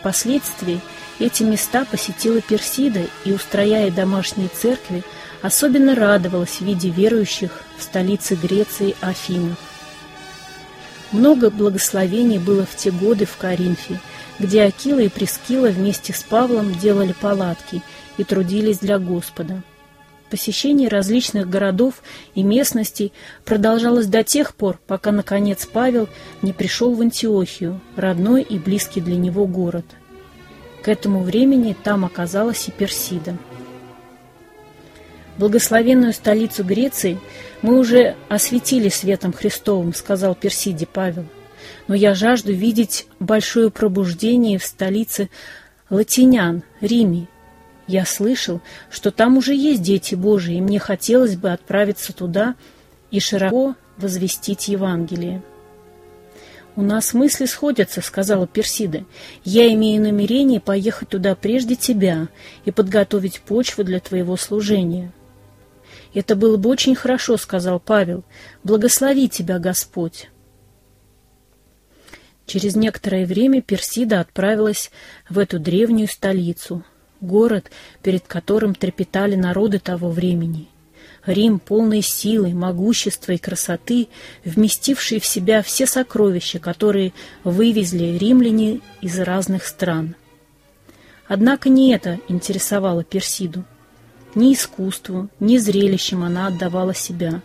Впоследствии 0.00 0.80
эти 1.18 1.42
места 1.42 1.84
посетила 1.84 2.40
Персида 2.40 3.02
и, 3.24 3.32
устрояя 3.32 3.90
домашние 3.90 4.48
церкви, 4.48 5.02
особенно 5.42 5.94
радовалась 5.94 6.60
в 6.60 6.62
виде 6.62 6.90
верующих 6.90 7.62
в 7.76 7.82
столице 7.82 8.34
Греции 8.34 8.96
Афинах. 9.00 9.58
Много 11.10 11.50
благословений 11.50 12.38
было 12.38 12.66
в 12.66 12.76
те 12.76 12.90
годы 12.90 13.24
в 13.26 13.36
Коринфе, 13.36 14.00
где 14.38 14.62
Акила 14.62 15.00
и 15.00 15.08
Прескила 15.08 15.68
вместе 15.68 16.12
с 16.12 16.22
Павлом 16.22 16.74
делали 16.74 17.14
палатки 17.18 17.82
и 18.16 18.24
трудились 18.24 18.78
для 18.78 18.98
Господа. 18.98 19.62
Посещение 20.30 20.88
различных 20.88 21.48
городов 21.48 22.02
и 22.34 22.42
местностей 22.42 23.12
продолжалось 23.46 24.06
до 24.06 24.22
тех 24.22 24.54
пор, 24.54 24.78
пока, 24.86 25.10
наконец, 25.10 25.64
Павел 25.64 26.08
не 26.42 26.52
пришел 26.52 26.94
в 26.94 27.00
Антиохию, 27.00 27.80
родной 27.96 28.42
и 28.42 28.58
близкий 28.58 29.00
для 29.00 29.16
него 29.16 29.46
город. 29.46 29.86
К 30.82 30.88
этому 30.88 31.22
времени 31.22 31.74
там 31.82 32.04
оказалась 32.04 32.68
и 32.68 32.70
Персида. 32.70 33.38
«Благословенную 35.38 36.12
столицу 36.12 36.62
Греции 36.62 37.18
мы 37.62 37.78
уже 37.78 38.16
осветили 38.28 38.88
светом 38.88 39.32
Христовым»,— 39.32 39.94
сказал 39.94 40.34
Персиде 40.34 40.86
Павел. 40.86 41.24
«Но 41.88 41.94
я 41.94 42.14
жажду 42.14 42.52
видеть 42.52 43.08
большое 43.18 43.70
пробуждение 43.70 44.58
в 44.58 44.64
столице 44.64 45.28
латинян, 45.90 46.62
Риме, 46.80 47.26
я 47.88 48.04
слышал, 48.04 48.60
что 48.90 49.10
там 49.10 49.38
уже 49.38 49.54
есть 49.54 49.80
дети 49.80 50.14
Божии, 50.14 50.56
и 50.56 50.60
мне 50.60 50.78
хотелось 50.78 51.36
бы 51.36 51.50
отправиться 51.50 52.12
туда 52.12 52.54
и 53.10 53.18
широко 53.18 53.74
возвестить 53.96 54.68
Евангелие. 54.68 55.42
«У 56.76 56.82
нас 56.82 57.14
мысли 57.14 57.46
сходятся»,— 57.46 58.00
сказала 58.02 58.46
Персида. 58.46 59.04
«Я 59.42 59.72
имею 59.72 60.02
намерение 60.02 60.60
поехать 60.60 61.08
туда 61.08 61.34
прежде 61.34 61.76
тебя 61.76 62.28
и 62.66 62.70
подготовить 62.70 63.40
почву 63.40 63.82
для 63.82 64.00
твоего 64.00 64.36
служения». 64.36 65.10
«Это 66.12 66.36
было 66.36 66.58
бы 66.58 66.68
очень 66.68 66.94
хорошо»,— 66.94 67.36
сказал 67.38 67.80
Павел. 67.80 68.22
«Благослови 68.62 69.30
тебя, 69.30 69.58
Господь». 69.58 70.28
Через 72.48 72.74
некоторое 72.74 73.26
время 73.26 73.62
Персида 73.62 74.18
отправилась 74.18 74.90
в 75.30 75.38
эту 75.38 75.60
древнюю 75.60 76.08
столицу, 76.08 76.82
город, 77.20 77.70
перед 78.02 78.26
которым 78.26 78.74
трепетали 78.74 79.36
народы 79.36 79.78
того 79.78 80.10
времени— 80.10 80.66
Рим, 81.26 81.58
полный 81.58 82.00
силы, 82.00 82.54
могущества 82.54 83.32
и 83.32 83.38
красоты, 83.38 84.08
вместивший 84.46 85.20
в 85.20 85.26
себя 85.26 85.62
все 85.62 85.86
сокровища, 85.86 86.58
которые 86.58 87.12
вывезли 87.44 88.16
римляне 88.16 88.80
из 89.02 89.18
разных 89.18 89.66
стран. 89.66 90.14
Однако 91.26 91.68
не 91.68 91.92
это 91.92 92.18
интересовало 92.28 93.04
Персиду. 93.04 93.64
Ни 94.34 94.54
искусству, 94.54 95.28
ни 95.38 95.58
зрелищем 95.58 96.22
она 96.22 96.46
отдавала 96.46 96.94
себя. 96.94 97.42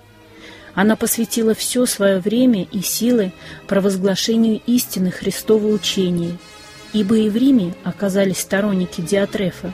Она 0.76 0.95
посвятила 0.95 1.53
все 1.53 1.86
свое 1.86 2.19
время 2.19 2.63
и 2.63 2.82
силы 2.82 3.32
провозглашению 3.67 4.59
истины 4.65 5.11
Христова 5.11 5.67
учения, 5.67 6.38
ибо 6.93 7.15
и 7.15 7.30
в 7.30 7.36
Риме 7.36 7.76
оказались 7.84 8.39
сторонники 8.39 9.01
Диатрефа, 9.01 9.74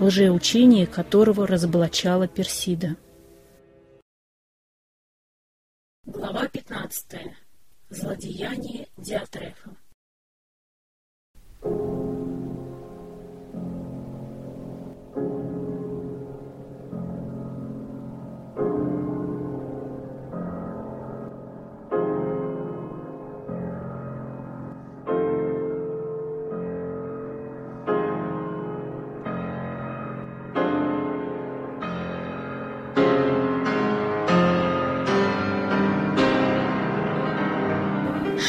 лжеучение 0.00 0.86
которого 0.86 1.46
разоблачала 1.46 2.26
Персида. 2.26 2.96
Глава 6.04 6.48
15. 6.48 7.20
Злодеяние 7.90 8.88
Диатрефа. 8.96 9.76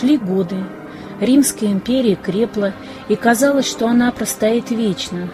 Шли 0.01 0.17
годы. 0.17 0.55
Римская 1.19 1.69
империя 1.69 2.15
крепла, 2.15 2.73
и 3.07 3.15
казалось, 3.15 3.69
что 3.69 3.87
она 3.87 4.11
простоит 4.11 4.71
вечно. 4.71 5.29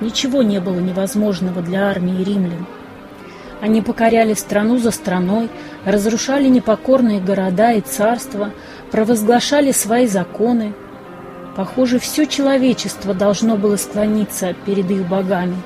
Ничего 0.00 0.42
не 0.42 0.58
было 0.58 0.78
невозможного 0.78 1.60
для 1.60 1.90
армии 1.90 2.24
римлян. 2.24 2.66
Они 3.60 3.82
покоряли 3.82 4.32
страну 4.32 4.78
за 4.78 4.90
страной, 4.90 5.50
разрушали 5.84 6.48
непокорные 6.48 7.20
города 7.20 7.72
и 7.72 7.82
царства, 7.82 8.52
провозглашали 8.90 9.70
свои 9.72 10.06
законы. 10.06 10.72
Похоже, 11.54 11.98
все 11.98 12.24
человечество 12.24 13.12
должно 13.12 13.58
было 13.58 13.76
склониться 13.76 14.54
перед 14.64 14.90
их 14.90 15.06
богами, 15.06 15.56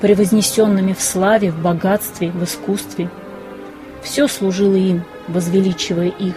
превознесенными 0.00 0.92
в 0.92 1.00
славе, 1.00 1.52
в 1.52 1.62
богатстве, 1.62 2.32
в 2.32 2.42
искусстве. 2.42 3.10
Все 4.02 4.26
служило 4.26 4.74
им, 4.74 5.04
возвеличивая 5.28 6.08
их 6.08 6.34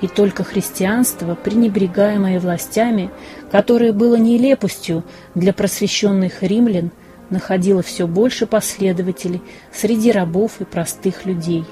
и 0.00 0.06
только 0.08 0.44
христианство, 0.44 1.34
пренебрегаемое 1.34 2.38
властями, 2.40 3.10
которое 3.50 3.92
было 3.92 4.16
нелепостью 4.16 5.04
для 5.34 5.52
просвещенных 5.52 6.42
римлян, 6.42 6.90
находило 7.30 7.82
все 7.82 8.06
больше 8.06 8.46
последователей 8.46 9.42
среди 9.72 10.12
рабов 10.12 10.60
и 10.60 10.64
простых 10.64 11.26
людей. 11.26 11.64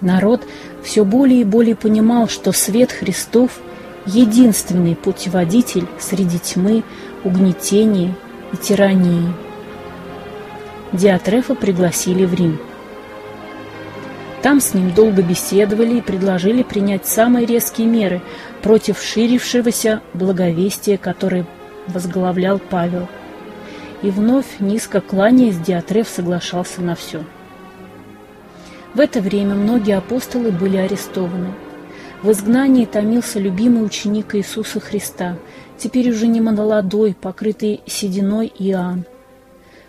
Народ 0.00 0.46
все 0.82 1.04
более 1.04 1.40
и 1.40 1.44
более 1.44 1.74
понимал, 1.74 2.28
что 2.28 2.52
свет 2.52 2.92
Христов– 2.92 3.60
единственный 4.06 4.94
путеводитель 4.94 5.86
среди 5.98 6.38
тьмы, 6.38 6.84
угнетения 7.24 8.14
и 8.52 8.56
тирании. 8.56 9.32
Диатрефа 10.92 11.54
пригласили 11.54 12.24
в 12.24 12.34
Рим– 12.34 12.60
там 14.42 14.60
с 14.60 14.74
ним 14.74 14.92
долго 14.92 15.22
беседовали 15.22 15.96
и 15.96 16.02
предложили 16.02 16.62
принять 16.62 17.06
самые 17.06 17.46
резкие 17.46 17.86
меры 17.86 18.20
против 18.62 19.02
ширившегося 19.02 20.02
благовестия, 20.14 20.98
которое 20.98 21.46
возглавлял 21.88 22.58
Павел. 22.58 23.08
И 24.02 24.10
вновь, 24.10 24.60
низко 24.60 25.00
кланяясь, 25.00 25.58
Диатреф 25.58 26.08
соглашался 26.08 26.82
на 26.82 26.94
все. 26.94 27.24
В 28.94 29.00
это 29.00 29.20
время 29.20 29.54
многие 29.54 29.96
апостолы 29.96 30.50
были 30.50 30.76
арестованы. 30.76 31.52
В 32.22 32.30
изгнании 32.30 32.86
томился 32.86 33.38
любимый 33.38 33.84
ученик 33.84 34.34
Иисуса 34.34 34.80
Христа, 34.80 35.36
теперь 35.76 36.10
уже 36.10 36.26
не 36.26 36.40
молодой, 36.40 37.14
покрытый 37.14 37.80
сединой 37.86 38.52
Иоанн. 38.58 39.04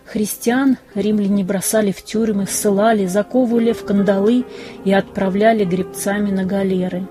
Христиан 0.07 0.77
римляне 0.95 1.43
бросали 1.43 1.91
в 1.91 2.01
тюрьмы, 2.01 2.47
ссылали, 2.47 3.05
заковывали 3.07 3.73
в 3.73 3.83
кандалы 3.83 4.45
и 4.85 4.93
отправляли 4.93 5.65
гребцами 5.65 6.31
на 6.31 6.45
галеры. 6.45 7.05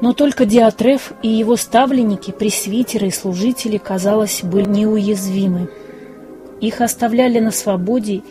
Но 0.00 0.12
только 0.12 0.44
Диатреф 0.44 1.12
и 1.22 1.28
его 1.28 1.56
ставленники, 1.56 2.30
пресвитеры 2.30 3.08
и 3.08 3.10
служители, 3.10 3.78
казалось, 3.78 4.44
были 4.44 4.68
неуязвимы. 4.68 5.70
Их 6.60 6.80
оставляли 6.80 7.40
на 7.40 7.50
свободе, 7.50 8.22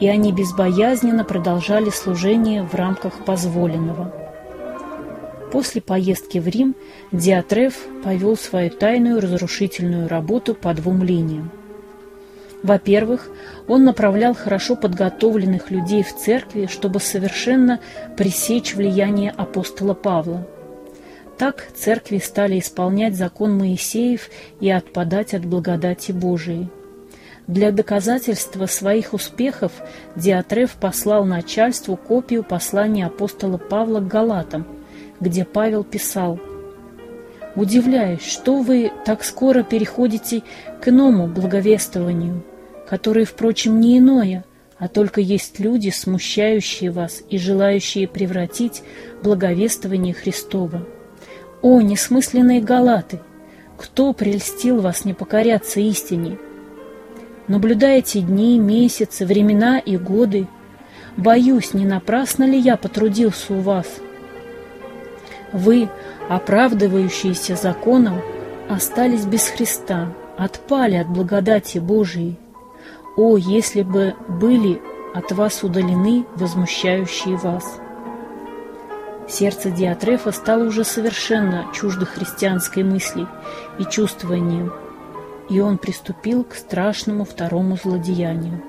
и 0.00 0.08
они 0.08 0.32
безбоязненно 0.32 1.24
продолжали 1.24 1.90
служение 1.90 2.62
в 2.62 2.74
рамках 2.74 3.22
позволенного. 3.26 4.14
После 5.52 5.82
поездки 5.82 6.38
в 6.38 6.48
Рим 6.48 6.74
Диатреф 7.12 7.74
повел 8.02 8.38
свою 8.38 8.70
тайную 8.70 9.20
разрушительную 9.20 10.08
работу 10.08 10.54
по 10.54 10.72
двум 10.72 11.02
линиям. 11.02 11.50
Во-первых, 12.62 13.30
он 13.68 13.84
направлял 13.84 14.34
хорошо 14.34 14.76
подготовленных 14.76 15.70
людей 15.70 16.02
в 16.02 16.14
церкви, 16.14 16.68
чтобы 16.70 17.00
совершенно 17.00 17.80
пресечь 18.16 18.74
влияние 18.74 19.30
апостола 19.30 19.94
Павла. 19.94 20.46
Так 21.38 21.68
церкви 21.74 22.18
стали 22.18 22.58
исполнять 22.58 23.16
закон 23.16 23.56
Моисеев 23.56 24.28
и 24.60 24.70
отпадать 24.70 25.32
от 25.32 25.46
благодати 25.46 26.12
Божией. 26.12 26.68
Для 27.46 27.72
доказательства 27.72 28.66
своих 28.66 29.14
успехов 29.14 29.72
Диатреф 30.14 30.72
послал 30.72 31.24
начальству 31.24 31.96
копию 31.96 32.44
послания 32.44 33.06
апостола 33.06 33.56
Павла 33.56 34.00
к 34.00 34.06
Галатам, 34.06 34.66
где 35.18 35.46
Павел 35.46 35.82
писал 35.82 36.38
«Удивляюсь, 37.56 38.22
что 38.22 38.60
вы 38.60 38.92
так 39.06 39.24
скоро 39.24 39.62
переходите 39.62 40.42
к 40.82 40.88
иному 40.88 41.26
благовествованию» 41.26 42.44
которые, 42.90 43.24
впрочем, 43.24 43.80
не 43.80 43.98
иное, 43.98 44.44
а 44.76 44.88
только 44.88 45.20
есть 45.20 45.60
люди, 45.60 45.90
смущающие 45.90 46.90
вас 46.90 47.22
и 47.30 47.38
желающие 47.38 48.08
превратить 48.08 48.82
благовествование 49.22 50.12
Христова. 50.12 50.84
О, 51.62 51.80
несмысленные 51.80 52.60
галаты! 52.60 53.20
Кто 53.78 54.12
прельстил 54.12 54.80
вас 54.80 55.04
не 55.04 55.14
покоряться 55.14 55.78
истине? 55.78 56.36
Наблюдаете 57.46 58.22
дни, 58.22 58.58
месяцы, 58.58 59.24
времена 59.24 59.78
и 59.78 59.96
годы. 59.96 60.48
Боюсь, 61.16 61.74
не 61.74 61.86
напрасно 61.86 62.42
ли 62.42 62.58
я 62.58 62.76
потрудился 62.76 63.54
у 63.54 63.60
вас? 63.60 63.86
Вы, 65.52 65.88
оправдывающиеся 66.28 67.54
законом, 67.54 68.20
остались 68.68 69.26
без 69.26 69.46
Христа, 69.46 70.12
отпали 70.36 70.96
от 70.96 71.08
благодати 71.08 71.78
Божией. 71.78 72.36
О, 73.16 73.36
если 73.36 73.82
бы 73.82 74.14
были 74.28 74.80
от 75.14 75.32
вас 75.32 75.62
удалены 75.62 76.24
возмущающие 76.36 77.36
вас! 77.36 77.80
Сердце 79.28 79.70
Диатрефа 79.70 80.32
стало 80.32 80.64
уже 80.64 80.84
совершенно 80.84 81.66
чуждо 81.72 82.06
христианской 82.06 82.82
мысли 82.82 83.26
и 83.78 83.84
чувствованию, 83.84 84.72
и 85.48 85.60
он 85.60 85.78
приступил 85.78 86.44
к 86.44 86.54
страшному 86.54 87.24
второму 87.24 87.76
злодеянию. 87.76 88.62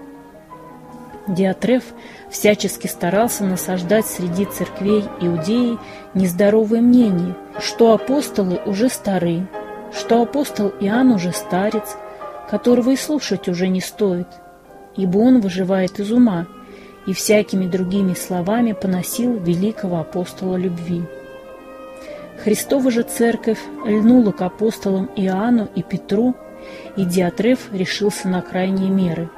Диатреф 1.27 1.83
всячески 2.29 2.87
старался 2.87 3.43
насаждать 3.43 4.07
среди 4.07 4.45
церквей 4.45 5.03
Иудеи 5.19 5.77
нездоровое 6.15 6.81
мнение, 6.81 7.35
что 7.59 7.93
апостолы 7.93 8.59
уже 8.65 8.89
стары, 8.89 9.47
что 9.93 10.23
апостол 10.23 10.69
Иоанн 10.79 11.11
уже 11.11 11.31
старец, 11.31 11.95
которого 12.51 12.89
и 12.89 12.97
слушать 12.97 13.47
уже 13.47 13.69
не 13.69 13.79
стоит, 13.79 14.27
ибо 14.97 15.19
он 15.19 15.39
выживает 15.39 16.01
из 16.01 16.11
ума, 16.11 16.47
и 17.07 17.13
всякими 17.13 17.65
другими 17.65 18.13
словами 18.13 18.73
поносил 18.73 19.37
великого 19.37 20.01
апостола 20.01 20.57
любви. 20.57 21.01
Христова 22.43 22.91
же 22.91 23.03
церковь 23.03 23.59
льнула 23.85 24.33
к 24.33 24.41
апостолам 24.41 25.09
Иоанну 25.15 25.69
и 25.75 25.81
Петру, 25.81 26.35
и 26.97 27.05
Диатреф 27.05 27.69
решился 27.71 28.27
на 28.27 28.41
крайние 28.41 28.89
меры. 28.89 29.29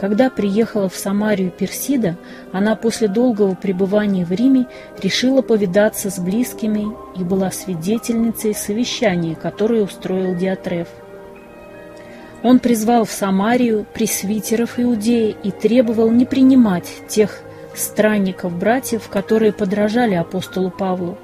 Когда 0.00 0.30
приехала 0.30 0.88
в 0.88 0.96
Самарию 0.96 1.52
Персида, 1.52 2.16
она 2.52 2.74
после 2.74 3.06
долгого 3.06 3.54
пребывания 3.54 4.24
в 4.24 4.32
Риме 4.32 4.66
решила 5.00 5.42
повидаться 5.42 6.10
с 6.10 6.18
близкими 6.18 6.86
и 7.16 7.22
была 7.22 7.52
свидетельницей 7.52 8.52
совещания, 8.52 9.36
которое 9.36 9.84
устроил 9.84 10.34
Диатреф. 10.34 10.88
Он 12.42 12.60
призвал 12.60 13.04
в 13.04 13.10
Самарию 13.10 13.84
пресвитеров 13.92 14.78
Иудеи 14.78 15.36
и 15.42 15.50
требовал 15.50 16.10
не 16.10 16.24
принимать 16.24 16.88
тех 17.08 17.40
странников-братьев, 17.74 19.08
которые 19.08 19.52
подражали 19.52 20.14
апостолу 20.14 20.70
Павлу, 20.70 21.18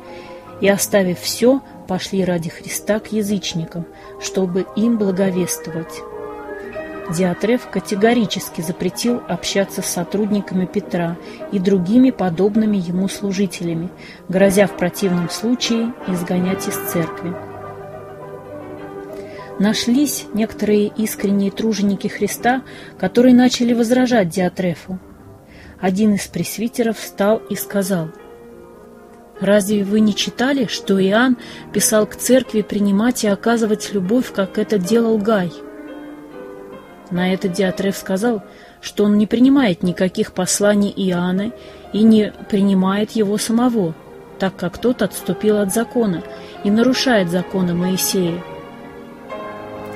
и, 0.61 0.69
оставив 0.69 1.21
все, 1.21 1.61
пошли 1.87 2.25
ради 2.25 2.49
Христа 2.49 2.99
к 3.01 3.13
язычникам, 3.13 3.87
чтобы 4.21 4.67
им 4.77 4.99
благовествовать. 4.99 6.01
Диатреф 7.11 7.69
категорически 7.71 8.63
запретил 8.63 9.21
общаться 9.29 9.83
с 9.83 9.87
сотрудниками 9.87 10.65
Петра 10.65 11.19
и 11.53 11.59
другими 11.59 12.11
подобными 12.11 12.79
ему 12.79 13.09
служителями, 13.09 13.91
грозя 14.29 14.67
в 14.67 14.77
противном 14.77 15.29
случае 15.29 15.93
изгонять 16.09 16.67
из 16.67 16.77
церкви. 16.91 17.54
Нашлись 19.59 20.27
некоторые 20.35 20.89
искренние 20.89 21.51
труженики 21.51 22.09
Христа, 22.09 22.63
которые 22.99 23.35
начали 23.35 23.73
возражать 23.73 24.29
Диатрефу. 24.29 24.99
Один 25.81 26.15
из 26.15 26.27
пресвитеров 26.27 26.99
встал 26.99 27.39
и 27.51 27.55
сказал– 27.55 28.11
Разве 29.41 29.83
вы 29.83 30.01
не 30.01 30.15
читали, 30.15 30.67
что 30.67 31.03
Иоанн 31.05 31.37
писал 31.73 32.07
к 32.07 32.17
церкви 32.17 32.63
принимать 32.63 33.25
и 33.25 33.29
оказывать 33.29 33.93
любовь, 33.93 34.33
как 34.33 34.59
это 34.59 34.79
делал 34.79 35.19
Гай? 35.19 35.53
На 37.11 37.33
это 37.33 37.49
Диатреф 37.49 37.97
сказал, 37.97 38.43
что 38.81 39.05
он 39.05 39.19
не 39.19 39.27
принимает 39.27 39.83
никаких 39.83 40.33
посланий 40.33 40.93
Иоанна 40.97 41.53
и 41.93 42.03
не 42.03 42.33
принимает 42.49 43.13
его 43.13 43.37
самого, 43.37 43.95
так 44.39 44.57
как 44.57 44.79
тот 44.79 45.03
отступил 45.03 45.59
от 45.59 45.73
закона 45.75 46.23
и 46.65 46.71
нарушает 46.71 47.29
законы 47.29 47.75
Моисея. 47.75 48.43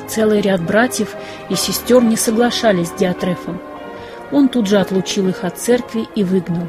Целый 0.08 0.40
ряд 0.40 0.64
братьев 0.64 1.14
и 1.50 1.54
сестер 1.54 2.02
не 2.02 2.16
соглашались 2.16 2.88
с 2.88 2.92
Диатрефом. 2.92 3.60
Он 4.32 4.48
тут 4.48 4.66
же 4.66 4.78
отлучил 4.78 5.28
их 5.28 5.44
от 5.44 5.58
церкви 5.58 6.06
и 6.14 6.24
выгнал. 6.24 6.68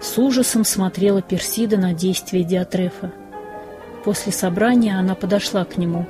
С 0.00 0.18
ужасом 0.18 0.64
смотрела 0.64 1.22
Персида 1.22 1.76
на 1.76 1.92
действия 1.92 2.42
Диатрефа. 2.42 3.12
После 4.04 4.32
собрания 4.32 4.98
она 4.98 5.14
подошла 5.14 5.64
к 5.64 5.76
нему. 5.76 6.06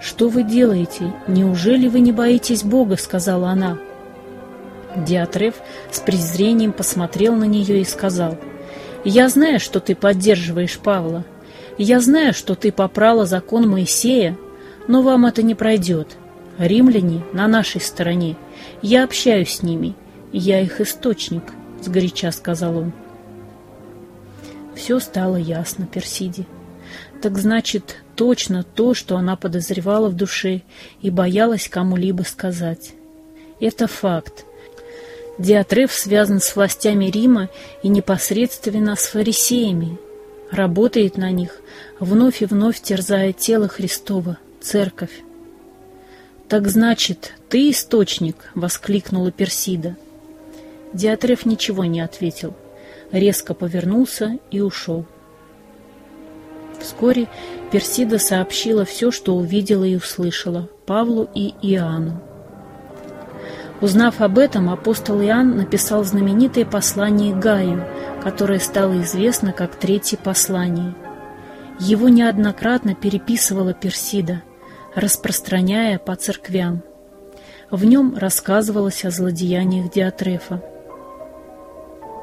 «Что 0.00 0.28
вы 0.28 0.44
делаете? 0.44 1.12
Неужели 1.26 1.88
вы 1.88 2.00
не 2.00 2.12
боитесь 2.12 2.62
Бога?»— 2.62 2.96
сказала 2.98 3.50
она. 3.50 3.78
Диатреф 4.96 5.54
с 5.90 5.98
презрением 6.00 6.72
посмотрел 6.72 7.34
на 7.34 7.44
нее 7.44 7.80
и 7.80 7.84
сказал, 7.84 8.38
«Я 9.02 9.28
знаю, 9.28 9.60
что 9.60 9.80
ты 9.80 9.94
поддерживаешь 9.94 10.78
Павла. 10.78 11.24
Я 11.78 12.00
знаю, 12.00 12.32
что 12.32 12.54
ты 12.54 12.70
попрала 12.70 13.26
закон 13.26 13.68
Моисея, 13.68 14.36
но 14.88 15.02
вам 15.02 15.26
это 15.26 15.42
не 15.42 15.54
пройдет. 15.54 16.16
Римляне 16.58 17.24
на 17.32 17.48
нашей 17.48 17.80
стороне. 17.80 18.36
Я 18.82 19.04
общаюсь 19.04 19.56
с 19.56 19.62
ними. 19.62 19.94
Я 20.32 20.60
их 20.60 20.80
источник 20.80 21.42
сгоряча 21.84 22.32
сказал 22.32 22.78
он. 22.78 22.92
Все 24.74 24.98
стало 24.98 25.36
ясно 25.36 25.86
Персиде. 25.86 26.46
Так 27.22 27.38
значит, 27.38 27.96
точно 28.16 28.64
то, 28.64 28.94
что 28.94 29.16
она 29.16 29.36
подозревала 29.36 30.08
в 30.08 30.14
душе 30.14 30.62
и 31.00 31.10
боялась 31.10 31.68
кому-либо 31.68 32.22
сказать. 32.22 32.92
Это 33.60 33.86
факт. 33.86 34.44
Диатреф 35.38 35.92
связан 35.92 36.40
с 36.40 36.54
властями 36.54 37.06
Рима 37.06 37.48
и 37.82 37.88
непосредственно 37.88 38.96
с 38.96 39.06
фарисеями. 39.06 39.98
Работает 40.50 41.16
на 41.16 41.30
них, 41.30 41.60
вновь 41.98 42.42
и 42.42 42.46
вновь 42.46 42.80
терзая 42.80 43.32
тело 43.32 43.66
Христова, 43.66 44.38
церковь. 44.64 45.22
«Так 46.48 46.68
значит, 46.68 47.34
ты 47.48 47.70
источник!»— 47.70 48.36
воскликнула 48.54 49.30
Персида. 49.30 49.96
Диатреф 50.92 51.46
ничего 51.46 51.84
не 51.84 52.00
ответил, 52.00 52.54
резко 53.12 53.54
повернулся 53.54 54.38
и 54.50 54.60
ушел. 54.60 55.04
Вскоре 56.80 57.28
Персида 57.70 58.18
сообщила 58.18 58.84
все, 58.84 59.10
что 59.10 59.36
увидела 59.36 59.84
и 59.84 59.96
услышала, 59.96 60.68
Павлу 60.86 61.28
и 61.34 61.54
Иоанну. 61.62 62.20
Узнав 63.80 64.20
об 64.20 64.38
этом, 64.38 64.70
апостол 64.70 65.20
Иоанн 65.20 65.56
написал 65.56 66.04
знаменитое 66.04 66.64
послание 66.64 67.34
Гаю, 67.34 67.84
которое 68.22 68.60
стало 68.60 69.00
известно 69.02 69.52
как 69.52 69.76
Третье 69.76 70.16
послание. 70.16 70.94
Его 71.80 72.08
неоднократно 72.08 72.94
переписывала 72.94 73.74
Персида, 73.74 74.42
распространяя 74.94 75.98
по 75.98 76.14
церквям. 76.14 76.82
В 77.70 77.84
нем 77.84 78.16
рассказывалось 78.16 79.04
о 79.04 79.10
злодеяниях 79.10 79.90
Диатрефа. 79.90 80.62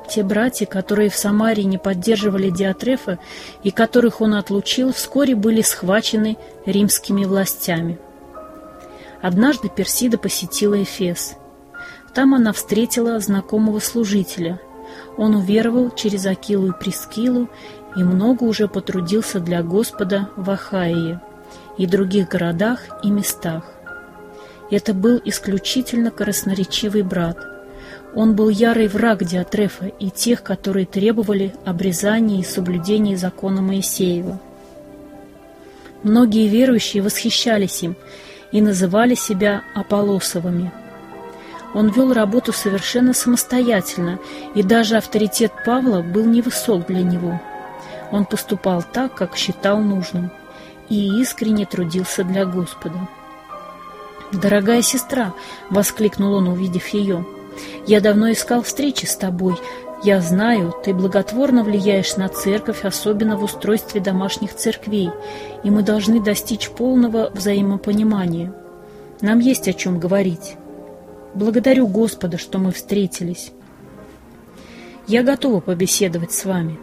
Те 0.10 0.24
братья, 0.24 0.66
которые 0.66 1.10
в 1.10 1.16
Самаре 1.16 1.64
не 1.64 1.78
поддерживали 1.78 2.50
Диатрефа 2.50 3.20
и 3.64 3.72
которых 3.72 4.22
он 4.22 4.34
отлучил, 4.34 4.94
вскоре 4.94 5.36
были 5.36 5.62
схвачены 5.62 6.38
римскими 6.66 7.26
властями. 7.26 8.00
Однажды 9.22 9.70
Персида 9.70 10.18
посетила 10.18 10.82
Эфес. 10.82 11.36
Там 12.14 12.34
она 12.34 12.52
встретила 12.52 13.20
знакомого 13.20 13.80
служителя. 13.80 14.60
Он 15.18 15.36
уверовал 15.36 15.92
через 15.92 16.26
Акилу 16.26 16.70
и 16.70 16.80
Прескилу 16.80 17.50
и 17.96 18.04
много 18.04 18.44
уже 18.44 18.68
потрудился 18.68 19.40
для 19.40 19.62
Господа 19.62 20.30
в 20.36 20.50
Ахаии 20.50 21.20
и 21.78 21.86
других 21.86 22.30
городах 22.30 22.80
и 23.04 23.10
местах. 23.10 23.64
Это 24.70 24.94
был 24.94 25.22
исключительно 25.26 26.12
красноречивый 26.12 27.04
брат– 27.04 27.38
он 28.14 28.36
был 28.36 28.50
ярый 28.50 28.88
враг 28.88 29.24
Диатрефа 29.24 29.86
и 29.86 30.10
тех, 30.10 30.44
которые 30.44 30.86
требовали 30.86 31.54
обрезания 31.66 32.40
и 32.40 32.44
соблюдения 32.44 33.16
закона 33.16 33.62
Моисеева. 33.62 34.40
Многие 36.04 36.48
верующие 36.48 37.04
восхищались 37.04 37.84
им 37.84 37.96
и 38.52 38.60
называли 38.60 39.16
себя 39.16 39.64
Аполосовыми. 39.76 40.72
Он 41.74 41.90
вел 41.90 42.12
работу 42.12 42.52
совершенно 42.52 43.14
самостоятельно, 43.14 44.20
и 44.56 44.64
даже 44.64 44.98
авторитет 44.98 45.54
Павла 45.66 46.02
был 46.02 46.26
невысок 46.26 46.88
для 46.88 47.02
него. 47.02 47.40
Он 48.12 48.26
поступал 48.26 48.84
так, 48.84 49.16
как 49.16 49.38
считал 49.38 49.80
нужным, 49.80 50.32
и 50.92 51.20
искренне 51.22 51.66
трудился 51.66 52.24
для 52.24 52.46
Господа. 52.46 53.08
«Дорогая 54.32 54.84
сестра!»— 54.84 55.34
воскликнул 55.70 56.36
он, 56.36 56.48
увидев 56.50 56.88
ее— 56.90 57.26
я 57.88 58.00
давно 58.02 58.32
искал 58.32 58.62
встречи 58.64 59.06
с 59.06 59.16
тобой. 59.16 59.56
Я 60.04 60.22
знаю, 60.22 60.74
ты 60.84 60.94
благотворно 60.94 61.64
влияешь 61.64 62.16
на 62.16 62.28
церковь, 62.28 62.86
особенно 62.86 63.38
в 63.38 63.44
устройстве 63.44 64.02
домашних 64.02 64.56
церквей, 64.56 65.12
и 65.64 65.70
мы 65.70 65.84
должны 65.84 66.20
достичь 66.22 66.70
полного 66.70 67.30
взаимопонимания. 67.34 68.54
Нам 69.22 69.40
есть 69.40 69.68
о 69.68 69.74
чем 69.74 70.00
говорить. 70.00 70.56
Благодарю 71.36 71.88
Господа, 71.88 72.38
что 72.38 72.58
мы 72.58 72.72
встретились. 72.72 73.52
Я 75.08 75.24
готова 75.24 75.60
побеседовать 75.60 76.32
с 76.32 76.46
вами. 76.46 76.80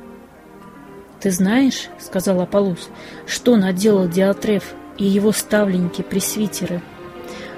Ты 1.20 1.30
знаешь,— 1.30 1.88
сказал 1.98 2.40
Аполлус,— 2.40 2.88
что 3.26 3.56
наделал 3.56 4.08
Диатреф 4.08 4.74
и 4.96 5.04
его 5.04 5.32
ставленники-пресвитеры— 5.32 6.80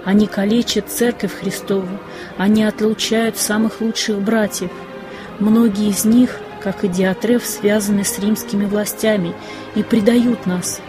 они 0.04 0.26
калечат 0.26 0.88
Церковь 0.88 1.32
Христову, 1.40 1.88
они 2.38 2.64
отлучают 2.64 3.36
самых 3.36 3.80
лучших 3.80 4.20
братьев. 4.20 4.70
Многие 5.38 5.90
из 5.90 6.04
них, 6.04 6.38
как 6.62 6.84
и 6.84 6.88
Диатреф, 6.88 7.44
связаны 7.44 8.04
с 8.04 8.18
римскими 8.18 8.64
властями 8.64 9.34
и 9.74 9.82
предают 9.82 10.46
нас. 10.46 10.80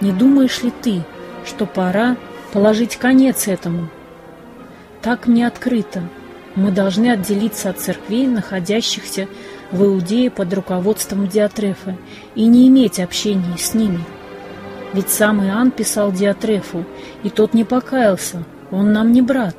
Не 0.00 0.12
думаешь 0.12 0.62
ли 0.62 0.72
ты, 0.82 1.02
что 1.44 1.64
пора 1.64 2.16
положить 2.52 2.96
конец 2.96 3.46
этому? 3.46 3.88
Так 5.00 5.26
мне 5.26 5.46
открыто. 5.46 6.02
Мы 6.54 6.70
должны 6.70 7.10
отделиться 7.10 7.70
от 7.70 7.80
церквей, 7.80 8.26
находящихся 8.26 9.26
в 9.51 9.51
Иудее 9.80 10.30
под 10.30 10.52
руководством 10.52 11.28
Диатрефа, 11.28 11.96
и 12.34 12.44
не 12.46 12.68
иметь 12.68 13.00
общения 13.00 13.56
с 13.56 13.74
ними. 13.74 14.00
Ведь 14.92 15.08
сам 15.08 15.42
Иоанн 15.42 15.70
писал 15.70 16.12
Диатрефу, 16.12 16.84
и 17.22 17.30
тот 17.30 17.54
не 17.54 17.64
покаялся, 17.64 18.44
он 18.70 18.92
нам 18.92 19.12
не 19.12 19.22
брат. 19.22 19.56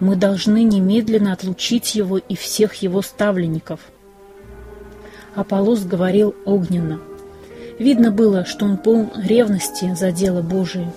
Мы 0.00 0.16
должны 0.16 0.64
немедленно 0.64 1.32
отлучить 1.32 1.94
его 1.94 2.18
и 2.18 2.34
всех 2.34 2.74
его 2.74 3.00
ставленников. 3.00 3.80
Аполлос 5.34 5.84
говорил 5.84 6.34
огненно. 6.44 7.00
Видно 7.78 8.10
было, 8.10 8.44
что 8.44 8.64
он 8.66 8.76
полн 8.76 9.10
ревности 9.16 9.94
за 9.94 10.12
дело 10.12 10.42
Божие. 10.42 10.92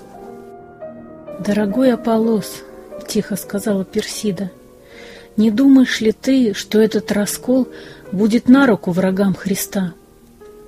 «Дорогой 1.39 1.93
Аполлос»,— 1.93 2.63
тихо 3.07 3.35
сказала 3.35 3.85
Персида,— 3.85 4.51
«не 5.37 5.51
думаешь 5.51 6.01
ли 6.01 6.11
ты, 6.11 6.53
что 6.53 6.79
этот 6.79 7.11
раскол 7.11 7.67
будет 8.11 8.49
на 8.49 8.65
руку 8.65 8.91
врагам 8.91 9.33
Христа?» 9.33 9.93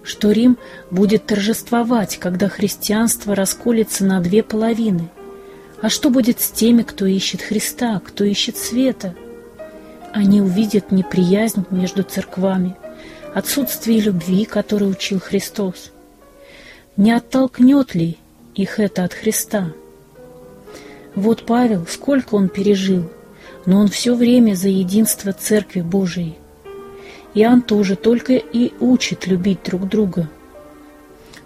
что 0.09 0.31
Рим 0.31 0.57
будет 0.89 1.27
торжествовать, 1.27 2.17
когда 2.17 2.49
христианство 2.49 3.35
расколется 3.35 4.03
на 4.05 4.19
две 4.21 4.41
половины. 4.41 5.09
А 5.81 5.89
что 5.89 6.09
будет 6.09 6.39
с 6.41 6.49
теми, 6.49 6.81
кто 6.81 7.05
ищет 7.05 7.43
Христа, 7.43 8.01
кто 8.03 8.23
ищет 8.23 8.57
света? 8.57 9.13
Они 10.11 10.41
увидят 10.41 10.91
неприязнь 10.91 11.63
между 11.69 12.01
церквами, 12.01 12.75
отсутствие 13.35 14.01
любви, 14.01 14.45
которой 14.45 14.89
учил 14.89 15.19
Христос. 15.19 15.91
Не 16.97 17.11
оттолкнет 17.11 17.93
ли 17.93 18.17
их 18.55 18.79
это 18.79 19.03
от 19.03 19.13
Христа? 19.13 19.71
Вот 21.13 21.45
Павел, 21.45 21.85
сколько 21.87 22.33
он 22.33 22.49
пережил, 22.49 23.11
но 23.67 23.79
он 23.79 23.89
все 23.89 24.15
время 24.15 24.55
за 24.55 24.69
единство 24.69 25.33
Церкви 25.33 25.81
Божией. 25.81 26.38
Иоанн 27.33 27.61
тоже 27.61 27.95
только 27.95 28.33
и 28.33 28.73
учит 28.79 29.27
любить 29.27 29.63
друг 29.63 29.87
друга. 29.87 30.29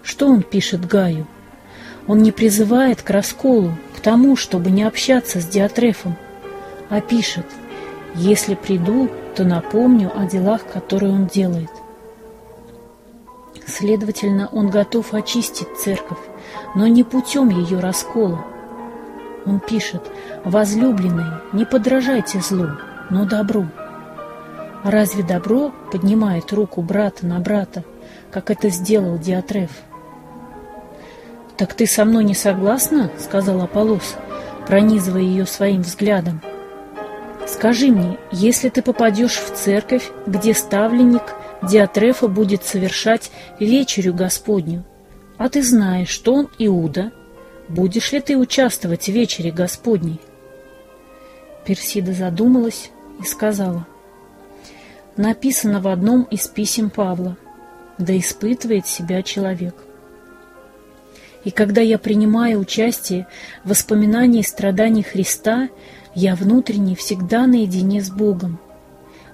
Что 0.02 0.28
он 0.28 0.42
пишет 0.42 0.86
Гаю? 0.86 1.26
Он 2.06 2.22
не 2.22 2.32
призывает 2.32 3.02
к 3.02 3.10
расколу, 3.10 3.72
к 3.96 4.00
тому, 4.00 4.36
чтобы 4.36 4.70
не 4.70 4.82
общаться 4.82 5.40
с 5.40 5.46
Диатрефом, 5.46 6.16
а 6.90 7.00
пишет 7.00 7.46
«Если 8.14 8.54
приду, 8.54 9.10
то 9.34 9.44
напомню 9.44 10.12
о 10.14 10.26
делах, 10.26 10.66
которые 10.66 11.12
он 11.12 11.26
делает». 11.26 11.70
Следовательно, 13.66 14.48
он 14.52 14.68
готов 14.68 15.14
очистить 15.14 15.68
церковь, 15.78 16.18
но 16.74 16.86
не 16.86 17.02
путем 17.02 17.48
ее 17.48 17.80
раскола. 17.80 18.44
Он 19.46 19.58
пишет 19.58 20.02
«Возлюбленные, 20.44 21.40
не 21.52 21.64
подражайте 21.64 22.40
злу, 22.40 22.68
но 23.10 23.24
добру». 23.24 23.66
Разве 24.84 25.22
добро 25.22 25.72
поднимает 25.90 26.52
руку 26.52 26.82
брата 26.82 27.24
на 27.26 27.40
брата, 27.40 27.84
как 28.30 28.50
это 28.50 28.68
сделал 28.68 29.18
Диатреф? 29.18 29.70
«Так 31.56 31.72
ты 31.72 31.86
со 31.86 32.04
мной 32.04 32.22
не 32.24 32.34
согласна?»— 32.34 33.10
сказал 33.18 33.62
Аполлос, 33.62 34.16
пронизывая 34.66 35.22
ее 35.22 35.46
своим 35.46 35.80
взглядом. 35.80 36.42
«Скажи 37.46 37.90
мне, 37.90 38.18
если 38.30 38.68
ты 38.68 38.82
попадешь 38.82 39.36
в 39.36 39.54
церковь, 39.54 40.10
где 40.26 40.52
ставленник 40.52 41.34
Диатрефа 41.62 42.28
будет 42.28 42.64
совершать 42.64 43.30
вечерю 43.58 44.12
Господню, 44.12 44.84
а 45.38 45.48
ты 45.48 45.62
знаешь, 45.62 46.10
что 46.10 46.34
он 46.34 46.50
Иуда, 46.58 47.10
будешь 47.68 48.12
ли 48.12 48.20
ты 48.20 48.36
участвовать 48.36 49.04
в 49.04 49.12
вечере 49.12 49.50
Господней?» 49.50 50.20
Персида 51.64 52.12
задумалась 52.12 52.90
и 53.18 53.24
сказала— 53.24 53.86
написано 55.16 55.80
в 55.80 55.88
одном 55.88 56.22
из 56.24 56.48
писем 56.48 56.90
Павла 56.90 57.36
«Да 57.98 58.16
испытывает 58.16 58.86
себя 58.86 59.22
человек». 59.22 59.74
И 61.44 61.50
когда 61.50 61.80
я 61.80 61.98
принимаю 61.98 62.58
участие 62.58 63.26
в 63.64 63.70
воспоминании 63.70 64.42
страданий 64.42 65.02
Христа, 65.02 65.68
я 66.14 66.34
внутренне 66.34 66.96
всегда 66.96 67.46
наедине 67.46 68.00
с 68.00 68.10
Богом. 68.10 68.58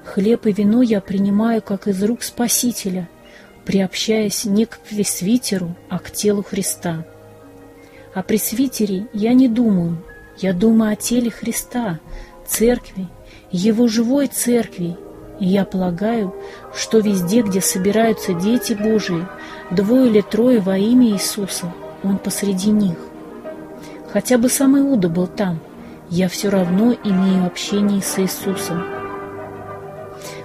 Хлеб 0.04 0.46
и 0.46 0.52
вино 0.52 0.82
я 0.82 1.00
принимаю 1.00 1.62
как 1.62 1.86
из 1.86 2.02
рук 2.02 2.22
Спасителя, 2.22 3.08
приобщаясь 3.64 4.44
не 4.44 4.66
к 4.66 4.78
пресвитеру, 4.78 5.76
а 5.88 5.98
к 5.98 6.10
телу 6.10 6.42
Христа. 6.42 7.04
О 8.12 8.22
пресвитере 8.24 9.06
я 9.12 9.32
не 9.34 9.46
думаю, 9.46 10.02
я 10.38 10.52
думаю 10.52 10.92
о 10.92 10.96
теле 10.96 11.30
Христа, 11.30 12.00
церкви, 12.46 13.06
Его 13.52 13.86
живой 13.86 14.26
церкви, 14.26 14.96
и 15.40 15.46
я 15.46 15.64
полагаю, 15.64 16.34
что 16.74 16.98
везде, 16.98 17.40
где 17.42 17.60
собираются 17.60 18.34
дети 18.34 18.74
Божии, 18.74 19.26
двое 19.70 20.08
или 20.08 20.20
трое 20.20 20.60
во 20.60 20.76
имя 20.76 21.08
Иисуса, 21.08 21.72
Он 22.04 22.18
посреди 22.18 22.70
них. 22.70 22.96
Хотя 24.12 24.38
бы 24.38 24.48
сам 24.48 24.78
Иуда 24.78 25.08
был 25.08 25.26
там, 25.26 25.60
я 26.10 26.28
все 26.28 26.50
равно 26.50 26.94
имею 27.04 27.46
общение 27.46 28.02
с 28.02 28.18
Иисусом. 28.18 28.84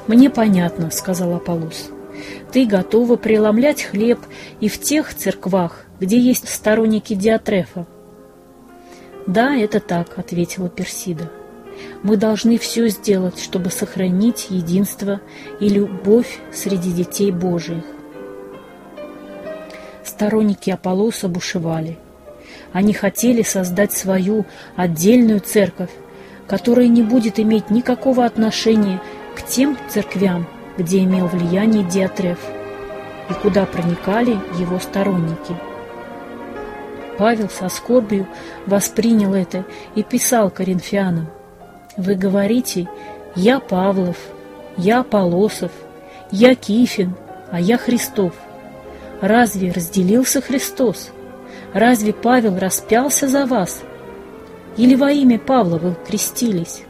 «Мне 0.08 0.30
понятно»,— 0.30 0.90
сказал 0.92 1.36
Аполлос. 1.36 1.90
«Ты 2.52 2.66
готова 2.66 3.16
преломлять 3.16 3.84
хлеб 3.84 4.20
и 4.60 4.70
в 4.70 4.80
тех 4.80 5.14
церквах, 5.14 5.86
где 6.00 6.20
есть 6.20 6.48
сторонники 6.48 7.16
Диатрефа». 7.16 7.86
«Да, 9.26 9.56
это 9.56 9.80
так»,— 9.80 10.08
ответила 10.18 10.70
Персида. 10.70 11.32
Мы 12.04 12.18
должны 12.18 12.58
все 12.58 12.88
сделать, 12.90 13.40
чтобы 13.40 13.70
сохранить 13.72 14.48
единство 14.50 15.22
и 15.60 15.70
любовь 15.70 16.40
среди 16.54 16.92
детей 16.92 17.32
Божиих. 17.32 17.84
Сторонники 20.04 20.70
Аполлоса 20.70 21.28
бушевали. 21.28 21.98
Они 22.72 22.94
хотели 22.94 23.42
создать 23.42 23.92
свою 23.92 24.46
отдельную 24.76 25.40
церковь, 25.40 25.90
которая 26.48 26.88
не 26.88 27.02
будет 27.02 27.40
иметь 27.40 27.70
никакого 27.70 28.26
отношения 28.26 29.02
к 29.36 29.42
тем 29.42 29.78
церквям, 29.90 30.48
где 30.78 31.00
имел 31.00 31.28
влияние 31.28 31.84
Диатреф, 31.84 32.40
и 33.30 33.34
куда 33.34 33.66
проникали 33.66 34.38
его 34.60 34.80
сторонники. 34.80 35.56
Павел 37.18 37.50
со 37.50 37.70
скорбью 37.70 38.28
воспринял 38.68 39.34
это 39.34 39.66
и 39.96 40.04
писал 40.04 40.52
коринфянам– 40.52 41.30
вы 41.98 42.16
говорите 42.16 42.88
«Я 43.36 43.60
Павлов», 43.60 44.18
«Я 44.78 45.04
Полосов», 45.04 45.72
«Я 46.32 46.56
Кифин», 46.56 47.16
а 47.52 47.60
«Я 47.60 47.78
Христов». 47.78 48.34
Разве 49.22 49.72
разделился 49.72 50.42
Христос? 50.42 51.12
Разве 51.74 52.14
Павел 52.14 52.60
распялся 52.60 53.28
за 53.28 53.46
вас? 53.46 53.82
Или 54.78 54.96
во 54.96 55.12
имя 55.12 55.40
Павла 55.40 55.78
вы 55.78 55.96
крестились? 56.06 56.84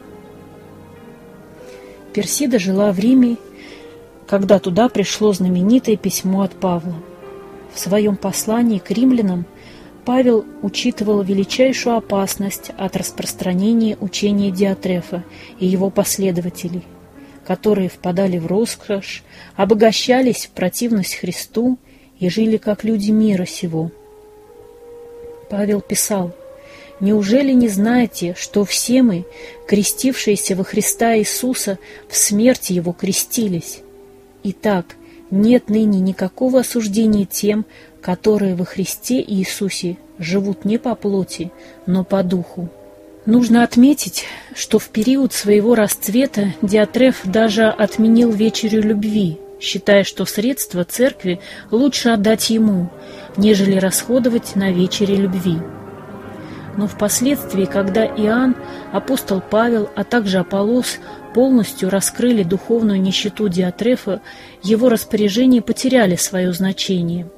Персида 2.12 2.58
жила 2.58 2.92
в 2.92 2.98
Риме, 2.98 3.36
когда 4.26 4.58
туда 4.58 4.88
пришло 4.88 5.32
знаменитое 5.32 5.96
письмо 5.96 6.42
от 6.42 6.52
Павла. 6.52 6.94
В 7.72 7.78
своем 7.78 8.16
послании 8.16 8.78
к 8.78 8.90
римлянам 8.90 9.44
Павел 10.06 10.46
учитывал 10.62 11.20
величайшую 11.22 11.96
опасность 11.96 12.70
от 12.78 12.96
распространения 12.96 13.98
учения 14.00 14.52
Диатрефа 14.52 15.24
и 15.58 15.66
его 15.66 15.90
последователей, 15.90 16.84
которые 17.44 17.88
впадали 17.88 18.38
в 18.38 18.46
роскошь, 18.46 19.24
обогащались 19.56 20.46
в 20.46 20.50
противность 20.50 21.16
Христу 21.16 21.76
и 22.20 22.28
жили 22.28 22.56
как 22.56 22.84
люди 22.84 23.10
мира 23.10 23.46
сего. 23.46 23.90
Павел 25.50 25.80
писал, 25.80 26.30
«Неужели 27.00 27.52
не 27.52 27.68
знаете, 27.68 28.36
что 28.38 28.64
все 28.64 29.02
мы, 29.02 29.24
крестившиеся 29.66 30.54
во 30.54 30.62
Христа 30.62 31.16
Иисуса, 31.18 31.80
в 32.08 32.16
смерти 32.16 32.72
Его 32.72 32.92
крестились? 32.92 33.80
Итак, 34.44 34.94
нет 35.32 35.68
ныне 35.68 35.98
никакого 35.98 36.60
осуждения 36.60 37.26
тем, 37.26 37.66
которые 38.06 38.54
во 38.54 38.64
Христе 38.64 39.20
Иисусе 39.20 39.96
живут 40.20 40.64
не 40.64 40.78
по 40.78 40.94
плоти, 40.94 41.50
но 41.86 42.04
по 42.04 42.22
духу. 42.22 42.68
Нужно 43.26 43.64
отметить, 43.64 44.26
что 44.54 44.78
в 44.78 44.90
период 44.90 45.32
своего 45.32 45.74
расцвета 45.74 46.54
Диатреф 46.62 47.22
даже 47.24 47.64
отменил 47.64 48.30
вечерю 48.30 48.80
любви, 48.82 49.40
считая, 49.58 50.04
что 50.04 50.24
средства 50.24 50.84
церкви 50.84 51.40
лучше 51.72 52.10
отдать 52.10 52.48
ему, 52.48 52.90
нежели 53.36 53.74
расходовать 53.74 54.54
на 54.54 54.70
вечере 54.70 55.16
любви. 55.16 55.58
Но 56.76 56.86
впоследствии, 56.86 57.64
когда 57.64 58.06
Иоанн, 58.06 58.54
апостол 58.92 59.40
Павел, 59.40 59.90
а 59.96 60.04
также 60.04 60.38
Аполлос 60.38 60.98
полностью 61.34 61.90
раскрыли 61.90 62.44
духовную 62.44 63.02
нищету 63.02 63.48
Диатрефа, 63.48 64.20
его 64.62 64.90
распоряжения 64.90 65.60
потеряли 65.60 66.14
свое 66.14 66.52
значение– 66.52 67.28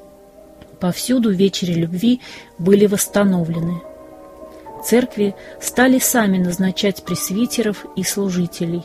Повсюду 0.81 1.31
вечери 1.31 1.73
любви 1.73 2.21
были 2.59 2.87
восстановлены. 2.87 3.83
Церкви 4.85 5.35
стали 5.61 5.99
сами 5.99 6.39
назначать 6.39 7.05
пресвитеров 7.05 7.85
и 7.97 8.05
служителей. 8.05 8.85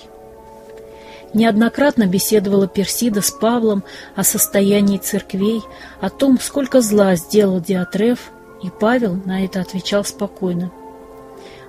Неоднократно 1.33 2.07
беседовала 2.07 2.67
Персида 2.67 3.21
с 3.21 3.31
Павлом 3.31 3.83
о 4.15 4.23
состоянии 4.23 4.97
церквей, 4.97 5.61
о 6.01 6.09
том, 6.09 6.39
сколько 6.39 6.81
зла 6.81 7.15
сделал 7.15 7.59
Диатреф, 7.59 8.31
и 8.63 8.69
Павел 8.69 9.15
на 9.25 9.43
это 9.43 9.61
отвечал 9.61 10.03
спокойно. 10.03 10.71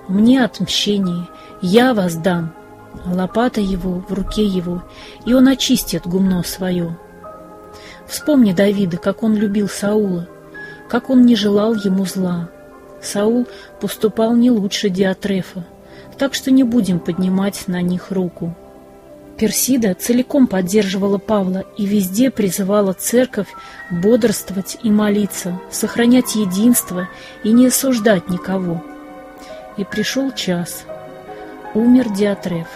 «Мне 0.07 0.43
отмщение, 0.43 1.27
я 1.61 1.93
вас 1.93 2.15
дам, 2.15 2.53
лопата 3.05 3.59
его 3.59 4.03
в 4.07 4.13
руке 4.13 4.45
его, 4.45 4.83
и 5.25 5.33
он 5.33 5.47
очистит 5.47 6.07
гумно 6.07 6.43
свое». 6.43 6.95
Вспомни 8.07 8.53
Давида, 8.53 8.97
как 8.97 9.23
он 9.23 9.35
любил 9.35 9.67
Саула, 9.67 10.27
как 10.89 11.09
он 11.09 11.25
не 11.25 11.35
желал 11.35 11.73
ему 11.73 12.05
зла. 12.05 12.49
Саул 13.01 13.47
поступал 13.79 14.35
не 14.35 14.51
лучше 14.51 14.89
Диатрефа, 14.89 15.63
так 16.17 16.33
что 16.33 16.51
не 16.51 16.63
будем 16.63 16.99
поднимать 16.99 17.67
на 17.67 17.81
них 17.81 18.11
руку. 18.11 18.55
Персида 19.37 19.95
целиком 19.95 20.47
поддерживала 20.47 21.17
Павла 21.17 21.65
и 21.77 21.85
везде 21.85 22.31
призывала 22.31 22.93
церковь 22.93 23.49
бодрствовать 23.91 24.77
и 24.81 24.89
молиться, 24.89 25.59
сохранять 25.69 26.35
единство 26.35 27.09
и 27.43 27.51
не 27.51 27.67
осуждать 27.67 28.29
никого. 28.29 28.81
И 29.75 29.83
пришел 29.83 30.31
час. 30.31 30.85
Умер 31.73 32.11
Диатреф. 32.11 32.67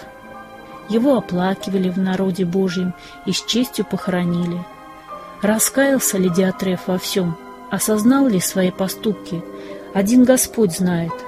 Его 0.90 1.16
оплакивали 1.16 1.88
в 1.88 1.96
народе 1.96 2.44
Божьем 2.44 2.92
и 3.24 3.32
с 3.32 3.42
честью 3.46 3.86
похоронили. 3.86 4.58
Раскаялся 5.42 6.18
ли 6.18 6.28
Диатреф 6.28 6.80
во 6.86 6.98
всем? 6.98 7.36
Осознал 7.70 8.26
ли 8.26 8.40
свои 8.40 8.70
поступки? 8.70 9.42
Один 9.94 10.24
Господь 10.24 10.76
знает– 10.76 11.12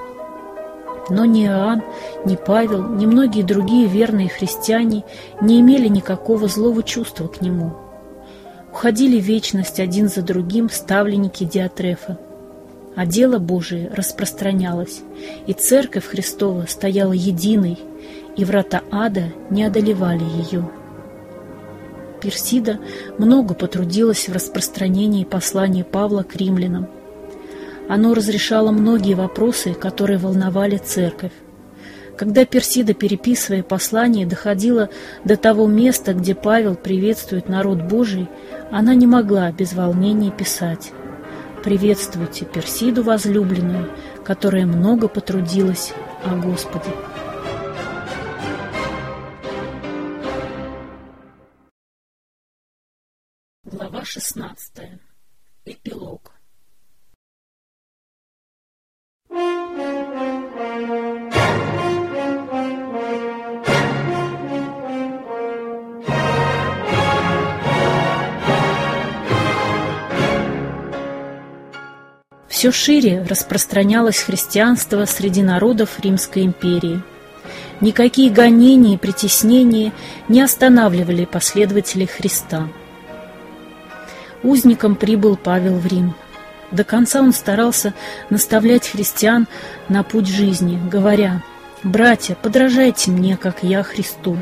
но 1.09 1.25
ни 1.25 1.45
Иоанн, 1.45 1.83
ни 2.25 2.35
Павел, 2.35 2.87
ни 2.87 3.05
многие 3.05 3.43
другие 3.43 3.87
верные 3.87 4.29
христиане 4.29 5.03
не 5.41 5.59
имели 5.59 5.87
никакого 5.87 6.47
злого 6.47 6.81
чувства 6.83 7.27
к 7.27 7.41
нему. 7.41 7.73
Уходили 8.71 9.19
в 9.19 9.23
вечность 9.23 9.79
один 9.79 10.09
за 10.09 10.21
другим 10.21 10.69
ставленники 10.69 11.43
Диатрефа. 11.43 12.17
А 12.95 13.05
дело 13.05 13.39
Божие 13.39 13.91
распространялось, 13.93 15.01
и 15.47 15.53
Церковь 15.53 16.05
Христова 16.05 16.65
стояла 16.67 17.13
единой, 17.13 17.79
и 18.35 18.45
врата 18.45 18.81
ада 18.91 19.25
не 19.49 19.63
одолевали 19.63 20.23
ее. 20.23 20.69
Персида 22.23 22.79
много 23.19 23.53
потрудилась 23.53 24.29
в 24.29 24.33
распространении 24.33 25.25
послания 25.25 25.83
Павла 25.83 26.23
к 26.23 26.35
римлянам– 26.35 26.87
оно 27.87 28.13
разрешало 28.13 28.71
многие 28.71 29.13
вопросы, 29.13 29.73
которые 29.73 30.17
волновали 30.17 30.77
церковь. 30.77 31.33
Когда 32.17 32.45
Персида, 32.45 32.93
переписывая 32.93 33.63
послание, 33.63 34.25
доходила 34.25 34.89
до 35.25 35.35
того 35.35 35.67
места, 35.67 36.13
где 36.13 36.35
Павел 36.35 36.75
приветствует 36.75 37.49
народ 37.49 37.81
Божий, 37.81 38.29
она 38.71 38.93
не 38.93 39.07
могла 39.07 39.51
без 39.51 39.73
волнения 39.73 40.31
писать 40.31 40.91
«Приветствуйте 41.63 42.45
Персиду 42.45 43.03
возлюбленную, 43.03 43.89
которая 44.23 44.65
много 44.65 45.07
потрудилась 45.07 45.93
о 46.23 46.35
Господе». 46.35 46.89
16. 54.13 54.73
Эпилог. 55.65 56.33
Все 72.47 72.71
шире 72.71 73.23
распространялось 73.23 74.19
христианство 74.21 75.05
среди 75.05 75.41
народов 75.41 75.99
Римской 75.99 76.43
империи. 76.43 77.01
Никакие 77.81 78.29
гонения 78.29 78.93
и 78.93 78.97
притеснения 78.97 79.91
не 80.29 80.41
останавливали 80.41 81.25
последователей 81.25 82.05
Христа. 82.05 82.69
Узником 84.43 84.95
прибыл 84.95 85.37
Павел 85.37 85.77
в 85.77 85.87
Рим. 85.87 86.13
До 86.71 86.83
конца 86.83 87.21
он 87.21 87.33
старался 87.33 87.93
наставлять 88.29 88.87
христиан 88.87 89.47
на 89.89 90.03
путь 90.03 90.27
жизни, 90.27 90.79
говоря 90.91 91.41
«Братья, 91.83 92.35
подражайте 92.35 93.11
мне, 93.11 93.37
как 93.37 93.63
я 93.63 93.83
Христу». 93.83 94.37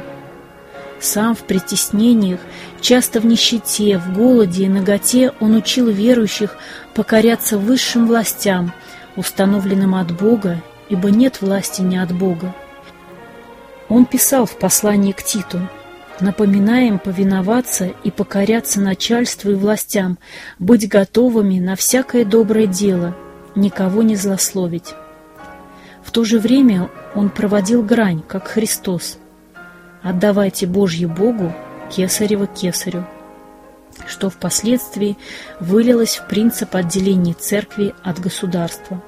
Сам 1.00 1.36
в 1.36 1.40
притеснениях, 1.40 2.40
часто 2.80 3.20
в 3.20 3.26
нищете, 3.26 3.98
в 3.98 4.14
голоде 4.14 4.66
и 4.66 4.70
наготе 4.70 5.34
он 5.40 5.56
учил 5.56 5.90
верующих 5.90 6.56
покоряться 6.94 7.58
высшим 7.58 8.06
властям, 8.08 8.72
установленным 9.16 9.96
от 9.96 10.12
Бога, 10.12 10.62
ибо 10.90 11.10
нет 11.10 11.42
власти 11.42 11.82
не 11.82 11.98
от 11.98 12.12
Бога. 12.12 12.56
Он 13.90 14.06
писал 14.06 14.46
в 14.46 14.58
послании 14.58 15.12
к 15.12 15.24
Титу 15.24 15.60
«Напоминаем 16.22 17.00
повиноваться 17.00 17.92
и 18.04 18.12
покоряться 18.12 18.80
начальству 18.80 19.52
и 19.52 19.56
властям, 19.56 20.20
быть 20.60 20.88
готовыми 20.88 21.60
на 21.60 21.76
всякое 21.76 22.26
доброе 22.26 22.68
дело, 22.68 23.16
никого 23.56 24.04
не 24.04 24.16
злословить». 24.16 24.94
В 26.04 26.12
то 26.12 26.24
же 26.24 26.40
время 26.40 26.90
он 27.16 27.30
проводил 27.30 27.84
грань, 27.84 28.22
как 28.28 28.48
Христос– 28.48 29.18
«Отдавайте 30.04 30.66
Божье 30.66 31.08
Богу, 31.08 31.54
Кесарево 31.92 32.48
Кесарю», 32.48 33.06
что 34.08 34.32
впоследствии 34.32 35.18
вылилось 35.60 36.18
в 36.18 36.28
принцип 36.28 36.76
отделения 36.76 37.34
церкви 37.34 37.94
от 38.02 38.20
государства. 38.20 39.02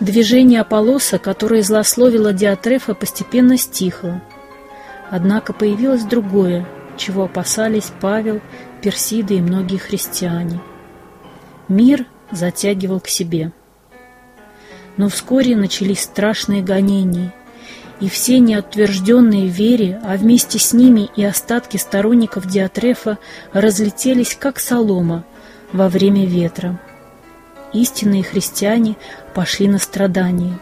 Движение 0.00 0.60
Аполлоса, 0.60 1.20
которое 1.20 1.62
злословило 1.62 2.32
Диатрефа, 2.32 2.94
постепенно 2.94 3.56
стихло. 3.56 4.20
Однако 5.12 5.52
появилось 5.52 6.04
другое, 6.04 6.66
чего 6.96 7.24
опасались 7.24 7.92
Павел, 8.00 8.40
Персида 8.80 9.34
и 9.34 9.40
многие 9.42 9.76
христиане. 9.76 10.58
Мир 11.68 12.06
затягивал 12.30 12.98
к 12.98 13.08
себе. 13.08 13.52
Но 14.96 15.10
вскоре 15.10 15.54
начались 15.54 16.00
страшные 16.00 16.62
гонения– 16.62 17.32
и 18.02 18.08
все 18.08 18.40
неутвержденные 18.40 19.48
в 19.48 19.52
вере, 19.52 20.00
а 20.02 20.16
вместе 20.16 20.58
с 20.58 20.72
ними 20.72 21.08
и 21.14 21.24
остатки 21.24 21.76
сторонников 21.76 22.48
Диатрефа 22.48 23.18
разлетелись, 23.52 24.34
как 24.34 24.58
солома 24.58 25.24
во 25.72 25.88
время 25.88 26.26
ветра. 26.26 26.80
Истинные 27.72 28.24
христиане 28.24 28.96
пошли 29.34 29.68
на 29.68 29.78
страдания. 29.78 30.58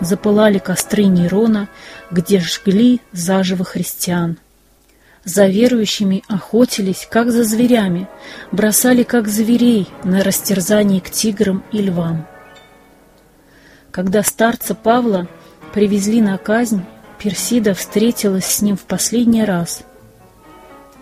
Запылали 0.00 0.58
костры 0.58 1.04
Нерона, 1.04 1.68
где 2.12 2.40
жгли 2.40 3.00
заживо 3.12 3.64
христиан. 3.64 4.38
За 5.24 5.46
верующими 5.46 6.22
охотились, 6.28 7.06
как 7.10 7.30
за 7.30 7.44
зверями, 7.44 8.08
бросали, 8.50 9.02
как 9.02 9.28
зверей, 9.28 9.88
на 10.04 10.22
растерзание 10.22 11.00
к 11.00 11.10
тиграм 11.10 11.64
и 11.72 11.78
львам. 11.78 12.26
Когда 13.90 14.22
старца 14.22 14.74
Павла 14.74 15.28
привезли 15.72 16.20
на 16.20 16.36
казнь, 16.38 16.84
Персида 17.18 17.72
встретилась 17.74 18.46
с 18.46 18.62
ним 18.62 18.76
в 18.76 18.82
последний 18.82 19.44
раз. 19.44 19.82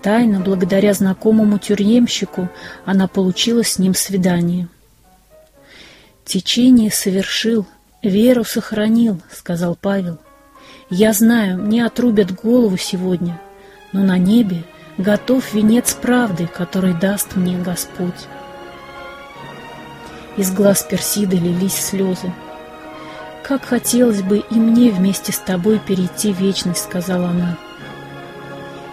Тайно, 0.02 0.40
благодаря 0.40 0.92
знакомому 0.92 1.58
тюремщику, 1.58 2.50
она 2.84 3.08
получила 3.08 3.64
с 3.64 3.78
ним 3.78 3.94
свидание. 3.94 4.68
«Течение 6.26 6.90
совершил, 6.90 7.66
веру 8.02 8.44
сохранил»,— 8.44 9.20
сказал 9.32 9.76
Павел. 9.80 10.18
«Я 10.90 11.12
знаю, 11.12 11.56
мне 11.62 11.86
отрубят 11.86 12.34
голову 12.34 12.76
сегодня, 12.76 13.40
но 13.92 14.02
на 14.02 14.18
небе 14.18 14.64
готов 14.98 15.54
венец 15.54 15.94
правды, 15.94 16.48
который 16.48 16.94
даст 16.94 17.36
мне 17.36 17.56
Господь». 17.56 18.26
Из 20.36 20.50
глаз 20.52 20.82
Персиды 20.82 21.36
лились 21.36 21.76
слезы. 21.76 22.32
«Как 23.44 23.64
хотелось 23.64 24.22
бы 24.22 24.38
и 24.38 24.54
мне 24.56 24.90
вместе 24.90 25.30
с 25.30 25.38
тобой 25.38 25.78
перейти 25.78 26.32
в 26.32 26.40
вечность»,— 26.40 26.82
сказала 26.84 27.28
она. 27.28 27.56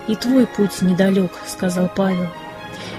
«И 0.08 0.16
твой 0.16 0.46
путь 0.46 0.84
недалек»,— 0.84 1.32
сказал 1.48 1.90
Павел. 1.96 2.28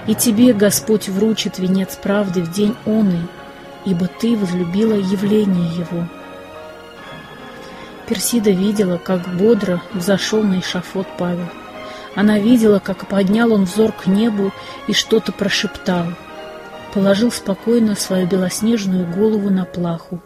«И 0.07 0.15
тебе 0.15 0.51
Господь 0.51 1.07
вручит 1.07 1.57
венец 1.57 1.95
правды 1.95 2.41
в 2.41 2.51
день 2.51 2.75
онный, 2.85 3.27
ибо 3.85 4.07
ты 4.07 4.35
возлюбила 4.35 4.95
явление 4.95 5.73
его». 5.73 6.05
Персида 8.09 8.49
видела, 8.49 8.97
как 8.97 9.27
бодро 9.37 9.81
взошел 9.93 10.43
на 10.43 10.59
эшафот 10.59 11.07
Павел. 11.17 11.47
Она 12.15 12.39
видела, 12.39 12.79
как 12.79 13.07
поднял 13.07 13.53
он 13.53 13.65
взор 13.65 13.91
к 13.91 14.07
небу 14.07 14.51
и 14.87 14.93
что-то 14.93 15.31
прошептал. 15.31 16.07
Положил 16.93 17.31
спокойно 17.31 17.95
свою 17.95 18.27
белоснежную 18.27 19.05
голову 19.05 19.49
на 19.49 19.63
плаху 19.63 20.19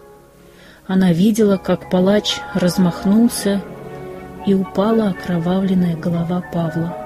она 0.86 1.14
видела, 1.14 1.58
как 1.58 1.90
палач 1.90 2.42
размахнулся, 2.54 3.62
и 4.46 4.54
упала 4.54 5.10
окровавленная 5.10 5.96
голова 5.96 6.44
Павла. 6.52 6.98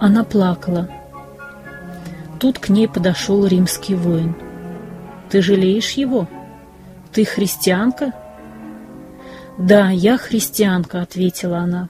Она 0.00 0.24
плакала. 0.24 0.88
Тут 2.40 2.58
к 2.58 2.68
ней 2.68 2.88
подошел 2.88 3.46
римский 3.46 3.94
воин. 3.94 4.34
«Ты 5.30 5.40
жалеешь 5.40 5.92
его? 5.92 6.26
Ты 7.12 7.24
христианка?» 7.24 8.12
«Да, 9.58 9.90
я 9.90 10.18
христианка»,— 10.18 11.00
ответила 11.02 11.58
она. 11.58 11.88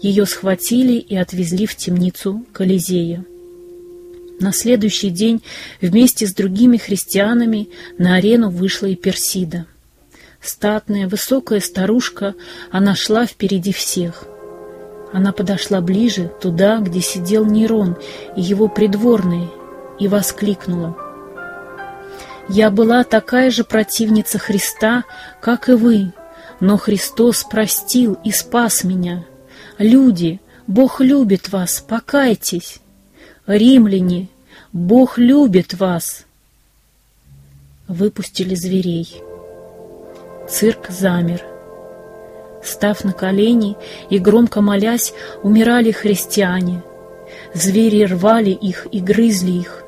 ее 0.00 0.26
схватили 0.26 0.94
и 0.94 1.16
отвезли 1.16 1.64
в 1.64 1.74
темницу 1.76 2.44
Колизея. 2.52 3.24
На 4.38 4.52
следующий 4.52 5.08
день 5.08 5.42
вместе 5.80 6.26
с 6.26 6.34
другими 6.34 6.76
христианами 6.76 7.70
на 7.96 8.16
арену 8.16 8.50
вышла 8.50 8.86
и 8.86 8.96
Персида. 8.96 9.64
Статная, 10.42 11.08
высокая 11.08 11.60
старушка, 11.60 12.34
она 12.70 12.94
шла 12.94 13.24
впереди 13.24 13.72
всех. 13.72 14.24
Она 15.14 15.32
подошла 15.32 15.80
ближе, 15.80 16.30
туда, 16.42 16.80
где 16.80 17.00
сидел 17.00 17.46
Нерон 17.46 17.96
и 18.36 18.42
его 18.42 18.68
придворные, 18.68 19.48
и 19.98 20.08
воскликнула. 20.08 20.98
«Я 22.50 22.70
была 22.70 23.04
такая 23.04 23.50
же 23.50 23.64
противница 23.64 24.38
Христа, 24.38 25.04
как 25.40 25.70
и 25.70 25.72
вы, 25.72 26.12
но 26.60 26.76
Христос 26.76 27.44
простил 27.44 28.18
и 28.24 28.30
спас 28.30 28.84
меня. 28.84 29.24
Люди, 29.78 30.40
Бог 30.66 31.00
любит 31.00 31.50
вас, 31.50 31.84
покайтесь. 31.86 32.80
Римляне, 33.46 34.28
Бог 34.72 35.18
любит 35.18 35.74
вас. 35.74 36.24
Выпустили 37.86 38.54
зверей. 38.54 39.22
Цирк 40.48 40.88
замер. 40.88 41.42
Став 42.62 43.04
на 43.04 43.12
колени 43.12 43.76
и 44.08 44.18
громко 44.18 44.62
молясь, 44.62 45.12
умирали 45.42 45.90
христиане. 45.90 46.82
Звери 47.52 48.04
рвали 48.04 48.50
их 48.50 48.86
и 48.90 49.00
грызли 49.00 49.52
их. 49.52 49.84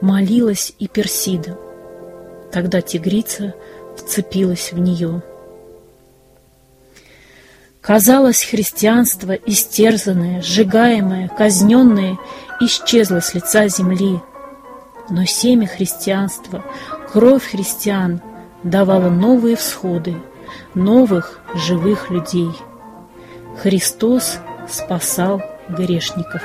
Молилась 0.00 0.72
и 0.78 0.86
Персида. 0.86 1.58
Тогда 2.52 2.80
тигрица 2.80 3.54
вцепилась 3.96 4.72
в 4.72 4.78
нее. 4.78 5.22
Казалось, 7.88 8.44
христианство, 8.44 9.32
истерзанное, 9.32 10.42
сжигаемое, 10.42 11.28
казненное, 11.28 12.18
исчезло 12.60 13.20
с 13.20 13.32
лица 13.32 13.66
земли. 13.68 14.20
Но 15.08 15.24
семя 15.24 15.66
христианства, 15.66 16.62
кровь 17.10 17.50
христиан 17.50 18.20
давала 18.62 19.08
новые 19.08 19.56
всходы, 19.56 20.18
новых 20.74 21.40
живых 21.54 22.10
людей. 22.10 22.50
Христос 23.62 24.36
спасал 24.68 25.40
грешников. 25.70 26.42